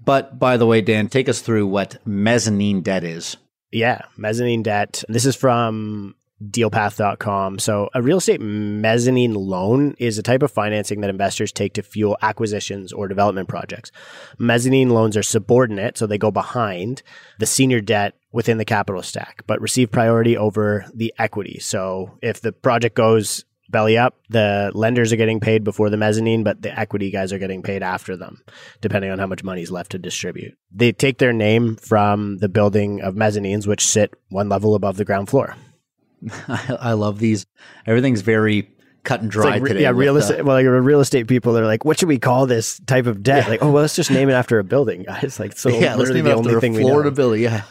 But 0.03 0.37
by 0.37 0.57
the 0.57 0.65
way, 0.65 0.81
Dan, 0.81 1.07
take 1.07 1.29
us 1.29 1.41
through 1.41 1.67
what 1.67 2.05
mezzanine 2.05 2.81
debt 2.81 3.03
is. 3.03 3.37
Yeah, 3.71 4.01
mezzanine 4.17 4.63
debt. 4.63 5.03
This 5.07 5.25
is 5.25 5.35
from 5.35 6.15
dealpath.com. 6.41 7.59
So, 7.59 7.89
a 7.93 8.01
real 8.01 8.17
estate 8.17 8.41
mezzanine 8.41 9.33
loan 9.33 9.95
is 9.99 10.17
a 10.17 10.23
type 10.23 10.43
of 10.43 10.51
financing 10.51 11.01
that 11.01 11.09
investors 11.09 11.51
take 11.51 11.73
to 11.73 11.83
fuel 11.83 12.17
acquisitions 12.21 12.91
or 12.91 13.07
development 13.07 13.47
projects. 13.47 13.91
Mezzanine 14.37 14.89
loans 14.89 15.15
are 15.15 15.23
subordinate, 15.23 15.97
so 15.97 16.07
they 16.07 16.17
go 16.17 16.31
behind 16.31 17.03
the 17.39 17.45
senior 17.45 17.81
debt 17.81 18.15
within 18.31 18.57
the 18.57 18.65
capital 18.65 19.03
stack, 19.03 19.43
but 19.45 19.61
receive 19.61 19.91
priority 19.91 20.37
over 20.37 20.85
the 20.93 21.13
equity. 21.19 21.59
So, 21.59 22.17
if 22.21 22.41
the 22.41 22.51
project 22.51 22.95
goes 22.95 23.45
belly 23.69 23.97
up, 23.97 24.15
the 24.29 24.71
lenders 24.73 25.13
are 25.13 25.17
getting 25.17 25.39
paid 25.39 25.63
before 25.63 25.89
the 25.89 25.97
mezzanine, 25.97 26.43
but 26.43 26.61
the 26.61 26.77
equity 26.77 27.09
guys 27.09 27.31
are 27.31 27.39
getting 27.39 27.63
paid 27.63 27.81
after 27.81 28.17
them, 28.17 28.43
depending 28.81 29.11
on 29.11 29.19
how 29.19 29.27
much 29.27 29.43
money 29.43 29.61
is 29.61 29.71
left 29.71 29.91
to 29.91 29.97
distribute. 29.97 30.57
They 30.71 30.91
take 30.91 31.17
their 31.17 31.33
name 31.33 31.77
from 31.77 32.37
the 32.39 32.49
building 32.49 33.01
of 33.01 33.15
mezzanines, 33.15 33.65
which 33.65 33.85
sit 33.85 34.13
one 34.29 34.49
level 34.49 34.75
above 34.75 34.97
the 34.97 35.05
ground 35.05 35.29
floor. 35.29 35.55
I, 36.47 36.77
I 36.79 36.93
love 36.93 37.19
these. 37.19 37.45
Everything's 37.85 38.21
very 38.21 38.69
cut 39.03 39.21
and 39.21 39.31
dry 39.31 39.57
like, 39.57 39.63
today. 39.63 39.81
Yeah, 39.81 39.91
real 39.91 40.15
uh, 40.15 40.19
estate. 40.19 40.43
well, 40.43 40.55
like 40.55 40.65
real 40.65 40.99
estate 40.99 41.27
people 41.27 41.57
are 41.57 41.65
like, 41.65 41.85
what 41.85 41.99
should 41.99 42.07
we 42.07 42.19
call 42.19 42.45
this 42.45 42.79
type 42.85 43.05
of 43.05 43.23
debt? 43.23 43.45
Yeah. 43.45 43.49
Like, 43.49 43.63
oh, 43.63 43.71
well, 43.71 43.81
let's 43.81 43.95
just 43.95 44.11
name 44.11 44.29
it 44.29 44.33
after 44.33 44.59
a 44.59 44.63
building, 44.63 45.03
guys. 45.03 45.39
Like, 45.41 45.57
so 45.57 45.69
yeah, 45.79 45.95
let's 45.95 46.11
name 46.11 46.25
the 46.25 46.31
it 46.31 46.37
after 46.37 46.57
a 46.57 46.73
Florida 46.73 47.09
building. 47.09 47.41
Yeah. 47.41 47.63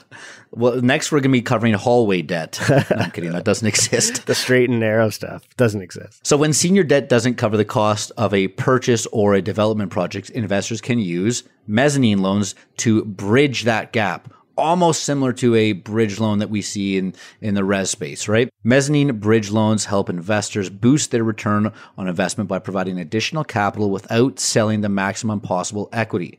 Well, 0.51 0.83
next 0.83 1.13
we're 1.13 1.21
going 1.21 1.31
to 1.31 1.39
be 1.39 1.43
covering 1.43 1.75
hallway 1.75 2.23
debt. 2.23 2.59
No, 2.69 2.83
I'm 2.91 3.13
kidding. 3.13 3.31
That 3.31 3.45
doesn't 3.45 3.69
exist. 3.69 4.27
the 4.27 4.35
straight 4.35 4.69
and 4.69 4.81
narrow 4.81 5.11
stuff 5.11 5.45
doesn't 5.57 5.81
exist. 5.81 6.27
So 6.27 6.37
when 6.37 6.53
senior 6.53 6.83
debt 6.83 7.09
doesn't 7.09 7.37
cover 7.37 7.57
the 7.57 7.65
cost 7.65 8.11
of 8.17 8.35
a 8.35 8.49
purchase 8.49 9.07
or 9.13 9.35
a 9.35 9.43
development 9.43 9.93
project, 9.93 10.31
investors 10.31 10.81
can 10.81 10.99
use 10.99 11.45
mezzanine 11.69 12.19
loans 12.19 12.57
to 12.79 13.05
bridge 13.05 13.63
that 13.65 13.93
gap 13.93 14.33
almost 14.61 15.05
similar 15.05 15.33
to 15.35 15.55
a 15.55 15.73
bridge 15.73 16.21
loan 16.21 16.39
that 16.39 16.51
we 16.51 16.63
see 16.63 16.97
in, 16.97 17.15
in 17.41 17.55
the 17.55 17.65
res 17.65 17.91
space, 17.91 18.29
right? 18.29 18.49
Mezzanine 18.63 19.19
bridge 19.19 19.51
loans 19.51 19.87
help 19.87 20.09
investors 20.09 20.71
boost 20.71 21.11
their 21.11 21.25
return 21.25 21.73
on 21.99 22.09
investment 22.09 22.49
by 22.49 22.59
providing 22.59 22.99
additional 22.99 23.45
capital 23.45 23.91
without 23.91 24.39
selling 24.39 24.81
the 24.81 24.89
maximum 24.89 25.41
possible 25.41 25.89
equity. 25.93 26.39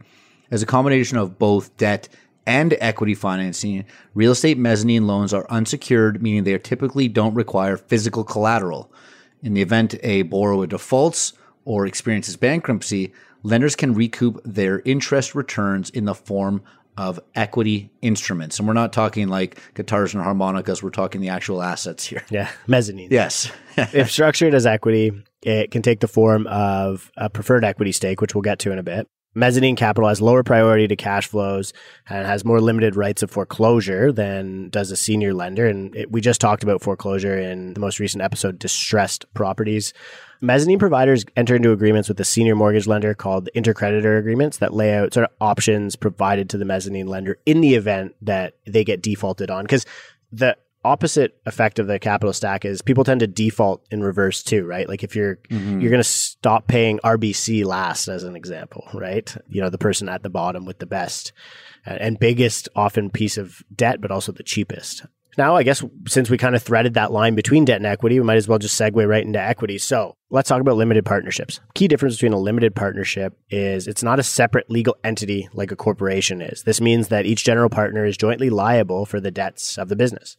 As 0.49 0.61
a 0.61 0.67
combination 0.67 1.17
of 1.17 1.39
both 1.39 1.75
debt 1.77 2.09
and 2.45 2.75
equity 2.79 3.15
financing, 3.15 3.85
real 4.13 4.31
estate 4.31 4.57
mezzanine 4.57 5.07
loans 5.07 5.33
are 5.33 5.45
unsecured, 5.49 6.21
meaning 6.21 6.43
they 6.43 6.57
typically 6.57 7.07
don't 7.07 7.35
require 7.35 7.77
physical 7.77 8.23
collateral. 8.23 8.91
In 9.43 9.53
the 9.53 9.61
event 9.61 9.95
a 10.03 10.23
borrower 10.23 10.67
defaults 10.67 11.33
or 11.65 11.85
experiences 11.85 12.35
bankruptcy, 12.35 13.13
lenders 13.43 13.75
can 13.75 13.93
recoup 13.93 14.41
their 14.43 14.81
interest 14.81 15.35
returns 15.35 15.89
in 15.89 16.05
the 16.05 16.15
form 16.15 16.61
of 16.97 17.19
equity 17.35 17.89
instruments. 18.01 18.59
And 18.59 18.67
we're 18.67 18.73
not 18.73 18.93
talking 18.93 19.27
like 19.27 19.59
guitars 19.73 20.13
and 20.13 20.23
harmonicas, 20.23 20.83
we're 20.83 20.89
talking 20.89 21.21
the 21.21 21.29
actual 21.29 21.61
assets 21.61 22.05
here. 22.05 22.23
Yeah, 22.29 22.49
mezzanine. 22.67 23.09
Yes. 23.11 23.51
if 23.77 24.11
structured 24.11 24.53
as 24.53 24.65
equity, 24.65 25.11
it 25.41 25.71
can 25.71 25.81
take 25.81 25.99
the 25.99 26.07
form 26.07 26.47
of 26.47 27.11
a 27.17 27.29
preferred 27.29 27.63
equity 27.63 27.91
stake, 27.91 28.21
which 28.21 28.35
we'll 28.35 28.41
get 28.41 28.59
to 28.59 28.71
in 28.71 28.79
a 28.79 28.83
bit. 28.83 29.07
Mezzanine 29.33 29.77
capital 29.77 30.09
has 30.09 30.21
lower 30.21 30.43
priority 30.43 30.87
to 30.87 30.95
cash 30.95 31.27
flows 31.27 31.71
and 32.09 32.27
has 32.27 32.43
more 32.43 32.59
limited 32.59 32.95
rights 32.95 33.23
of 33.23 33.31
foreclosure 33.31 34.11
than 34.11 34.69
does 34.69 34.91
a 34.91 34.97
senior 34.97 35.33
lender. 35.33 35.67
And 35.67 35.95
it, 35.95 36.11
we 36.11 36.19
just 36.19 36.41
talked 36.41 36.63
about 36.63 36.81
foreclosure 36.81 37.37
in 37.37 37.73
the 37.73 37.79
most 37.79 37.99
recent 37.99 38.21
episode, 38.21 38.59
distressed 38.59 39.25
properties. 39.33 39.93
Mezzanine 40.41 40.79
providers 40.79 41.23
enter 41.37 41.55
into 41.55 41.71
agreements 41.71 42.09
with 42.09 42.17
the 42.17 42.25
senior 42.25 42.55
mortgage 42.55 42.87
lender 42.87 43.13
called 43.13 43.47
intercreditor 43.55 44.19
agreements 44.19 44.57
that 44.57 44.73
lay 44.73 44.95
out 44.95 45.13
sort 45.13 45.25
of 45.25 45.31
options 45.39 45.95
provided 45.95 46.49
to 46.49 46.57
the 46.57 46.65
mezzanine 46.65 47.07
lender 47.07 47.37
in 47.45 47.61
the 47.61 47.75
event 47.75 48.15
that 48.21 48.55
they 48.65 48.83
get 48.83 49.01
defaulted 49.01 49.49
on. 49.49 49.63
Because 49.63 49.85
the 50.31 50.57
opposite 50.83 51.39
effect 51.45 51.79
of 51.79 51.87
the 51.87 51.99
capital 51.99 52.33
stack 52.33 52.65
is 52.65 52.81
people 52.81 53.03
tend 53.03 53.19
to 53.19 53.27
default 53.27 53.85
in 53.91 54.03
reverse 54.03 54.43
too, 54.43 54.65
right? 54.65 54.87
Like 54.87 55.03
if 55.03 55.15
you're 55.15 55.37
mm-hmm. 55.49 55.79
you're 55.79 55.91
going 55.91 56.03
to 56.03 56.07
stop 56.07 56.67
paying 56.67 56.99
RBC 56.99 57.65
last 57.65 58.07
as 58.07 58.23
an 58.23 58.35
example, 58.35 58.87
right? 58.93 59.35
You 59.47 59.61
know, 59.61 59.69
the 59.69 59.77
person 59.77 60.09
at 60.09 60.23
the 60.23 60.29
bottom 60.29 60.65
with 60.65 60.79
the 60.79 60.85
best 60.85 61.33
and 61.85 62.19
biggest 62.19 62.69
often 62.75 63.09
piece 63.09 63.37
of 63.37 63.63
debt 63.75 64.01
but 64.01 64.11
also 64.11 64.31
the 64.31 64.43
cheapest. 64.43 65.05
Now, 65.37 65.55
I 65.55 65.63
guess 65.63 65.83
since 66.07 66.29
we 66.29 66.37
kind 66.37 66.55
of 66.55 66.63
threaded 66.63 66.95
that 66.95 67.11
line 67.11 67.35
between 67.35 67.63
debt 67.63 67.77
and 67.77 67.85
equity, 67.85 68.19
we 68.19 68.25
might 68.25 68.35
as 68.35 68.47
well 68.47 68.59
just 68.59 68.79
segue 68.79 69.07
right 69.07 69.25
into 69.25 69.39
equity. 69.39 69.77
So 69.77 70.15
let's 70.29 70.49
talk 70.49 70.59
about 70.59 70.75
limited 70.75 71.05
partnerships. 71.05 71.61
Key 71.73 71.87
difference 71.87 72.15
between 72.15 72.33
a 72.33 72.39
limited 72.39 72.75
partnership 72.75 73.37
is 73.49 73.87
it's 73.87 74.03
not 74.03 74.19
a 74.19 74.23
separate 74.23 74.69
legal 74.69 74.97
entity 75.03 75.47
like 75.53 75.71
a 75.71 75.77
corporation 75.77 76.41
is. 76.41 76.63
This 76.63 76.81
means 76.81 77.07
that 77.07 77.25
each 77.25 77.45
general 77.45 77.69
partner 77.69 78.05
is 78.05 78.17
jointly 78.17 78.49
liable 78.49 79.05
for 79.05 79.21
the 79.21 79.31
debts 79.31 79.77
of 79.77 79.87
the 79.87 79.95
business. 79.95 80.35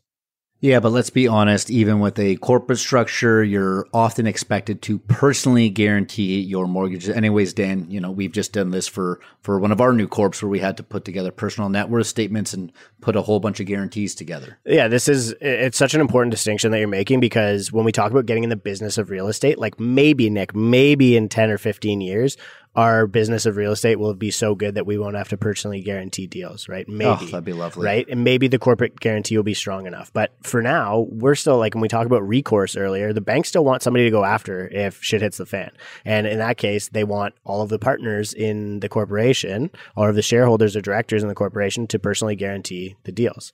Yeah, 0.62 0.78
but 0.78 0.92
let's 0.92 1.10
be 1.10 1.26
honest, 1.26 1.72
even 1.72 1.98
with 1.98 2.20
a 2.20 2.36
corporate 2.36 2.78
structure, 2.78 3.42
you're 3.42 3.84
often 3.92 4.28
expected 4.28 4.80
to 4.82 5.00
personally 5.00 5.68
guarantee 5.68 6.38
your 6.38 6.68
mortgages. 6.68 7.10
Anyways, 7.10 7.52
Dan, 7.52 7.90
you 7.90 8.00
know, 8.00 8.12
we've 8.12 8.30
just 8.30 8.52
done 8.52 8.70
this 8.70 8.86
for 8.86 9.18
for 9.40 9.58
one 9.58 9.72
of 9.72 9.80
our 9.80 9.92
new 9.92 10.06
corps 10.06 10.40
where 10.40 10.48
we 10.48 10.60
had 10.60 10.76
to 10.76 10.84
put 10.84 11.04
together 11.04 11.32
personal 11.32 11.68
net 11.68 11.88
worth 11.88 12.06
statements 12.06 12.54
and 12.54 12.70
put 13.00 13.16
a 13.16 13.22
whole 13.22 13.40
bunch 13.40 13.58
of 13.58 13.66
guarantees 13.66 14.14
together. 14.14 14.60
Yeah, 14.64 14.86
this 14.86 15.08
is 15.08 15.34
it's 15.40 15.76
such 15.76 15.94
an 15.94 16.00
important 16.00 16.30
distinction 16.30 16.70
that 16.70 16.78
you're 16.78 16.86
making 16.86 17.18
because 17.18 17.72
when 17.72 17.84
we 17.84 17.90
talk 17.90 18.12
about 18.12 18.26
getting 18.26 18.44
in 18.44 18.50
the 18.50 18.54
business 18.54 18.98
of 18.98 19.10
real 19.10 19.26
estate, 19.26 19.58
like 19.58 19.80
maybe 19.80 20.30
Nick, 20.30 20.54
maybe 20.54 21.16
in 21.16 21.28
10 21.28 21.50
or 21.50 21.58
15 21.58 22.00
years, 22.00 22.36
our 22.74 23.06
business 23.06 23.44
of 23.44 23.56
real 23.56 23.72
estate 23.72 23.98
will 23.98 24.14
be 24.14 24.30
so 24.30 24.54
good 24.54 24.74
that 24.76 24.86
we 24.86 24.96
won't 24.96 25.16
have 25.16 25.28
to 25.28 25.36
personally 25.36 25.82
guarantee 25.82 26.26
deals, 26.26 26.68
right? 26.68 26.86
Oh, 26.88 26.92
maybe. 26.92 27.24
Oh, 27.24 27.26
that'd 27.26 27.44
be 27.44 27.52
lovely. 27.52 27.84
Right? 27.84 28.06
And 28.08 28.24
maybe 28.24 28.48
the 28.48 28.58
corporate 28.58 28.98
guarantee 28.98 29.36
will 29.36 29.44
be 29.44 29.54
strong 29.54 29.86
enough. 29.86 30.12
But 30.12 30.32
for 30.42 30.62
now, 30.62 31.06
we're 31.10 31.34
still 31.34 31.58
like 31.58 31.74
when 31.74 31.82
we 31.82 31.88
talked 31.88 32.06
about 32.06 32.26
recourse 32.26 32.76
earlier, 32.76 33.12
the 33.12 33.20
banks 33.20 33.50
still 33.50 33.64
want 33.64 33.82
somebody 33.82 34.04
to 34.04 34.10
go 34.10 34.24
after 34.24 34.68
if 34.68 35.02
shit 35.02 35.20
hits 35.20 35.36
the 35.36 35.46
fan. 35.46 35.70
And 36.04 36.26
in 36.26 36.38
that 36.38 36.56
case, 36.56 36.88
they 36.88 37.04
want 37.04 37.34
all 37.44 37.62
of 37.62 37.68
the 37.68 37.78
partners 37.78 38.32
in 38.32 38.80
the 38.80 38.88
corporation 38.88 39.70
or 39.94 40.08
of 40.08 40.16
the 40.16 40.22
shareholders 40.22 40.74
or 40.74 40.80
directors 40.80 41.22
in 41.22 41.28
the 41.28 41.34
corporation 41.34 41.86
to 41.88 41.98
personally 41.98 42.36
guarantee 42.36 42.96
the 43.04 43.12
deals. 43.12 43.52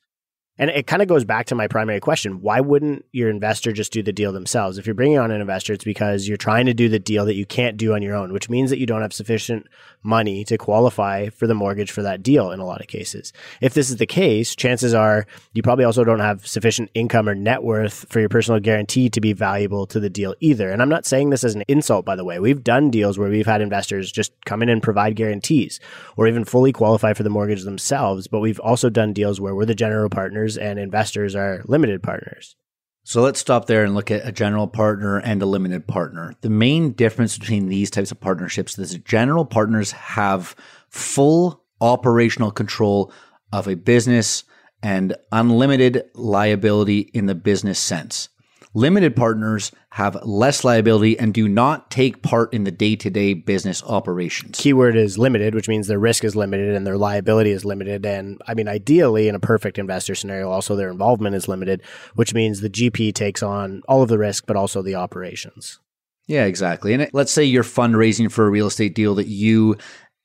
And 0.58 0.70
it 0.70 0.86
kind 0.86 1.02
of 1.02 1.08
goes 1.08 1.24
back 1.24 1.46
to 1.46 1.54
my 1.54 1.68
primary 1.68 2.00
question. 2.00 2.40
Why 2.40 2.60
wouldn't 2.60 3.04
your 3.12 3.30
investor 3.30 3.72
just 3.72 3.92
do 3.92 4.02
the 4.02 4.12
deal 4.12 4.32
themselves? 4.32 4.76
If 4.76 4.86
you're 4.86 4.94
bringing 4.94 5.18
on 5.18 5.30
an 5.30 5.40
investor, 5.40 5.72
it's 5.72 5.84
because 5.84 6.26
you're 6.26 6.36
trying 6.36 6.66
to 6.66 6.74
do 6.74 6.88
the 6.88 6.98
deal 6.98 7.24
that 7.26 7.34
you 7.34 7.46
can't 7.46 7.76
do 7.76 7.94
on 7.94 8.02
your 8.02 8.16
own, 8.16 8.32
which 8.32 8.50
means 8.50 8.70
that 8.70 8.78
you 8.78 8.86
don't 8.86 9.02
have 9.02 9.12
sufficient 9.12 9.66
money 10.02 10.44
to 10.44 10.58
qualify 10.58 11.28
for 11.28 11.46
the 11.46 11.54
mortgage 11.54 11.90
for 11.90 12.02
that 12.02 12.22
deal 12.22 12.50
in 12.50 12.60
a 12.60 12.64
lot 12.64 12.80
of 12.80 12.86
cases. 12.86 13.32
If 13.60 13.74
this 13.74 13.90
is 13.90 13.96
the 13.96 14.06
case, 14.06 14.56
chances 14.56 14.94
are 14.94 15.26
you 15.52 15.62
probably 15.62 15.84
also 15.84 16.04
don't 16.04 16.20
have 16.20 16.46
sufficient 16.46 16.90
income 16.94 17.28
or 17.28 17.34
net 17.34 17.62
worth 17.62 18.06
for 18.08 18.20
your 18.20 18.28
personal 18.28 18.60
guarantee 18.60 19.08
to 19.10 19.20
be 19.20 19.32
valuable 19.32 19.86
to 19.86 20.00
the 20.00 20.10
deal 20.10 20.34
either. 20.40 20.70
And 20.70 20.82
I'm 20.82 20.88
not 20.88 21.06
saying 21.06 21.30
this 21.30 21.44
as 21.44 21.54
an 21.54 21.64
insult, 21.68 22.04
by 22.04 22.16
the 22.16 22.24
way. 22.24 22.38
We've 22.38 22.62
done 22.64 22.90
deals 22.90 23.18
where 23.18 23.30
we've 23.30 23.46
had 23.46 23.60
investors 23.60 24.10
just 24.10 24.32
come 24.44 24.62
in 24.62 24.68
and 24.68 24.82
provide 24.82 25.16
guarantees 25.16 25.78
or 26.16 26.26
even 26.26 26.44
fully 26.44 26.72
qualify 26.72 27.12
for 27.12 27.22
the 27.22 27.30
mortgage 27.30 27.62
themselves. 27.62 28.26
But 28.26 28.40
we've 28.40 28.60
also 28.60 28.90
done 28.90 29.12
deals 29.12 29.40
where 29.40 29.54
we're 29.54 29.64
the 29.64 29.74
general 29.74 30.08
partners 30.08 30.47
partners 30.48 30.56
and 30.56 30.78
investors 30.78 31.34
are 31.34 31.62
limited 31.66 32.02
partners. 32.02 32.56
So 33.04 33.22
let's 33.22 33.40
stop 33.40 33.66
there 33.66 33.84
and 33.84 33.94
look 33.94 34.10
at 34.10 34.26
a 34.26 34.32
general 34.32 34.66
partner 34.66 35.18
and 35.18 35.40
a 35.42 35.46
limited 35.46 35.86
partner. 35.86 36.34
The 36.42 36.50
main 36.50 36.92
difference 36.92 37.38
between 37.38 37.68
these 37.68 37.90
types 37.90 38.10
of 38.10 38.20
partnerships 38.20 38.78
is 38.78 38.92
that 38.92 39.04
general 39.04 39.46
partners 39.46 39.92
have 39.92 40.54
full 40.90 41.64
operational 41.80 42.50
control 42.50 43.12
of 43.50 43.66
a 43.66 43.76
business 43.76 44.44
and 44.82 45.16
unlimited 45.32 46.04
liability 46.14 47.10
in 47.14 47.26
the 47.26 47.34
business 47.34 47.78
sense. 47.78 48.28
Limited 48.74 49.16
partners 49.16 49.72
have 49.90 50.16
less 50.24 50.62
liability 50.62 51.18
and 51.18 51.32
do 51.32 51.48
not 51.48 51.90
take 51.90 52.22
part 52.22 52.52
in 52.52 52.64
the 52.64 52.70
day 52.70 52.96
to 52.96 53.10
day 53.10 53.34
business 53.34 53.82
operations. 53.84 54.58
Keyword 54.58 54.96
is 54.96 55.18
limited, 55.18 55.54
which 55.54 55.68
means 55.68 55.86
their 55.86 55.98
risk 55.98 56.22
is 56.22 56.36
limited 56.36 56.74
and 56.74 56.86
their 56.86 56.98
liability 56.98 57.50
is 57.50 57.64
limited. 57.64 58.04
And 58.04 58.40
I 58.46 58.54
mean, 58.54 58.68
ideally, 58.68 59.28
in 59.28 59.34
a 59.34 59.40
perfect 59.40 59.78
investor 59.78 60.14
scenario, 60.14 60.50
also 60.50 60.76
their 60.76 60.90
involvement 60.90 61.34
is 61.34 61.48
limited, 61.48 61.82
which 62.14 62.34
means 62.34 62.60
the 62.60 62.70
GP 62.70 63.14
takes 63.14 63.42
on 63.42 63.82
all 63.88 64.02
of 64.02 64.08
the 64.08 64.18
risk, 64.18 64.44
but 64.46 64.56
also 64.56 64.82
the 64.82 64.94
operations. 64.94 65.80
Yeah, 66.26 66.44
exactly. 66.44 66.92
And 66.92 67.08
let's 67.14 67.32
say 67.32 67.42
you're 67.42 67.64
fundraising 67.64 68.30
for 68.30 68.46
a 68.46 68.50
real 68.50 68.66
estate 68.66 68.94
deal 68.94 69.14
that 69.14 69.28
you 69.28 69.78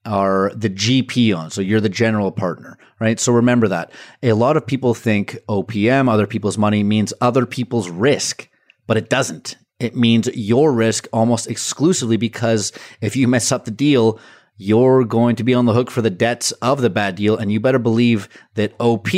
are 0.06 0.52
the 0.56 0.70
GP 0.70 1.36
on. 1.36 1.50
So 1.50 1.62
you're 1.62 1.82
the 1.82 1.90
general 1.90 2.32
partner, 2.32 2.78
right? 3.00 3.20
So 3.20 3.32
remember 3.32 3.68
that. 3.70 3.92
A 4.22 4.34
lot 4.34 4.58
of 4.58 4.66
people 4.66 4.94
think 4.94 5.38
OPM, 5.48 6.10
other 6.10 6.28
people's 6.28 6.58
money, 6.58 6.84
means 6.84 7.14
other 7.22 7.46
people's 7.46 7.90
risk, 7.90 8.50
but 8.88 8.98
it 8.98 9.10
doesn't. 9.10 9.58
It 9.80 9.96
means 9.96 10.28
your 10.36 10.72
risk 10.72 11.08
almost 11.12 11.48
exclusively 11.48 12.18
because 12.18 12.72
if 13.02 13.16
you 13.16 13.28
mess 13.30 13.52
up 13.52 13.66
the 13.66 13.72
deal, 13.72 14.20
you're 14.58 15.04
going 15.04 15.36
to 15.38 15.44
be 15.44 15.54
on 15.54 15.66
the 15.66 15.74
hook 15.74 15.90
for 15.90 16.02
the 16.02 16.10
debts 16.10 16.52
of 16.54 16.82
the 16.82 16.90
bad 16.90 17.16
deal. 17.16 17.38
And 17.38 17.52
you 17.52 17.60
better 17.60 17.80
believe 17.80 18.30
that 18.54 18.74
OP, 18.80 19.10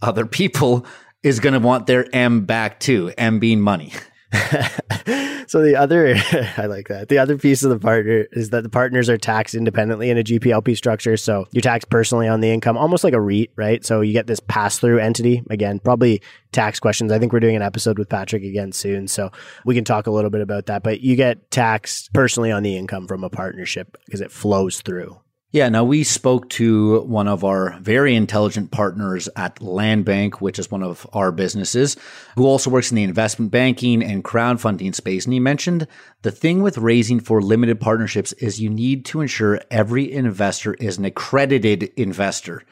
other 0.00 0.26
people, 0.26 0.86
is 1.22 1.40
going 1.40 1.54
to 1.54 1.60
want 1.60 1.86
their 1.86 2.06
M 2.14 2.44
back 2.44 2.78
too, 2.78 3.12
M 3.18 3.38
being 3.38 3.60
money. 3.60 3.92
so 5.46 5.62
the 5.62 5.76
other, 5.76 6.14
I 6.56 6.66
like 6.66 6.88
that. 6.88 7.08
The 7.08 7.18
other 7.18 7.38
piece 7.38 7.62
of 7.62 7.70
the 7.70 7.78
partner 7.78 8.26
is 8.32 8.50
that 8.50 8.62
the 8.62 8.68
partners 8.68 9.08
are 9.08 9.18
taxed 9.18 9.54
independently 9.54 10.10
in 10.10 10.18
a 10.18 10.22
GPLP 10.22 10.76
structure. 10.76 11.16
So 11.16 11.46
you're 11.52 11.62
taxed 11.62 11.90
personally 11.90 12.28
on 12.28 12.40
the 12.40 12.50
income, 12.50 12.76
almost 12.76 13.04
like 13.04 13.14
a 13.14 13.20
REIT, 13.20 13.50
right? 13.56 13.84
So 13.84 14.00
you 14.00 14.12
get 14.12 14.26
this 14.26 14.40
pass 14.40 14.78
through 14.78 14.98
entity. 14.98 15.42
Again, 15.50 15.78
probably 15.78 16.22
tax 16.52 16.80
questions. 16.80 17.12
I 17.12 17.18
think 17.18 17.32
we're 17.32 17.40
doing 17.40 17.56
an 17.56 17.62
episode 17.62 17.98
with 17.98 18.08
Patrick 18.08 18.42
again 18.42 18.72
soon. 18.72 19.08
So 19.08 19.30
we 19.64 19.74
can 19.74 19.84
talk 19.84 20.06
a 20.06 20.10
little 20.10 20.30
bit 20.30 20.40
about 20.40 20.66
that. 20.66 20.82
But 20.82 21.00
you 21.00 21.16
get 21.16 21.50
taxed 21.50 22.12
personally 22.12 22.52
on 22.52 22.62
the 22.62 22.76
income 22.76 23.06
from 23.06 23.24
a 23.24 23.30
partnership 23.30 23.96
because 24.04 24.20
it 24.20 24.30
flows 24.30 24.80
through. 24.80 25.18
Yeah, 25.52 25.68
now 25.68 25.84
we 25.84 26.02
spoke 26.02 26.50
to 26.50 27.02
one 27.02 27.28
of 27.28 27.44
our 27.44 27.78
very 27.78 28.16
intelligent 28.16 28.72
partners 28.72 29.28
at 29.36 29.62
Land 29.62 30.04
Bank, 30.04 30.40
which 30.40 30.58
is 30.58 30.72
one 30.72 30.82
of 30.82 31.06
our 31.12 31.30
businesses, 31.30 31.96
who 32.34 32.46
also 32.46 32.68
works 32.68 32.90
in 32.90 32.96
the 32.96 33.04
investment 33.04 33.52
banking 33.52 34.02
and 34.02 34.24
crowdfunding 34.24 34.92
space. 34.92 35.24
And 35.24 35.32
he 35.32 35.38
mentioned 35.38 35.86
the 36.22 36.32
thing 36.32 36.62
with 36.62 36.78
raising 36.78 37.20
for 37.20 37.40
limited 37.40 37.80
partnerships 37.80 38.32
is 38.34 38.60
you 38.60 38.68
need 38.68 39.04
to 39.06 39.20
ensure 39.20 39.60
every 39.70 40.12
investor 40.12 40.74
is 40.74 40.98
an 40.98 41.04
accredited 41.04 41.84
investor. 41.96 42.64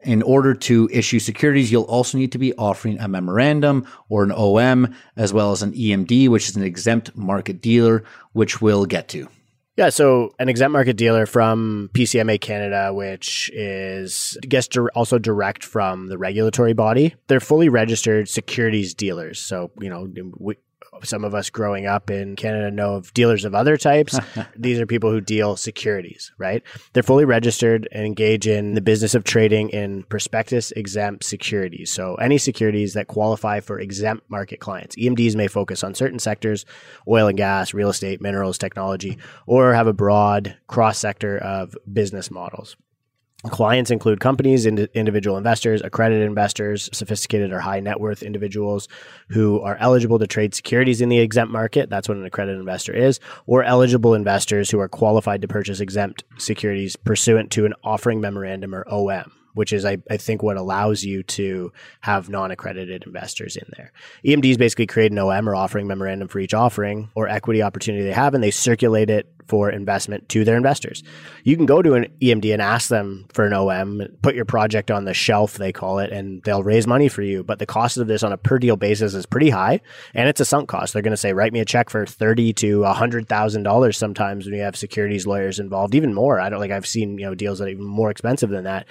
In 0.00 0.22
order 0.22 0.52
to 0.54 0.90
issue 0.92 1.18
securities, 1.18 1.72
you'll 1.72 1.84
also 1.84 2.18
need 2.18 2.32
to 2.32 2.38
be 2.38 2.54
offering 2.54 3.00
a 3.00 3.08
memorandum 3.08 3.86
or 4.10 4.22
an 4.22 4.32
OM, 4.32 4.94
as 5.16 5.32
well 5.32 5.50
as 5.50 5.62
an 5.62 5.72
EMD, 5.72 6.28
which 6.28 6.50
is 6.50 6.56
an 6.56 6.62
exempt 6.62 7.16
market 7.16 7.62
dealer, 7.62 8.04
which 8.32 8.60
we'll 8.60 8.84
get 8.84 9.08
to. 9.08 9.28
Yeah, 9.76 9.90
so 9.90 10.34
an 10.38 10.48
exempt 10.48 10.72
market 10.72 10.96
dealer 10.96 11.26
from 11.26 11.90
PCMA 11.92 12.40
Canada, 12.40 12.94
which 12.94 13.50
is 13.52 14.38
gets 14.48 14.68
also 14.94 15.18
direct 15.18 15.62
from 15.64 16.08
the 16.08 16.16
regulatory 16.16 16.72
body. 16.72 17.14
They're 17.26 17.40
fully 17.40 17.68
registered 17.68 18.26
securities 18.26 18.94
dealers. 18.94 19.38
So 19.38 19.70
you 19.78 19.90
know, 19.90 20.08
we, 20.38 20.56
some 21.02 21.24
of 21.24 21.34
us 21.34 21.50
growing 21.50 21.86
up 21.86 22.10
in 22.10 22.36
Canada 22.36 22.70
know 22.70 22.94
of 22.94 23.12
dealers 23.14 23.44
of 23.44 23.54
other 23.54 23.76
types. 23.76 24.18
These 24.56 24.80
are 24.80 24.86
people 24.86 25.10
who 25.10 25.20
deal 25.20 25.56
securities, 25.56 26.32
right? 26.38 26.62
They're 26.92 27.02
fully 27.02 27.24
registered 27.24 27.88
and 27.92 28.04
engage 28.04 28.46
in 28.46 28.74
the 28.74 28.80
business 28.80 29.14
of 29.14 29.24
trading 29.24 29.70
in 29.70 30.04
prospectus 30.04 30.72
exempt 30.72 31.24
securities. 31.24 31.90
So 31.90 32.14
any 32.16 32.38
securities 32.38 32.94
that 32.94 33.08
qualify 33.08 33.60
for 33.60 33.78
exempt 33.78 34.30
market 34.30 34.60
clients. 34.60 34.96
EMDs 34.96 35.36
may 35.36 35.48
focus 35.48 35.84
on 35.84 35.94
certain 35.94 36.18
sectors, 36.18 36.64
oil 37.08 37.28
and 37.28 37.36
gas, 37.36 37.74
real 37.74 37.90
estate, 37.90 38.20
minerals, 38.20 38.58
technology, 38.58 39.18
or 39.46 39.74
have 39.74 39.86
a 39.86 39.92
broad 39.92 40.56
cross 40.66 40.98
sector 40.98 41.38
of 41.38 41.76
business 41.92 42.30
models. 42.30 42.76
Clients 43.44 43.90
include 43.90 44.18
companies, 44.18 44.64
ind- 44.66 44.88
individual 44.94 45.36
investors, 45.36 45.82
accredited 45.84 46.26
investors, 46.26 46.88
sophisticated 46.92 47.52
or 47.52 47.60
high 47.60 47.80
net 47.80 48.00
worth 48.00 48.22
individuals 48.22 48.88
who 49.28 49.60
are 49.60 49.76
eligible 49.76 50.18
to 50.18 50.26
trade 50.26 50.54
securities 50.54 51.00
in 51.00 51.10
the 51.10 51.18
exempt 51.18 51.52
market. 51.52 51.90
That's 51.90 52.08
what 52.08 52.16
an 52.16 52.24
accredited 52.24 52.58
investor 52.58 52.94
is, 52.94 53.20
or 53.46 53.62
eligible 53.62 54.14
investors 54.14 54.70
who 54.70 54.80
are 54.80 54.88
qualified 54.88 55.42
to 55.42 55.48
purchase 55.48 55.80
exempt 55.80 56.24
securities 56.38 56.96
pursuant 56.96 57.50
to 57.52 57.66
an 57.66 57.74
offering 57.84 58.20
memorandum 58.20 58.74
or 58.74 58.86
OM 58.90 59.32
which 59.56 59.72
is 59.72 59.86
I, 59.86 59.96
I 60.10 60.18
think 60.18 60.42
what 60.42 60.58
allows 60.58 61.02
you 61.02 61.22
to 61.22 61.72
have 62.02 62.28
non-accredited 62.28 63.04
investors 63.06 63.56
in 63.56 63.64
there. 63.74 63.90
EMDs 64.22 64.58
basically 64.58 64.86
create 64.86 65.12
an 65.12 65.18
OM 65.18 65.48
or 65.48 65.54
offering 65.54 65.86
memorandum 65.86 66.28
for 66.28 66.40
each 66.40 66.52
offering 66.52 67.08
or 67.14 67.26
equity 67.26 67.62
opportunity 67.62 68.04
they 68.04 68.12
have, 68.12 68.34
and 68.34 68.44
they 68.44 68.50
circulate 68.50 69.08
it 69.08 69.32
for 69.46 69.70
investment 69.70 70.28
to 70.30 70.44
their 70.44 70.56
investors. 70.56 71.02
You 71.44 71.56
can 71.56 71.66
go 71.66 71.82
to 71.82 71.94
an 71.94 72.06
EMD 72.20 72.52
and 72.52 72.62
ask 72.62 72.88
them 72.88 73.26
for 73.32 73.46
an 73.46 73.52
OM, 73.52 74.02
put 74.22 74.34
your 74.34 74.44
project 74.44 74.90
on 74.90 75.04
the 75.04 75.14
shelf, 75.14 75.54
they 75.54 75.72
call 75.72 75.98
it, 75.98 76.12
and 76.12 76.42
they'll 76.42 76.62
raise 76.62 76.86
money 76.86 77.08
for 77.08 77.22
you. 77.22 77.44
But 77.44 77.58
the 77.58 77.66
cost 77.66 77.96
of 77.96 78.06
this 78.06 78.22
on 78.22 78.32
a 78.32 78.38
per 78.38 78.58
deal 78.58 78.76
basis 78.76 79.14
is 79.14 79.26
pretty 79.26 79.50
high, 79.50 79.80
and 80.14 80.28
it's 80.28 80.40
a 80.40 80.44
sunk 80.44 80.68
cost. 80.68 80.92
They're 80.92 81.02
going 81.02 81.12
to 81.12 81.16
say, 81.16 81.32
write 81.32 81.52
me 81.52 81.60
a 81.60 81.64
check 81.64 81.90
for 81.90 82.06
thirty 82.06 82.52
to 82.54 82.84
a 82.84 82.92
hundred 82.92 83.28
thousand 83.28 83.62
dollars. 83.62 83.96
Sometimes 83.96 84.46
when 84.46 84.54
you 84.54 84.62
have 84.62 84.76
securities 84.76 85.26
lawyers 85.26 85.58
involved, 85.58 85.94
even 85.94 86.14
more. 86.14 86.40
I 86.40 86.48
don't 86.48 86.60
like 86.60 86.70
I've 86.70 86.86
seen 86.86 87.18
you 87.18 87.26
know 87.26 87.34
deals 87.34 87.58
that 87.58 87.66
are 87.66 87.70
even 87.70 87.84
more 87.84 88.10
expensive 88.10 88.50
than 88.50 88.64
that 88.64 88.86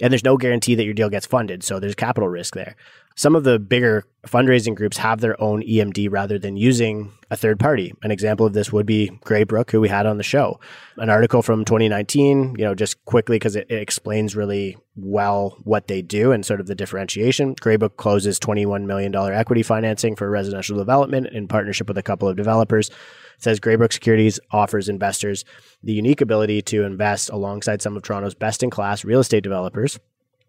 and 0.00 0.12
there's 0.12 0.24
no 0.24 0.36
guarantee 0.36 0.74
that 0.74 0.84
your 0.84 0.94
deal 0.94 1.10
gets 1.10 1.26
funded. 1.26 1.62
So 1.62 1.78
there's 1.78 1.94
capital 1.94 2.28
risk 2.28 2.54
there. 2.54 2.76
Some 3.20 3.36
of 3.36 3.44
the 3.44 3.58
bigger 3.58 4.04
fundraising 4.26 4.74
groups 4.74 4.96
have 4.96 5.20
their 5.20 5.38
own 5.42 5.62
EMD 5.62 6.10
rather 6.10 6.38
than 6.38 6.56
using 6.56 7.12
a 7.30 7.36
third 7.36 7.60
party. 7.60 7.92
An 8.02 8.10
example 8.10 8.46
of 8.46 8.54
this 8.54 8.72
would 8.72 8.86
be 8.86 9.10
Greybrook, 9.26 9.70
who 9.70 9.82
we 9.82 9.90
had 9.90 10.06
on 10.06 10.16
the 10.16 10.22
show. 10.22 10.58
An 10.96 11.10
article 11.10 11.42
from 11.42 11.66
2019, 11.66 12.56
you 12.56 12.64
know, 12.64 12.74
just 12.74 13.04
quickly 13.04 13.34
because 13.34 13.56
it, 13.56 13.66
it, 13.68 13.82
explains 13.82 14.34
really 14.34 14.78
well 14.96 15.58
what 15.64 15.86
they 15.86 16.00
do 16.00 16.32
and 16.32 16.46
sort 16.46 16.60
of 16.60 16.66
the 16.66 16.74
differentiation. 16.74 17.54
Greybrook 17.56 17.98
closes 17.98 18.40
$21 18.40 18.86
million 18.86 19.14
equity 19.14 19.62
financing 19.62 20.16
for 20.16 20.30
residential 20.30 20.78
development 20.78 21.26
in 21.26 21.46
partnership 21.46 21.88
with 21.88 21.98
a 21.98 22.02
couple 22.02 22.26
of 22.26 22.38
developers 22.38 22.90
says 23.36 23.60
Greybrook 23.60 23.92
Securities 23.92 24.38
offers 24.50 24.88
investors 24.88 25.44
the 25.82 25.92
unique 25.92 26.20
ability 26.20 26.62
to 26.62 26.84
invest 26.84 27.30
alongside 27.30 27.82
some 27.82 27.96
of 27.96 28.02
Toronto's 28.02 28.34
best 28.34 28.62
in 28.62 28.70
class 28.70 29.04
real 29.04 29.20
estate 29.20 29.42
developers. 29.42 29.98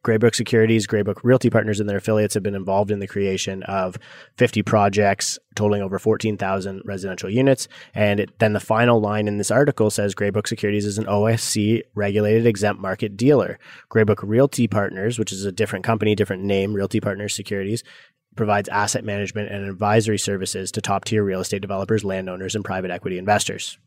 Greybrook 0.04 0.34
Securities, 0.34 0.88
Greybrook 0.88 1.24
Realty 1.24 1.50
Partners, 1.50 1.80
and 1.80 1.88
their 1.88 1.98
affiliates 1.98 2.34
have 2.34 2.42
been 2.42 2.56
involved 2.56 2.90
in 2.90 3.00
the 3.00 3.08
creation 3.08 3.62
of 3.64 3.98
50 4.38 4.64
projects 4.64 5.38
totaling 5.56 5.82
over 5.82 6.00
14,000 6.00 6.82
residential 6.86 7.30
units. 7.30 7.68
And 7.94 8.20
it, 8.20 8.40
then 8.40 8.54
the 8.54 8.60
final 8.60 9.00
line 9.00 9.28
in 9.28 9.38
this 9.38 9.52
article 9.52 9.92
says 9.92 10.16
Greybrook 10.16 10.48
Securities 10.48 10.86
is 10.86 10.98
an 10.98 11.06
OSC 11.06 11.84
regulated 11.94 12.48
exempt 12.48 12.82
market 12.82 13.16
dealer. 13.16 13.60
Greybrook 13.90 14.24
Realty 14.24 14.68
Partners, 14.68 15.20
which 15.20 15.32
is 15.32 15.46
a 15.46 15.52
different 15.52 15.86
company, 15.86 16.16
different 16.16 16.44
name, 16.44 16.74
Realty 16.74 17.00
Partners 17.00 17.36
Securities, 17.36 17.84
provides 18.36 18.70
asset 18.70 19.04
management 19.04 19.52
and 19.52 19.70
advisory 19.70 20.18
services 20.18 20.72
to 20.72 20.82
top 20.82 21.06
tier 21.06 21.24
real 21.24 21.42
estate 21.42 21.62
developers, 21.62 22.04
landowners, 22.04 22.56
and 22.56 22.66
private 22.66 22.90
equity 22.90 23.18
investors. 23.18 23.78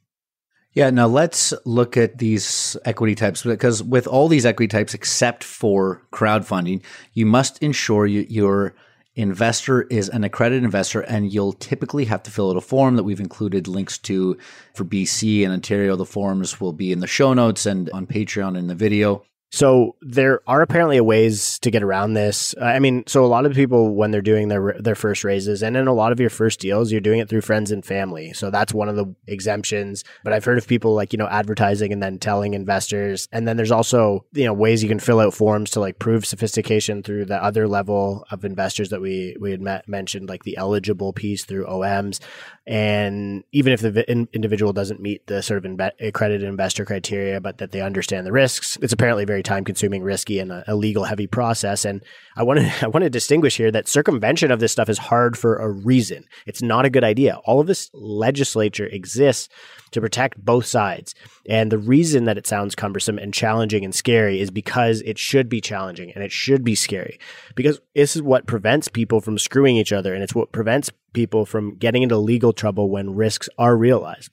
Yeah, 0.74 0.90
now 0.90 1.06
let's 1.06 1.54
look 1.64 1.96
at 1.96 2.18
these 2.18 2.76
equity 2.84 3.14
types 3.14 3.44
because 3.44 3.80
with 3.80 4.08
all 4.08 4.26
these 4.26 4.44
equity 4.44 4.66
types, 4.66 4.92
except 4.92 5.44
for 5.44 6.02
crowdfunding, 6.12 6.82
you 7.12 7.26
must 7.26 7.62
ensure 7.62 8.06
you, 8.06 8.26
your 8.28 8.74
investor 9.14 9.82
is 9.82 10.08
an 10.08 10.24
accredited 10.24 10.64
investor 10.64 11.02
and 11.02 11.32
you'll 11.32 11.52
typically 11.52 12.06
have 12.06 12.24
to 12.24 12.30
fill 12.32 12.50
out 12.50 12.56
a 12.56 12.60
form 12.60 12.96
that 12.96 13.04
we've 13.04 13.20
included 13.20 13.68
links 13.68 13.98
to 13.98 14.36
for 14.74 14.84
BC 14.84 15.44
and 15.44 15.52
Ontario. 15.52 15.94
The 15.94 16.04
forms 16.04 16.60
will 16.60 16.72
be 16.72 16.90
in 16.90 16.98
the 16.98 17.06
show 17.06 17.32
notes 17.34 17.66
and 17.66 17.88
on 17.90 18.08
Patreon 18.08 18.58
in 18.58 18.66
the 18.66 18.74
video. 18.74 19.24
So 19.50 19.94
there 20.00 20.40
are 20.48 20.62
apparently 20.62 21.00
ways 21.00 21.60
to 21.60 21.70
get 21.70 21.84
around 21.84 22.14
this. 22.14 22.56
Uh, 22.60 22.64
I 22.64 22.80
mean, 22.80 23.04
so 23.06 23.24
a 23.24 23.26
lot 23.26 23.46
of 23.46 23.54
people 23.54 23.94
when 23.94 24.10
they're 24.10 24.20
doing 24.20 24.48
their 24.48 24.74
their 24.80 24.96
first 24.96 25.22
raises 25.22 25.62
and 25.62 25.76
in 25.76 25.86
a 25.86 25.92
lot 25.92 26.10
of 26.10 26.18
your 26.18 26.28
first 26.28 26.58
deals, 26.58 26.90
you're 26.90 27.00
doing 27.00 27.20
it 27.20 27.28
through 27.28 27.42
friends 27.42 27.70
and 27.70 27.84
family. 27.84 28.32
So 28.32 28.50
that's 28.50 28.74
one 28.74 28.88
of 28.88 28.96
the 28.96 29.14
exemptions. 29.28 30.02
But 30.24 30.32
I've 30.32 30.44
heard 30.44 30.58
of 30.58 30.66
people 30.66 30.94
like, 30.94 31.12
you 31.12 31.18
know, 31.18 31.28
advertising 31.28 31.92
and 31.92 32.02
then 32.02 32.18
telling 32.18 32.54
investors. 32.54 33.28
And 33.30 33.46
then 33.46 33.56
there's 33.56 33.70
also, 33.70 34.24
you 34.32 34.44
know, 34.44 34.52
ways 34.52 34.82
you 34.82 34.88
can 34.88 34.98
fill 34.98 35.20
out 35.20 35.34
forms 35.34 35.70
to 35.72 35.80
like 35.80 36.00
prove 36.00 36.26
sophistication 36.26 37.04
through 37.04 37.26
the 37.26 37.40
other 37.40 37.68
level 37.68 38.26
of 38.32 38.44
investors 38.44 38.90
that 38.90 39.00
we 39.00 39.36
we 39.40 39.52
had 39.52 39.60
met, 39.60 39.88
mentioned 39.88 40.28
like 40.28 40.42
the 40.42 40.56
eligible 40.56 41.12
piece 41.12 41.44
through 41.44 41.66
OMs. 41.66 42.18
And 42.66 43.44
even 43.52 43.74
if 43.74 43.80
the 43.82 44.10
in- 44.10 44.28
individual 44.32 44.72
doesn't 44.72 45.00
meet 45.00 45.26
the 45.26 45.42
sort 45.42 45.64
of 45.64 45.80
accredited 46.00 46.48
investor 46.48 46.86
criteria, 46.86 47.38
but 47.38 47.58
that 47.58 47.72
they 47.72 47.82
understand 47.82 48.26
the 48.26 48.32
risks, 48.32 48.78
it's 48.80 48.92
apparently 48.92 49.26
very 49.26 49.42
time 49.42 49.64
consuming, 49.64 50.02
risky, 50.02 50.38
and 50.38 50.50
a, 50.50 50.64
a 50.66 50.74
legal 50.74 51.04
heavy 51.04 51.26
process. 51.26 51.84
And 51.84 52.02
I 52.36 52.42
want 52.42 52.60
to 52.60 52.72
I 52.82 52.88
want 52.88 53.02
to 53.04 53.10
distinguish 53.10 53.58
here 53.58 53.70
that 53.70 53.86
circumvention 53.86 54.50
of 54.50 54.60
this 54.60 54.72
stuff 54.72 54.88
is 54.88 54.98
hard 54.98 55.36
for 55.36 55.56
a 55.56 55.70
reason. 55.70 56.24
It's 56.46 56.62
not 56.62 56.86
a 56.86 56.90
good 56.90 57.04
idea. 57.04 57.38
All 57.44 57.60
of 57.60 57.66
this 57.66 57.90
legislature 57.92 58.86
exists 58.86 59.48
to 59.94 60.00
protect 60.00 60.44
both 60.44 60.66
sides. 60.66 61.14
And 61.48 61.72
the 61.72 61.78
reason 61.78 62.24
that 62.24 62.38
it 62.38 62.46
sounds 62.46 62.74
cumbersome 62.74 63.18
and 63.18 63.32
challenging 63.32 63.84
and 63.84 63.94
scary 63.94 64.40
is 64.40 64.50
because 64.50 65.00
it 65.02 65.18
should 65.18 65.48
be 65.48 65.60
challenging 65.60 66.12
and 66.12 66.22
it 66.22 66.32
should 66.32 66.62
be 66.62 66.74
scary. 66.74 67.18
Because 67.54 67.80
this 67.94 68.14
is 68.14 68.22
what 68.22 68.46
prevents 68.46 68.88
people 68.88 69.20
from 69.20 69.38
screwing 69.38 69.76
each 69.76 69.92
other 69.92 70.14
and 70.14 70.22
it's 70.22 70.34
what 70.34 70.52
prevents 70.52 70.90
people 71.12 71.46
from 71.46 71.76
getting 71.76 72.02
into 72.02 72.18
legal 72.18 72.52
trouble 72.52 72.90
when 72.90 73.14
risks 73.14 73.48
are 73.58 73.76
realized. 73.76 74.30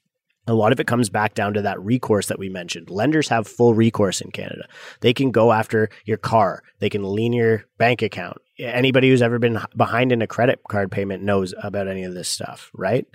A 0.48 0.54
lot 0.54 0.72
of 0.72 0.80
it 0.80 0.88
comes 0.88 1.08
back 1.08 1.34
down 1.34 1.54
to 1.54 1.62
that 1.62 1.80
recourse 1.80 2.26
that 2.26 2.38
we 2.38 2.48
mentioned. 2.48 2.90
Lenders 2.90 3.28
have 3.28 3.46
full 3.46 3.74
recourse 3.74 4.20
in 4.20 4.32
Canada. 4.32 4.66
They 5.00 5.14
can 5.14 5.30
go 5.30 5.52
after 5.52 5.88
your 6.04 6.16
car. 6.16 6.64
They 6.80 6.90
can 6.90 7.04
lien 7.04 7.32
your 7.32 7.64
bank 7.78 8.02
account. 8.02 8.38
Anybody 8.58 9.08
who's 9.08 9.22
ever 9.22 9.38
been 9.38 9.60
behind 9.76 10.10
in 10.10 10.20
a 10.20 10.26
credit 10.26 10.60
card 10.68 10.90
payment 10.90 11.22
knows 11.22 11.54
about 11.62 11.86
any 11.86 12.02
of 12.02 12.14
this 12.14 12.28
stuff, 12.28 12.72
right? 12.74 13.06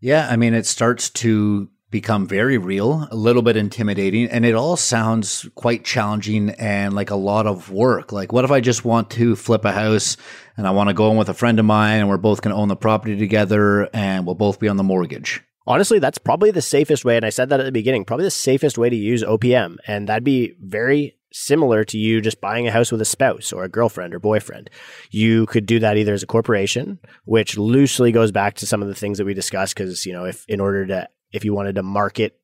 Yeah, 0.00 0.28
I 0.28 0.36
mean, 0.36 0.54
it 0.54 0.66
starts 0.66 1.10
to 1.10 1.68
become 1.92 2.26
very 2.26 2.58
real, 2.58 3.06
a 3.12 3.14
little 3.14 3.42
bit 3.42 3.56
intimidating, 3.56 4.26
and 4.28 4.44
it 4.44 4.54
all 4.54 4.76
sounds 4.76 5.48
quite 5.54 5.84
challenging 5.84 6.50
and 6.50 6.94
like 6.94 7.10
a 7.10 7.16
lot 7.16 7.46
of 7.46 7.70
work. 7.70 8.10
Like, 8.10 8.32
what 8.32 8.44
if 8.44 8.50
I 8.50 8.60
just 8.60 8.84
want 8.84 9.10
to 9.10 9.36
flip 9.36 9.64
a 9.64 9.70
house 9.70 10.16
and 10.56 10.66
I 10.66 10.72
want 10.72 10.88
to 10.88 10.94
go 10.94 11.10
in 11.12 11.16
with 11.16 11.28
a 11.28 11.34
friend 11.34 11.60
of 11.60 11.64
mine 11.64 12.00
and 12.00 12.08
we're 12.08 12.16
both 12.16 12.42
going 12.42 12.52
to 12.52 12.60
own 12.60 12.68
the 12.68 12.74
property 12.74 13.16
together 13.16 13.88
and 13.94 14.26
we'll 14.26 14.34
both 14.34 14.58
be 14.58 14.66
on 14.66 14.78
the 14.78 14.82
mortgage? 14.82 15.40
Honestly, 15.64 16.00
that's 16.00 16.18
probably 16.18 16.50
the 16.50 16.62
safest 16.62 17.04
way. 17.04 17.16
And 17.16 17.24
I 17.24 17.30
said 17.30 17.50
that 17.50 17.60
at 17.60 17.66
the 17.66 17.70
beginning, 17.70 18.04
probably 18.04 18.24
the 18.24 18.30
safest 18.30 18.78
way 18.78 18.90
to 18.90 18.96
use 18.96 19.22
OPM. 19.22 19.76
And 19.86 20.08
that'd 20.08 20.24
be 20.24 20.54
very 20.60 21.16
similar 21.32 21.84
to 21.84 21.98
you 21.98 22.20
just 22.20 22.40
buying 22.40 22.66
a 22.66 22.72
house 22.72 22.90
with 22.90 23.00
a 23.00 23.06
spouse 23.06 23.52
or 23.52 23.64
a 23.64 23.68
girlfriend 23.68 24.14
or 24.14 24.18
boyfriend. 24.18 24.70
You 25.10 25.46
could 25.46 25.66
do 25.66 25.78
that 25.78 25.96
either 25.96 26.14
as 26.14 26.22
a 26.22 26.26
corporation, 26.26 26.98
which 27.24 27.56
loosely 27.56 28.12
goes 28.12 28.32
back 28.32 28.54
to 28.56 28.66
some 28.66 28.82
of 28.82 28.88
the 28.88 28.94
things 28.94 29.18
that 29.18 29.24
we 29.24 29.34
discussed. 29.34 29.76
Cause, 29.76 30.04
you 30.04 30.12
know, 30.12 30.24
if 30.24 30.44
in 30.48 30.60
order 30.60 30.86
to, 30.86 31.08
if 31.32 31.44
you 31.44 31.54
wanted 31.54 31.74
to 31.76 31.82
market 31.82 32.38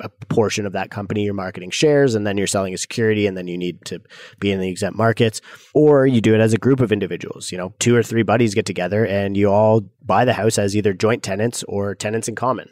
a 0.00 0.08
portion 0.28 0.66
of 0.66 0.72
that 0.72 0.90
company, 0.90 1.24
you're 1.24 1.34
marketing 1.34 1.70
shares 1.70 2.14
and 2.14 2.26
then 2.26 2.36
you're 2.36 2.46
selling 2.46 2.74
a 2.74 2.78
security 2.78 3.26
and 3.26 3.36
then 3.36 3.48
you 3.48 3.56
need 3.56 3.82
to 3.86 4.00
be 4.38 4.52
in 4.52 4.60
the 4.60 4.68
exempt 4.68 4.96
markets. 4.96 5.40
Or 5.74 6.06
you 6.06 6.20
do 6.20 6.34
it 6.34 6.40
as 6.40 6.52
a 6.52 6.58
group 6.58 6.80
of 6.80 6.92
individuals, 6.92 7.50
you 7.50 7.58
know, 7.58 7.74
two 7.78 7.96
or 7.96 8.02
three 8.02 8.22
buddies 8.22 8.54
get 8.54 8.66
together 8.66 9.06
and 9.06 9.36
you 9.36 9.50
all 9.50 9.88
buy 10.04 10.24
the 10.24 10.34
house 10.34 10.58
as 10.58 10.76
either 10.76 10.92
joint 10.92 11.22
tenants 11.22 11.64
or 11.64 11.94
tenants 11.94 12.28
in 12.28 12.34
common. 12.34 12.68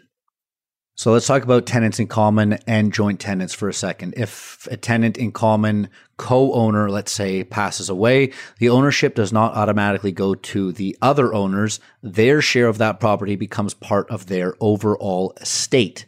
So 0.96 1.10
let's 1.10 1.26
talk 1.26 1.42
about 1.42 1.66
tenants 1.66 1.98
in 1.98 2.06
common 2.06 2.52
and 2.68 2.92
joint 2.92 3.18
tenants 3.18 3.52
for 3.52 3.68
a 3.68 3.74
second. 3.74 4.14
If 4.16 4.68
a 4.70 4.76
tenant 4.76 5.16
in 5.16 5.32
common 5.32 5.88
co-owner, 6.18 6.88
let's 6.88 7.10
say, 7.10 7.42
passes 7.42 7.88
away, 7.88 8.32
the 8.58 8.68
ownership 8.68 9.16
does 9.16 9.32
not 9.32 9.54
automatically 9.54 10.12
go 10.12 10.36
to 10.36 10.70
the 10.70 10.96
other 11.02 11.34
owners. 11.34 11.80
Their 12.00 12.40
share 12.40 12.68
of 12.68 12.78
that 12.78 13.00
property 13.00 13.34
becomes 13.34 13.74
part 13.74 14.08
of 14.08 14.26
their 14.26 14.54
overall 14.60 15.32
estate. 15.40 16.06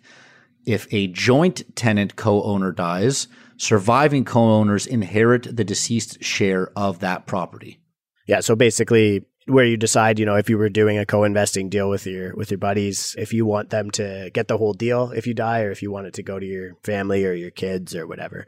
If 0.65 0.87
a 0.93 1.09
joint 1.09 1.75
tenant 1.75 2.15
co-owner 2.15 2.71
dies, 2.71 3.27
surviving 3.57 4.25
co-owners 4.25 4.87
inherit 4.87 5.57
the 5.57 5.65
deceased 5.65 6.23
share 6.23 6.71
of 6.77 7.01
that 7.01 7.27
property. 7.27 7.81
Yeah, 8.29 8.39
so 8.39 8.55
basically 8.55 9.25
where 9.47 9.65
you 9.65 9.77
decide, 9.77 10.19
you 10.19 10.27
know, 10.27 10.35
if 10.35 10.51
you 10.51 10.59
were 10.59 10.69
doing 10.69 10.99
a 10.99 11.07
co-investing 11.07 11.69
deal 11.69 11.89
with 11.89 12.07
your 12.07 12.35
with 12.35 12.51
your 12.51 12.59
buddies, 12.59 13.15
if 13.19 13.33
you 13.33 13.47
want 13.47 13.71
them 13.71 13.91
to 13.93 14.31
get 14.35 14.49
the 14.49 14.59
whole 14.59 14.73
deal 14.73 15.13
if 15.13 15.27
you 15.27 15.35
die, 15.35 15.63
or 15.63 15.71
if 15.71 15.83
you 15.83 15.91
want 15.91 16.07
it 16.07 16.15
to 16.15 16.23
go 16.23 16.39
to 16.39 16.47
your 16.47 16.75
family 16.83 17.25
or 17.25 17.33
your 17.33 17.51
kids 17.51 17.95
or 17.95 18.07
whatever. 18.07 18.47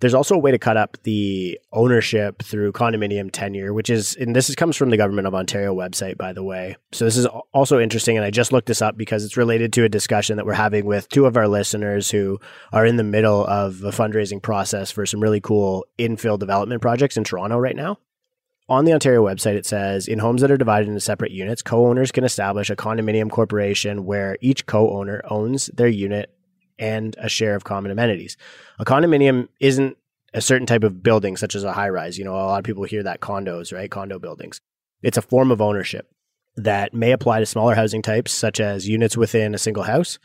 There's 0.00 0.14
also 0.14 0.34
a 0.34 0.38
way 0.38 0.50
to 0.50 0.58
cut 0.58 0.78
up 0.78 0.96
the 1.02 1.60
ownership 1.72 2.42
through 2.42 2.72
condominium 2.72 3.30
tenure, 3.30 3.74
which 3.74 3.90
is, 3.90 4.16
and 4.16 4.34
this 4.34 4.48
is, 4.48 4.56
comes 4.56 4.74
from 4.74 4.88
the 4.88 4.96
Government 4.96 5.26
of 5.26 5.34
Ontario 5.34 5.74
website, 5.74 6.16
by 6.16 6.32
the 6.32 6.42
way. 6.42 6.78
So 6.92 7.04
this 7.04 7.18
is 7.18 7.26
also 7.52 7.78
interesting, 7.78 8.16
and 8.16 8.24
I 8.24 8.30
just 8.30 8.50
looked 8.50 8.66
this 8.66 8.80
up 8.80 8.96
because 8.96 9.26
it's 9.26 9.36
related 9.36 9.74
to 9.74 9.84
a 9.84 9.90
discussion 9.90 10.38
that 10.38 10.46
we're 10.46 10.54
having 10.54 10.86
with 10.86 11.10
two 11.10 11.26
of 11.26 11.36
our 11.36 11.48
listeners 11.48 12.10
who 12.10 12.40
are 12.72 12.86
in 12.86 12.96
the 12.96 13.04
middle 13.04 13.44
of 13.44 13.84
a 13.84 13.90
fundraising 13.90 14.40
process 14.40 14.90
for 14.90 15.04
some 15.04 15.20
really 15.20 15.40
cool 15.40 15.84
infill 15.98 16.38
development 16.38 16.80
projects 16.80 17.18
in 17.18 17.24
Toronto 17.24 17.58
right 17.58 17.76
now 17.76 17.98
on 18.70 18.84
the 18.84 18.92
Ontario 18.92 19.22
website, 19.22 19.56
it 19.56 19.66
says 19.66 20.06
in 20.06 20.20
homes 20.20 20.40
that 20.40 20.50
are 20.50 20.56
divided 20.56 20.88
into 20.88 21.00
separate 21.00 21.32
units, 21.32 21.60
co 21.60 21.86
owners 21.88 22.12
can 22.12 22.22
establish 22.22 22.70
a 22.70 22.76
condominium 22.76 23.28
corporation 23.28 24.06
where 24.06 24.38
each 24.40 24.64
co 24.64 24.96
owner 24.96 25.20
owns 25.28 25.66
their 25.74 25.88
unit 25.88 26.32
and 26.78 27.16
a 27.18 27.28
share 27.28 27.56
of 27.56 27.64
common 27.64 27.90
amenities. 27.90 28.36
A 28.78 28.84
condominium 28.84 29.48
isn't 29.58 29.98
a 30.32 30.40
certain 30.40 30.66
type 30.66 30.84
of 30.84 31.02
building, 31.02 31.36
such 31.36 31.56
as 31.56 31.64
a 31.64 31.72
high 31.72 31.88
rise. 31.88 32.16
You 32.16 32.24
know, 32.24 32.34
a 32.34 32.46
lot 32.46 32.58
of 32.58 32.64
people 32.64 32.84
hear 32.84 33.02
that 33.02 33.20
condos, 33.20 33.72
right? 33.72 33.90
Condo 33.90 34.20
buildings. 34.20 34.60
It's 35.02 35.18
a 35.18 35.22
form 35.22 35.50
of 35.50 35.60
ownership 35.60 36.08
that 36.56 36.94
may 36.94 37.10
apply 37.10 37.40
to 37.40 37.46
smaller 37.46 37.74
housing 37.74 38.02
types, 38.02 38.32
such 38.32 38.60
as 38.60 38.88
units 38.88 39.16
within 39.16 39.54
a 39.54 39.58
single 39.58 39.82
house. 39.82 40.18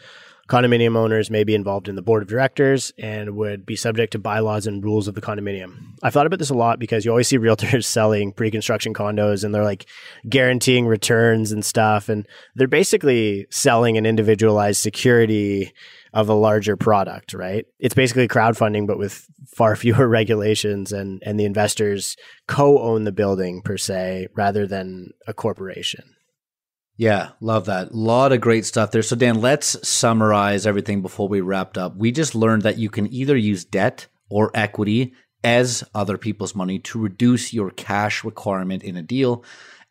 Condominium 0.48 0.96
owners 0.96 1.32
may 1.32 1.44
be 1.44 1.56
involved 1.56 1.88
in 1.88 1.96
the 1.96 2.04
board 2.04 2.22
of 2.22 2.30
directors 2.30 2.94
and 3.00 3.36
would 3.36 3.66
be 3.66 3.76
subject 3.76 4.12
to 4.12 4.20
bylaws 4.20 4.68
and 4.68 4.84
rules 4.84 5.08
of 5.08 5.16
the 5.16 5.22
condominium. 5.22 5.94
I've 6.04 6.14
thought 6.14 6.28
about 6.28 6.38
this 6.38 6.52
a 6.52 6.56
lot 6.56 6.78
because 6.78 7.04
you 7.04 7.10
always 7.10 7.28
see 7.28 7.40
realtors 7.40 7.86
selling 7.86 8.32
pre 8.32 8.52
construction 8.52 8.94
condos 8.94 9.44
and 9.44 9.56
they're 9.56 9.64
like 9.64 9.88
guaranteeing 10.30 10.86
returns 10.86 11.52
and 11.52 11.66
stuff. 11.66 12.10
And 12.10 12.28
they're 12.54 12.68
basically 12.68 13.48
selling 13.50 13.98
an 13.98 14.06
individualized 14.06 14.82
security 14.82 15.74
of 16.14 16.30
a 16.30 16.34
larger 16.34 16.78
product, 16.78 17.34
right? 17.34 17.66
It's 17.80 17.96
basically 17.96 18.28
crowdfunding, 18.28 18.86
but 18.86 19.00
with 19.00 19.28
far 19.48 19.76
fewer 19.76 20.08
regulations 20.08 20.92
and, 20.92 21.24
and 21.26 21.40
the 21.40 21.46
investors 21.46 22.16
co 22.48 22.80
own 22.80 23.04
the 23.04 23.12
building 23.12 23.62
per 23.64 23.78
se 23.78 24.28
rather 24.36 24.68
than 24.68 25.10
a 25.26 25.34
corporation. 25.34 26.15
Yeah, 26.98 27.32
love 27.42 27.66
that. 27.66 27.92
A 27.92 27.96
lot 27.96 28.32
of 28.32 28.40
great 28.40 28.66
stuff 28.66 28.92
there. 28.92 29.02
So, 29.02 29.16
Dan, 29.16 29.42
let's 29.42 29.88
summarize 29.88 30.66
everything 30.66 31.02
before 31.02 31.28
we 31.28 31.42
wrapped 31.42 31.78
up. 31.78 31.96
We 31.98 32.12
just 32.12 32.36
learned 32.36 32.62
that 32.64 32.78
you 32.78 32.90
can 32.90 33.12
either 33.14 33.36
use 33.36 33.66
debt 33.66 34.08
or 34.30 34.52
equity 34.54 35.14
as 35.44 35.84
other 35.94 36.18
people's 36.18 36.56
money 36.56 36.80
to 36.80 37.00
reduce 37.00 37.54
your 37.54 37.70
cash 37.72 38.24
requirement 38.24 38.84
in 38.84 38.96
a 38.96 39.04
deal. 39.04 39.44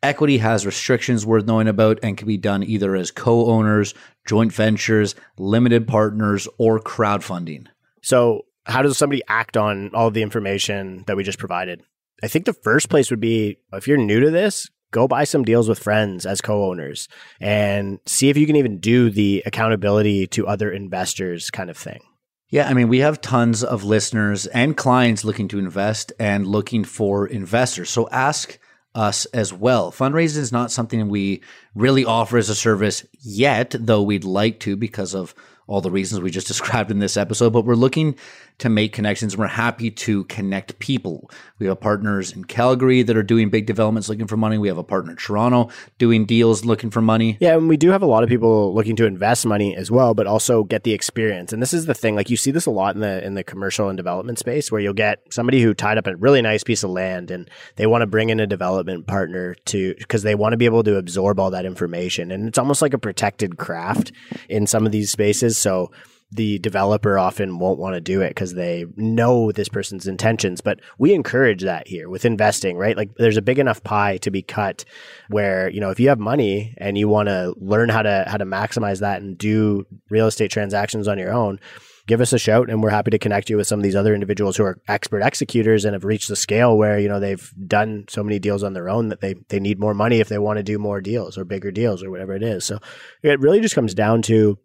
Equity 0.02 0.38
has 0.38 0.66
restrictions 0.66 1.24
worth 1.24 1.46
knowing 1.46 1.68
about 1.68 1.98
and 2.02 2.16
can 2.16 2.26
be 2.26 2.36
done 2.36 2.62
either 2.62 2.96
as 2.96 3.10
co 3.10 3.46
owners, 3.46 3.94
joint 4.26 4.52
ventures, 4.52 5.14
limited 5.38 5.86
partners, 5.86 6.48
or 6.58 6.80
crowdfunding. 6.80 7.66
So, 8.02 8.46
how 8.66 8.82
does 8.82 8.96
somebody 8.96 9.22
act 9.28 9.56
on 9.56 9.90
all 9.94 10.10
the 10.10 10.22
information 10.22 11.04
that 11.06 11.16
we 11.16 11.22
just 11.22 11.38
provided? 11.38 11.82
I 12.22 12.28
think 12.28 12.46
the 12.46 12.54
first 12.54 12.88
place 12.88 13.10
would 13.10 13.20
be 13.20 13.58
if 13.72 13.86
you're 13.86 13.98
new 13.98 14.20
to 14.20 14.30
this, 14.30 14.68
go 14.94 15.08
buy 15.08 15.24
some 15.24 15.44
deals 15.44 15.68
with 15.68 15.78
friends 15.78 16.24
as 16.24 16.40
co-owners 16.40 17.08
and 17.40 17.98
see 18.06 18.30
if 18.30 18.36
you 18.36 18.46
can 18.46 18.56
even 18.56 18.78
do 18.78 19.10
the 19.10 19.42
accountability 19.44 20.26
to 20.28 20.46
other 20.46 20.70
investors 20.70 21.50
kind 21.50 21.68
of 21.68 21.76
thing. 21.76 22.00
Yeah, 22.48 22.68
I 22.68 22.74
mean, 22.74 22.88
we 22.88 23.00
have 23.00 23.20
tons 23.20 23.64
of 23.64 23.82
listeners 23.82 24.46
and 24.46 24.76
clients 24.76 25.24
looking 25.24 25.48
to 25.48 25.58
invest 25.58 26.12
and 26.20 26.46
looking 26.46 26.84
for 26.84 27.26
investors. 27.26 27.90
So 27.90 28.08
ask 28.10 28.58
us 28.94 29.24
as 29.26 29.52
well. 29.52 29.90
Fundraising 29.90 30.38
is 30.38 30.52
not 30.52 30.70
something 30.70 31.08
we 31.08 31.42
really 31.74 32.04
offer 32.04 32.38
as 32.38 32.48
a 32.48 32.54
service 32.54 33.04
yet, 33.20 33.74
though 33.76 34.02
we'd 34.02 34.22
like 34.22 34.60
to 34.60 34.76
because 34.76 35.14
of 35.14 35.34
all 35.66 35.80
the 35.80 35.90
reasons 35.90 36.20
we 36.20 36.30
just 36.30 36.46
described 36.54 36.92
in 36.92 37.00
this 37.00 37.16
episode, 37.16 37.52
but 37.52 37.64
we're 37.64 37.74
looking 37.74 38.14
to 38.58 38.68
make 38.68 38.92
connections. 38.92 39.36
We're 39.36 39.46
happy 39.46 39.90
to 39.90 40.24
connect 40.24 40.78
people. 40.78 41.30
We 41.58 41.66
have 41.66 41.80
partners 41.80 42.32
in 42.32 42.44
Calgary 42.44 43.02
that 43.02 43.16
are 43.16 43.22
doing 43.22 43.50
big 43.50 43.66
developments 43.66 44.08
looking 44.08 44.26
for 44.26 44.36
money. 44.36 44.58
We 44.58 44.68
have 44.68 44.78
a 44.78 44.84
partner 44.84 45.12
in 45.12 45.16
Toronto 45.16 45.70
doing 45.98 46.24
deals 46.24 46.64
looking 46.64 46.90
for 46.90 47.00
money. 47.00 47.36
Yeah, 47.40 47.56
and 47.56 47.68
we 47.68 47.76
do 47.76 47.90
have 47.90 48.02
a 48.02 48.06
lot 48.06 48.22
of 48.22 48.28
people 48.28 48.72
looking 48.72 48.96
to 48.96 49.06
invest 49.06 49.44
money 49.44 49.74
as 49.74 49.90
well, 49.90 50.14
but 50.14 50.26
also 50.26 50.62
get 50.62 50.84
the 50.84 50.92
experience. 50.92 51.52
And 51.52 51.60
this 51.60 51.74
is 51.74 51.86
the 51.86 51.94
thing, 51.94 52.14
like 52.14 52.30
you 52.30 52.36
see 52.36 52.52
this 52.52 52.66
a 52.66 52.70
lot 52.70 52.94
in 52.94 53.00
the 53.00 53.24
in 53.24 53.34
the 53.34 53.44
commercial 53.44 53.88
and 53.88 53.96
development 53.96 54.38
space 54.38 54.70
where 54.70 54.80
you'll 54.80 54.94
get 54.94 55.20
somebody 55.30 55.60
who 55.60 55.74
tied 55.74 55.98
up 55.98 56.06
a 56.06 56.16
really 56.16 56.42
nice 56.42 56.62
piece 56.62 56.84
of 56.84 56.90
land 56.90 57.30
and 57.30 57.50
they 57.76 57.86
want 57.86 58.02
to 58.02 58.06
bring 58.06 58.30
in 58.30 58.40
a 58.40 58.46
development 58.46 59.06
partner 59.06 59.54
to 59.66 59.94
because 59.98 60.22
they 60.22 60.34
want 60.34 60.52
to 60.52 60.56
be 60.56 60.64
able 60.64 60.84
to 60.84 60.96
absorb 60.96 61.40
all 61.40 61.50
that 61.50 61.66
information. 61.66 62.30
And 62.30 62.46
it's 62.46 62.58
almost 62.58 62.82
like 62.82 62.94
a 62.94 62.98
protected 62.98 63.58
craft 63.58 64.12
in 64.48 64.66
some 64.66 64.86
of 64.86 64.92
these 64.92 65.10
spaces. 65.10 65.58
So 65.58 65.90
the 66.34 66.58
developer 66.58 67.16
often 67.16 67.58
won't 67.58 67.78
want 67.78 67.94
to 67.94 68.00
do 68.00 68.20
it 68.20 68.30
because 68.30 68.54
they 68.54 68.86
know 68.96 69.52
this 69.52 69.68
person's 69.68 70.08
intentions. 70.08 70.60
But 70.60 70.80
we 70.98 71.14
encourage 71.14 71.62
that 71.62 71.86
here 71.86 72.08
with 72.08 72.24
investing, 72.24 72.76
right? 72.76 72.96
Like 72.96 73.14
there's 73.16 73.36
a 73.36 73.42
big 73.42 73.60
enough 73.60 73.84
pie 73.84 74.16
to 74.18 74.30
be 74.32 74.42
cut 74.42 74.84
where, 75.28 75.70
you 75.70 75.80
know, 75.80 75.90
if 75.90 76.00
you 76.00 76.08
have 76.08 76.18
money 76.18 76.74
and 76.78 76.98
you 76.98 77.08
want 77.08 77.28
to 77.28 77.54
learn 77.56 77.88
how 77.88 78.02
to 78.02 78.24
how 78.26 78.36
to 78.36 78.44
maximize 78.44 79.00
that 79.00 79.22
and 79.22 79.38
do 79.38 79.86
real 80.10 80.26
estate 80.26 80.50
transactions 80.50 81.06
on 81.06 81.18
your 81.18 81.32
own, 81.32 81.60
give 82.08 82.20
us 82.20 82.32
a 82.32 82.38
shout 82.38 82.68
and 82.68 82.82
we're 82.82 82.90
happy 82.90 83.12
to 83.12 83.18
connect 83.18 83.48
you 83.48 83.56
with 83.56 83.68
some 83.68 83.78
of 83.78 83.84
these 83.84 83.96
other 83.96 84.12
individuals 84.12 84.56
who 84.56 84.64
are 84.64 84.80
expert 84.88 85.20
executors 85.20 85.84
and 85.84 85.94
have 85.94 86.04
reached 86.04 86.28
the 86.28 86.36
scale 86.36 86.76
where, 86.76 86.98
you 86.98 87.08
know, 87.08 87.20
they've 87.20 87.52
done 87.66 88.06
so 88.08 88.24
many 88.24 88.40
deals 88.40 88.64
on 88.64 88.72
their 88.72 88.88
own 88.88 89.08
that 89.08 89.20
they 89.20 89.34
they 89.50 89.60
need 89.60 89.78
more 89.78 89.94
money 89.94 90.18
if 90.18 90.28
they 90.28 90.38
want 90.38 90.56
to 90.56 90.64
do 90.64 90.80
more 90.80 91.00
deals 91.00 91.38
or 91.38 91.44
bigger 91.44 91.70
deals 91.70 92.02
or 92.02 92.10
whatever 92.10 92.34
it 92.34 92.42
is. 92.42 92.64
So 92.64 92.80
it 93.22 93.38
really 93.38 93.60
just 93.60 93.76
comes 93.76 93.94
down 93.94 94.22
to 94.22 94.58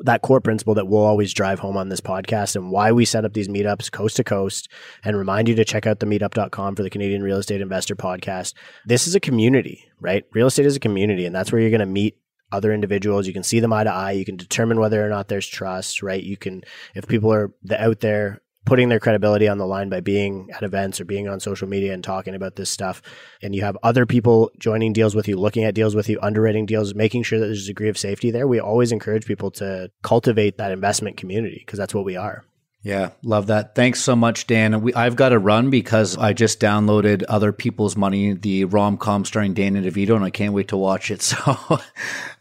that 0.00 0.22
core 0.22 0.40
principle 0.40 0.74
that 0.74 0.86
we'll 0.86 1.04
always 1.04 1.32
drive 1.32 1.58
home 1.58 1.76
on 1.76 1.88
this 1.88 2.00
podcast 2.00 2.56
and 2.56 2.70
why 2.70 2.92
we 2.92 3.04
set 3.04 3.24
up 3.24 3.34
these 3.34 3.48
meetups 3.48 3.90
coast 3.90 4.16
to 4.16 4.24
coast 4.24 4.68
and 5.04 5.16
remind 5.16 5.48
you 5.48 5.54
to 5.54 5.64
check 5.64 5.86
out 5.86 6.00
the 6.00 6.06
meetup.com 6.06 6.74
for 6.74 6.82
the 6.82 6.90
Canadian 6.90 7.22
Real 7.22 7.38
Estate 7.38 7.60
Investor 7.60 7.96
podcast. 7.96 8.54
This 8.86 9.06
is 9.06 9.14
a 9.14 9.20
community, 9.20 9.84
right? 10.00 10.24
Real 10.32 10.46
estate 10.46 10.66
is 10.66 10.76
a 10.76 10.80
community, 10.80 11.26
and 11.26 11.34
that's 11.34 11.52
where 11.52 11.60
you're 11.60 11.70
going 11.70 11.80
to 11.80 11.86
meet 11.86 12.16
other 12.52 12.72
individuals. 12.72 13.26
You 13.26 13.32
can 13.32 13.42
see 13.42 13.60
them 13.60 13.72
eye 13.72 13.84
to 13.84 13.92
eye. 13.92 14.12
You 14.12 14.24
can 14.24 14.36
determine 14.36 14.80
whether 14.80 15.04
or 15.04 15.08
not 15.08 15.28
there's 15.28 15.46
trust, 15.46 16.02
right? 16.02 16.22
You 16.22 16.36
can, 16.36 16.62
if 16.94 17.06
people 17.06 17.32
are 17.32 17.52
out 17.70 18.00
there 18.00 18.40
putting 18.64 18.88
their 18.88 19.00
credibility 19.00 19.48
on 19.48 19.58
the 19.58 19.66
line 19.66 19.88
by 19.88 20.00
being 20.00 20.48
at 20.54 20.62
events 20.62 21.00
or 21.00 21.04
being 21.04 21.28
on 21.28 21.40
social 21.40 21.68
media 21.68 21.92
and 21.92 22.04
talking 22.04 22.34
about 22.34 22.56
this 22.56 22.70
stuff. 22.70 23.02
And 23.42 23.54
you 23.54 23.62
have 23.62 23.76
other 23.82 24.06
people 24.06 24.50
joining 24.58 24.92
deals 24.92 25.14
with 25.14 25.26
you, 25.28 25.36
looking 25.36 25.64
at 25.64 25.74
deals 25.74 25.94
with 25.94 26.08
you, 26.08 26.18
underwriting 26.22 26.66
deals, 26.66 26.94
making 26.94 27.22
sure 27.22 27.40
that 27.40 27.46
there's 27.46 27.64
a 27.64 27.68
degree 27.68 27.88
of 27.88 27.98
safety 27.98 28.30
there. 28.30 28.46
We 28.46 28.60
always 28.60 28.92
encourage 28.92 29.26
people 29.26 29.50
to 29.52 29.90
cultivate 30.02 30.58
that 30.58 30.72
investment 30.72 31.16
community 31.16 31.62
because 31.64 31.78
that's 31.78 31.94
what 31.94 32.04
we 32.04 32.16
are. 32.16 32.44
Yeah, 32.82 33.10
love 33.22 33.48
that. 33.48 33.74
Thanks 33.74 34.00
so 34.00 34.16
much, 34.16 34.46
Dan. 34.46 34.80
We, 34.80 34.94
I've 34.94 35.16
got 35.16 35.30
to 35.30 35.38
run 35.38 35.68
because 35.68 36.16
I 36.16 36.32
just 36.32 36.60
downloaded 36.60 37.24
Other 37.28 37.52
People's 37.52 37.94
Money, 37.94 38.32
the 38.32 38.64
rom 38.64 38.96
com 38.96 39.26
starring 39.26 39.52
Danny 39.52 39.82
DeVito, 39.82 40.16
and 40.16 40.24
I 40.24 40.30
can't 40.30 40.54
wait 40.54 40.68
to 40.68 40.76
watch 40.76 41.10
it. 41.10 41.20
So, 41.30 41.78